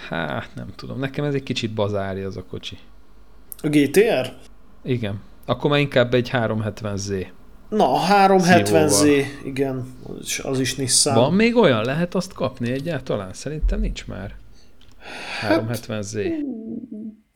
hát 0.09 0.51
nem 0.55 0.69
tudom, 0.77 0.99
nekem 0.99 1.25
ez 1.25 1.35
egy 1.35 1.43
kicsit 1.43 1.71
bazári 1.71 2.21
az 2.21 2.37
a 2.37 2.45
kocsi. 2.51 2.79
A 3.63 3.69
GTR? 3.69 4.33
Igen. 4.85 5.21
Akkor 5.47 5.71
már 5.71 5.81
inkább 5.81 6.15
egy 6.15 6.31
370Z. 6.33 7.27
Na, 7.69 7.93
a 7.93 7.99
370Z, 8.29 8.89
Szívóval. 8.89 9.25
igen, 9.45 9.95
az 10.09 10.17
is, 10.21 10.39
az 10.39 10.61
is 10.61 10.75
Nissan. 10.75 11.15
Van 11.15 11.33
még 11.33 11.57
olyan? 11.57 11.85
Lehet 11.85 12.15
azt 12.15 12.33
kapni 12.33 12.71
egyáltalán? 12.73 13.33
Szerintem 13.33 13.81
nincs 13.81 14.07
már. 14.07 14.35
Hát, 15.41 15.65
370Z. 15.69 16.31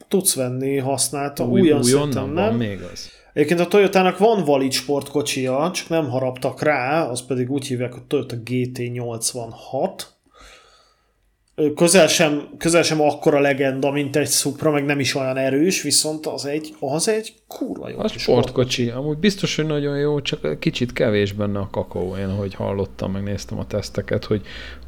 Tudsz 0.09 0.35
venni 0.35 0.77
használta, 0.77 1.45
Új, 1.45 1.61
újonnan 1.61 1.83
szerintem 1.85 2.23
van 2.23 2.33
nem. 2.33 2.57
még 2.57 2.81
az. 2.93 3.09
Egyébként 3.33 3.61
a 3.61 3.67
Toyotának 3.69 4.19
van 4.19 4.45
valid 4.45 4.73
sportkocsia, 4.73 5.71
csak 5.75 5.89
nem 5.89 6.09
haraptak 6.11 6.63
rá, 6.63 7.03
az 7.05 7.27
pedig 7.27 7.51
úgy 7.51 7.67
hívják, 7.67 7.93
hogy 7.93 8.03
Toyota 8.03 8.37
GT86. 8.45 10.03
Közel 11.75 12.07
sem, 12.07 12.49
közel 12.59 12.83
sem 12.83 13.01
akkora 13.01 13.41
legenda, 13.41 13.91
mint 13.91 14.17
egy 14.17 14.29
Supra, 14.29 14.71
meg 14.71 14.85
nem 14.85 15.01
is 15.01 15.15
olyan 15.15 15.37
erős, 15.37 15.83
viszont 15.83 16.27
az 16.27 16.45
egy, 16.45 16.75
az 16.81 17.09
egy 17.09 17.35
kurva 17.49 17.89
jó 17.89 17.99
A 17.99 18.05
kis 18.05 18.23
sportkocsi, 18.23 18.89
amúgy 18.89 19.19
biztos, 19.19 19.57
hogy 19.57 19.67
nagyon 19.67 19.99
jó, 19.99 20.21
csak 20.21 20.59
kicsit 20.59 20.93
kevés 20.93 21.33
benne 21.33 21.59
a 21.59 21.69
kakaó, 21.71 22.17
én 22.17 22.31
hogy 22.31 22.55
hallottam, 22.55 23.13
megnéztem 23.13 23.59
a 23.59 23.67
teszteket, 23.67 24.25
hogy 24.25 24.43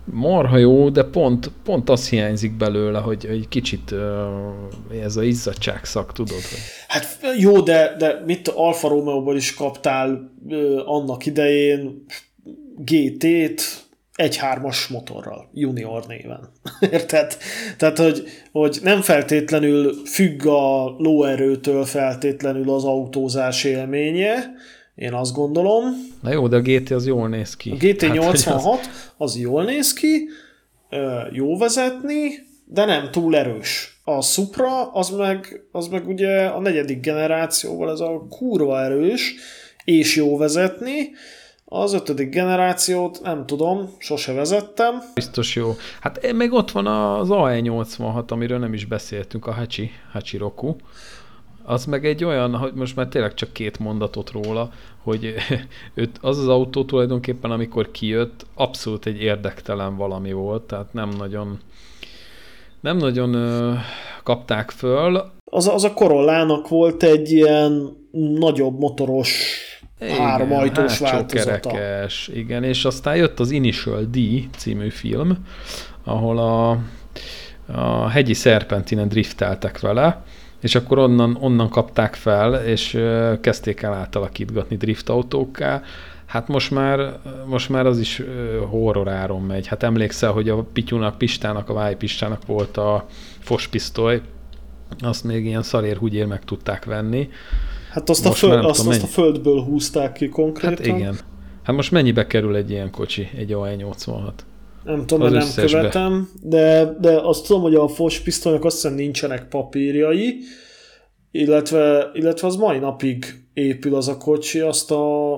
marha 0.04 0.56
jó, 0.56 0.90
de 0.90 1.02
pont, 1.02 1.50
pont 1.64 1.90
az 1.90 2.08
hiányzik 2.08 2.56
belőle, 2.56 2.98
hogy 2.98 3.26
egy 3.26 3.48
kicsit 3.48 3.94
ez 5.02 5.16
a 5.16 5.22
izzadságszak, 5.22 6.12
tudod? 6.12 6.42
Hogy... 6.42 6.58
Hát 6.88 7.18
jó, 7.38 7.60
de, 7.60 7.94
de 7.98 8.22
mit 8.26 8.48
Alfa 8.48 8.88
Romeo-ból 8.88 9.36
is 9.36 9.54
kaptál 9.54 10.32
annak 10.84 11.26
idején 11.26 12.04
GT-t, 12.76 13.83
egy 14.14 14.36
hármas 14.36 14.86
motorral, 14.86 15.48
junior 15.52 16.04
néven. 16.08 16.48
Érted? 16.92 17.36
Tehát, 17.78 17.98
hogy, 17.98 18.24
hogy 18.52 18.78
nem 18.82 19.00
feltétlenül 19.00 19.94
függ 20.06 20.46
a 20.46 20.84
lóerőtől 20.98 21.84
feltétlenül 21.84 22.70
az 22.70 22.84
autózás 22.84 23.64
élménye, 23.64 24.52
én 24.94 25.12
azt 25.12 25.32
gondolom. 25.34 25.84
Na 26.22 26.32
jó, 26.32 26.48
de 26.48 26.56
a 26.56 26.60
GT 26.60 26.90
az 26.90 27.06
jól 27.06 27.28
néz 27.28 27.56
ki. 27.56 27.70
A 27.70 27.74
GT86 27.76 28.44
Hát, 28.44 28.60
hogy 28.62 28.78
az- 28.80 28.88
az 29.16 29.38
jól 29.38 29.64
néz 29.64 29.92
ki, 29.92 30.28
jó 31.32 31.58
vezetni, 31.58 32.28
de 32.66 32.84
nem 32.84 33.10
túl 33.10 33.36
erős. 33.36 34.00
A 34.04 34.22
Supra, 34.22 34.90
az 34.92 35.08
meg, 35.10 35.60
az 35.72 35.86
meg 35.88 36.08
ugye 36.08 36.44
a 36.46 36.60
negyedik 36.60 37.00
generációval 37.00 37.90
ez 37.90 38.00
a 38.00 38.26
kurva 38.28 38.82
erős, 38.82 39.34
és 39.84 40.16
jó 40.16 40.36
vezetni. 40.36 41.10
Az 41.64 41.92
ötödik 41.92 42.30
generációt 42.30 43.20
nem 43.22 43.46
tudom, 43.46 43.88
sose 43.98 44.32
vezettem. 44.32 44.94
Biztos 45.14 45.56
jó. 45.56 45.74
Hát 46.00 46.32
meg 46.32 46.52
ott 46.52 46.70
van 46.70 46.86
az 46.86 47.28
AE86, 47.30 48.30
amiről 48.30 48.58
nem 48.58 48.74
is 48.74 48.84
beszéltünk, 48.84 49.46
a 49.46 49.52
Hachi, 49.52 49.90
Hachi 50.12 50.36
Roku. 50.36 50.74
Az 51.62 51.84
meg 51.84 52.06
egy 52.06 52.24
olyan, 52.24 52.56
hogy 52.56 52.72
most 52.74 52.96
már 52.96 53.08
tényleg 53.08 53.34
csak 53.34 53.52
két 53.52 53.78
mondatot 53.78 54.30
róla, 54.30 54.70
hogy 55.02 55.34
őt, 55.94 56.18
az 56.20 56.38
az 56.38 56.48
autó 56.48 56.84
tulajdonképpen, 56.84 57.50
amikor 57.50 57.90
kijött, 57.90 58.46
abszolút 58.54 59.06
egy 59.06 59.22
érdektelen 59.22 59.96
valami 59.96 60.32
volt, 60.32 60.62
tehát 60.62 60.92
nem 60.92 61.08
nagyon 61.08 61.58
nem 62.80 62.96
nagyon 62.96 63.34
ö, 63.34 63.72
kapták 64.22 64.70
föl. 64.70 65.32
Az, 65.44 65.68
az 65.68 65.84
a 65.84 65.92
Corollának 65.92 66.68
volt 66.68 67.02
egy 67.02 67.30
ilyen 67.30 67.96
nagyobb 68.38 68.78
motoros 68.78 69.58
három 70.10 70.52
ajtós 70.52 70.98
változata. 70.98 71.70
kerekes, 71.70 72.30
igen, 72.34 72.64
és 72.64 72.84
aztán 72.84 73.16
jött 73.16 73.40
az 73.40 73.50
Initial 73.50 74.04
D 74.04 74.18
című 74.56 74.88
film, 74.88 75.46
ahol 76.04 76.38
a, 76.38 76.78
a 77.72 78.08
hegyi 78.08 78.34
szerpentinen 78.34 79.08
drifteltek 79.08 79.80
vele, 79.80 80.22
és 80.60 80.74
akkor 80.74 80.98
onnan, 80.98 81.36
onnan 81.40 81.68
kapták 81.68 82.14
fel, 82.14 82.54
és 82.54 82.98
kezdték 83.40 83.82
el 83.82 83.92
átalakítgatni 83.92 84.76
driftautókká. 84.76 85.82
Hát 86.26 86.48
most 86.48 86.70
már, 86.70 87.18
most 87.46 87.68
már 87.68 87.86
az 87.86 87.98
is 87.98 88.18
ö, 88.18 88.24
horroráron 88.70 89.42
megy. 89.42 89.66
Hát 89.66 89.82
emlékszel, 89.82 90.32
hogy 90.32 90.48
a 90.48 90.62
Pityúnak, 90.72 91.18
Pistának, 91.18 91.68
a 91.68 91.72
Váj 91.72 91.96
Pistának 91.96 92.46
volt 92.46 92.76
a 92.76 93.06
fospisztoly, 93.38 94.20
azt 95.00 95.24
még 95.24 95.44
ilyen 95.44 95.62
szarér 95.62 95.96
húgyér 95.96 96.26
meg 96.26 96.44
tudták 96.44 96.84
venni. 96.84 97.28
Hát 97.94 98.08
azt, 98.10 98.26
a, 98.26 98.28
Most 98.28 98.42
már 98.42 98.50
föld, 98.52 98.64
azt, 98.64 98.78
tudom, 98.78 98.92
azt 98.92 99.02
a 99.02 99.06
földből 99.06 99.62
húzták 99.62 100.12
ki 100.12 100.28
konkrétan. 100.28 100.76
Hát 100.76 100.86
igen. 100.86 101.18
Hát 101.62 101.76
most 101.76 101.90
mennyibe 101.90 102.26
kerül 102.26 102.56
egy 102.56 102.70
ilyen 102.70 102.90
kocsi, 102.90 103.28
egy 103.36 103.50
AE86? 103.52 104.32
Nem 104.84 105.06
tudom, 105.06 105.26
Az 105.26 105.32
nem 105.32 105.40
összesbe. 105.40 105.78
követem, 105.78 106.30
de, 106.42 106.96
de 107.00 107.20
azt 107.20 107.46
tudom, 107.46 107.62
hogy 107.62 107.74
a 107.74 107.88
Fos 107.88 108.20
pisztolynak 108.20 108.64
azt 108.64 108.74
hiszem 108.74 108.94
nincsenek 108.94 109.48
papírjai, 109.48 110.38
illetve, 111.30 112.10
illetve 112.14 112.46
az 112.46 112.56
mai 112.56 112.78
napig 112.78 113.46
épül 113.52 113.94
az 113.94 114.08
a 114.08 114.16
kocsi, 114.16 114.60
azt 114.60 114.90
a, 114.90 115.34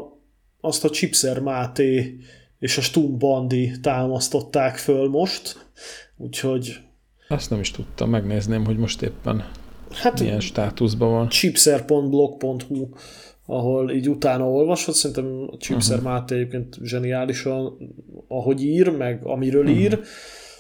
azt 0.61 0.85
a 0.85 0.91
Chipser 0.91 1.41
Máté 1.41 2.17
és 2.59 2.79
a 2.79 2.81
Stum 2.81 3.19
Bandi 3.19 3.71
támasztották 3.83 4.77
föl 4.77 5.09
most, 5.09 5.67
úgyhogy 6.17 6.77
Azt 7.29 7.51
nem 7.51 7.61
is 7.61 7.71
tudtam, 7.71 8.11
megnézném, 8.11 8.65
hogy 8.65 8.77
most 8.77 9.03
éppen 9.03 9.45
hát 9.97 10.21
milyen 10.21 10.41
státuszban 10.41 11.11
van. 11.11 11.29
chipser.blog.hu 11.29 12.89
ahol 13.47 13.91
így 13.91 14.09
utána 14.09 14.51
olvasod, 14.51 14.95
szerintem 14.95 15.49
a 15.53 15.57
Chipser 15.57 15.97
uh-huh. 15.97 16.13
Máté 16.13 16.35
egyébként 16.35 16.77
zseniálisan, 16.83 17.77
ahogy 18.29 18.63
ír, 18.63 18.89
meg 18.89 19.27
amiről 19.27 19.65
uh-huh. 19.65 19.81
ír, 19.81 20.01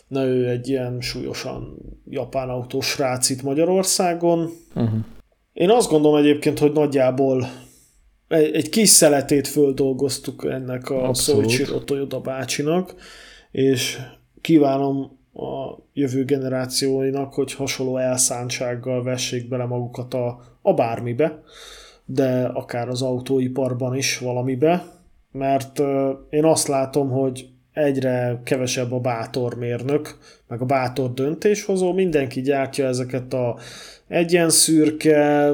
na 0.08 0.24
ő 0.24 0.48
egy 0.48 0.68
ilyen 0.68 1.00
súlyosan 1.00 1.78
japán 2.08 2.48
autós 2.48 2.86
srác 2.86 3.30
itt 3.30 3.42
Magyarországon. 3.42 4.50
Uh-huh. 4.74 4.98
Én 5.52 5.70
azt 5.70 5.90
gondolom 5.90 6.16
egyébként, 6.18 6.58
hogy 6.58 6.72
nagyjából 6.72 7.46
egy, 8.28 8.54
egy 8.54 8.68
kis 8.68 8.88
szeletét 8.88 9.48
földolgoztuk 9.48 10.46
ennek 10.50 10.90
a 10.90 11.08
Abszolút. 11.08 11.84
Toyoda 11.84 12.20
bácsinak, 12.20 12.94
és 13.50 13.98
kívánom 14.40 15.15
a 15.36 15.78
jövő 15.92 16.24
generációinak, 16.24 17.34
hogy 17.34 17.54
hasonló 17.54 17.96
elszántsággal 17.96 19.02
vessék 19.02 19.48
bele 19.48 19.64
magukat 19.64 20.14
a, 20.14 20.40
a 20.62 20.74
bármibe, 20.74 21.42
de 22.04 22.44
akár 22.44 22.88
az 22.88 23.02
autóiparban 23.02 23.96
is 23.96 24.18
valamibe, 24.18 24.84
mert 25.32 25.78
én 26.30 26.44
azt 26.44 26.68
látom, 26.68 27.10
hogy 27.10 27.48
egyre 27.72 28.40
kevesebb 28.44 28.92
a 28.92 29.00
bátor 29.00 29.54
mérnök, 29.54 30.18
meg 30.48 30.60
a 30.60 30.64
bátor 30.64 31.12
döntéshozó, 31.12 31.92
mindenki 31.92 32.40
gyártja 32.40 32.86
ezeket 32.86 33.32
a 33.32 33.56
egyenszürke, 34.08 35.52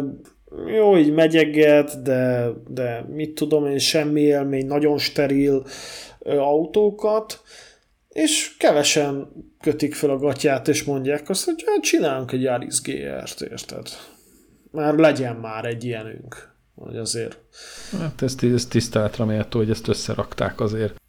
jó, 0.76 0.96
így 0.96 1.12
megyeget, 1.12 2.02
de, 2.02 2.48
de 2.68 3.04
mit 3.08 3.34
tudom 3.34 3.66
én, 3.66 3.78
semmi 3.78 4.20
élmény, 4.20 4.66
nagyon 4.66 4.98
steril 4.98 5.64
autókat, 6.24 7.40
és 8.12 8.54
kevesen 8.58 9.28
kötik 9.60 9.94
fel 9.94 10.10
a 10.10 10.18
gatyát, 10.18 10.68
és 10.68 10.84
mondják 10.84 11.28
azt, 11.28 11.44
hogy 11.44 11.64
hát 11.66 11.82
csinálunk 11.82 12.32
egy 12.32 12.42
Yaris 12.42 12.80
GR-t, 12.80 13.40
érted? 13.40 13.88
Már 14.70 14.94
legyen 14.94 15.36
már 15.36 15.64
egy 15.64 15.84
ilyenünk. 15.84 16.50
Hogy 16.74 16.96
azért. 16.96 17.38
Hát 17.98 18.22
ez, 18.22 18.34
ez 18.54 18.66
tiszteletre 18.66 19.24
méltó, 19.24 19.58
hogy 19.58 19.70
ezt 19.70 19.88
összerakták 19.88 20.60
azért. 20.60 21.00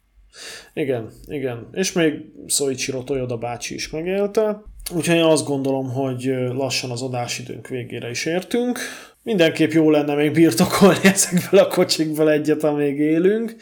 Igen, 0.74 1.10
igen. 1.26 1.68
És 1.72 1.92
még 1.92 2.12
Soichiro 2.46 3.02
Toyoda 3.02 3.36
bácsi 3.36 3.74
is 3.74 3.90
megélte. 3.90 4.62
Úgyhogy 4.94 5.16
én 5.16 5.22
azt 5.22 5.46
gondolom, 5.46 5.92
hogy 5.92 6.34
lassan 6.52 6.90
az 6.90 7.02
adásidőnk 7.02 7.68
végére 7.68 8.10
is 8.10 8.24
értünk. 8.24 8.78
Mindenképp 9.22 9.70
jó 9.70 9.90
lenne 9.90 10.14
még 10.14 10.32
birtokolni 10.32 11.04
ezekből 11.14 11.60
a 11.60 11.66
kocsikból 11.66 12.30
egyet, 12.30 12.64
amíg 12.64 12.98
élünk. 12.98 13.56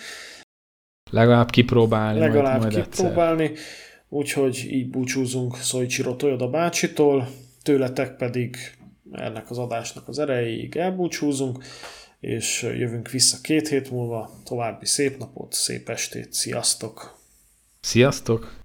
Legalább 1.12 1.50
kipróbálni. 1.50 2.18
Legalább 2.18 2.60
majd, 2.60 2.72
majd 2.72 2.88
kipróbálni. 2.88 3.44
Egyszer. 3.44 3.64
Úgyhogy 4.08 4.66
így 4.70 4.90
búcsúzunk 4.90 5.56
Soichiro 5.56 6.16
Toyoda 6.16 6.48
bácsitól, 6.48 7.28
tőletek 7.62 8.16
pedig 8.16 8.56
ennek 9.12 9.50
az 9.50 9.58
adásnak 9.58 10.08
az 10.08 10.18
erejéig 10.18 10.76
elbúcsúzunk, 10.76 11.64
és 12.20 12.62
jövünk 12.62 13.10
vissza 13.10 13.36
két 13.42 13.68
hét 13.68 13.90
múlva. 13.90 14.30
További 14.44 14.86
szép 14.86 15.18
napot, 15.18 15.52
szép 15.52 15.88
estét, 15.88 16.32
sziasztok! 16.32 17.18
Sziasztok! 17.80 18.61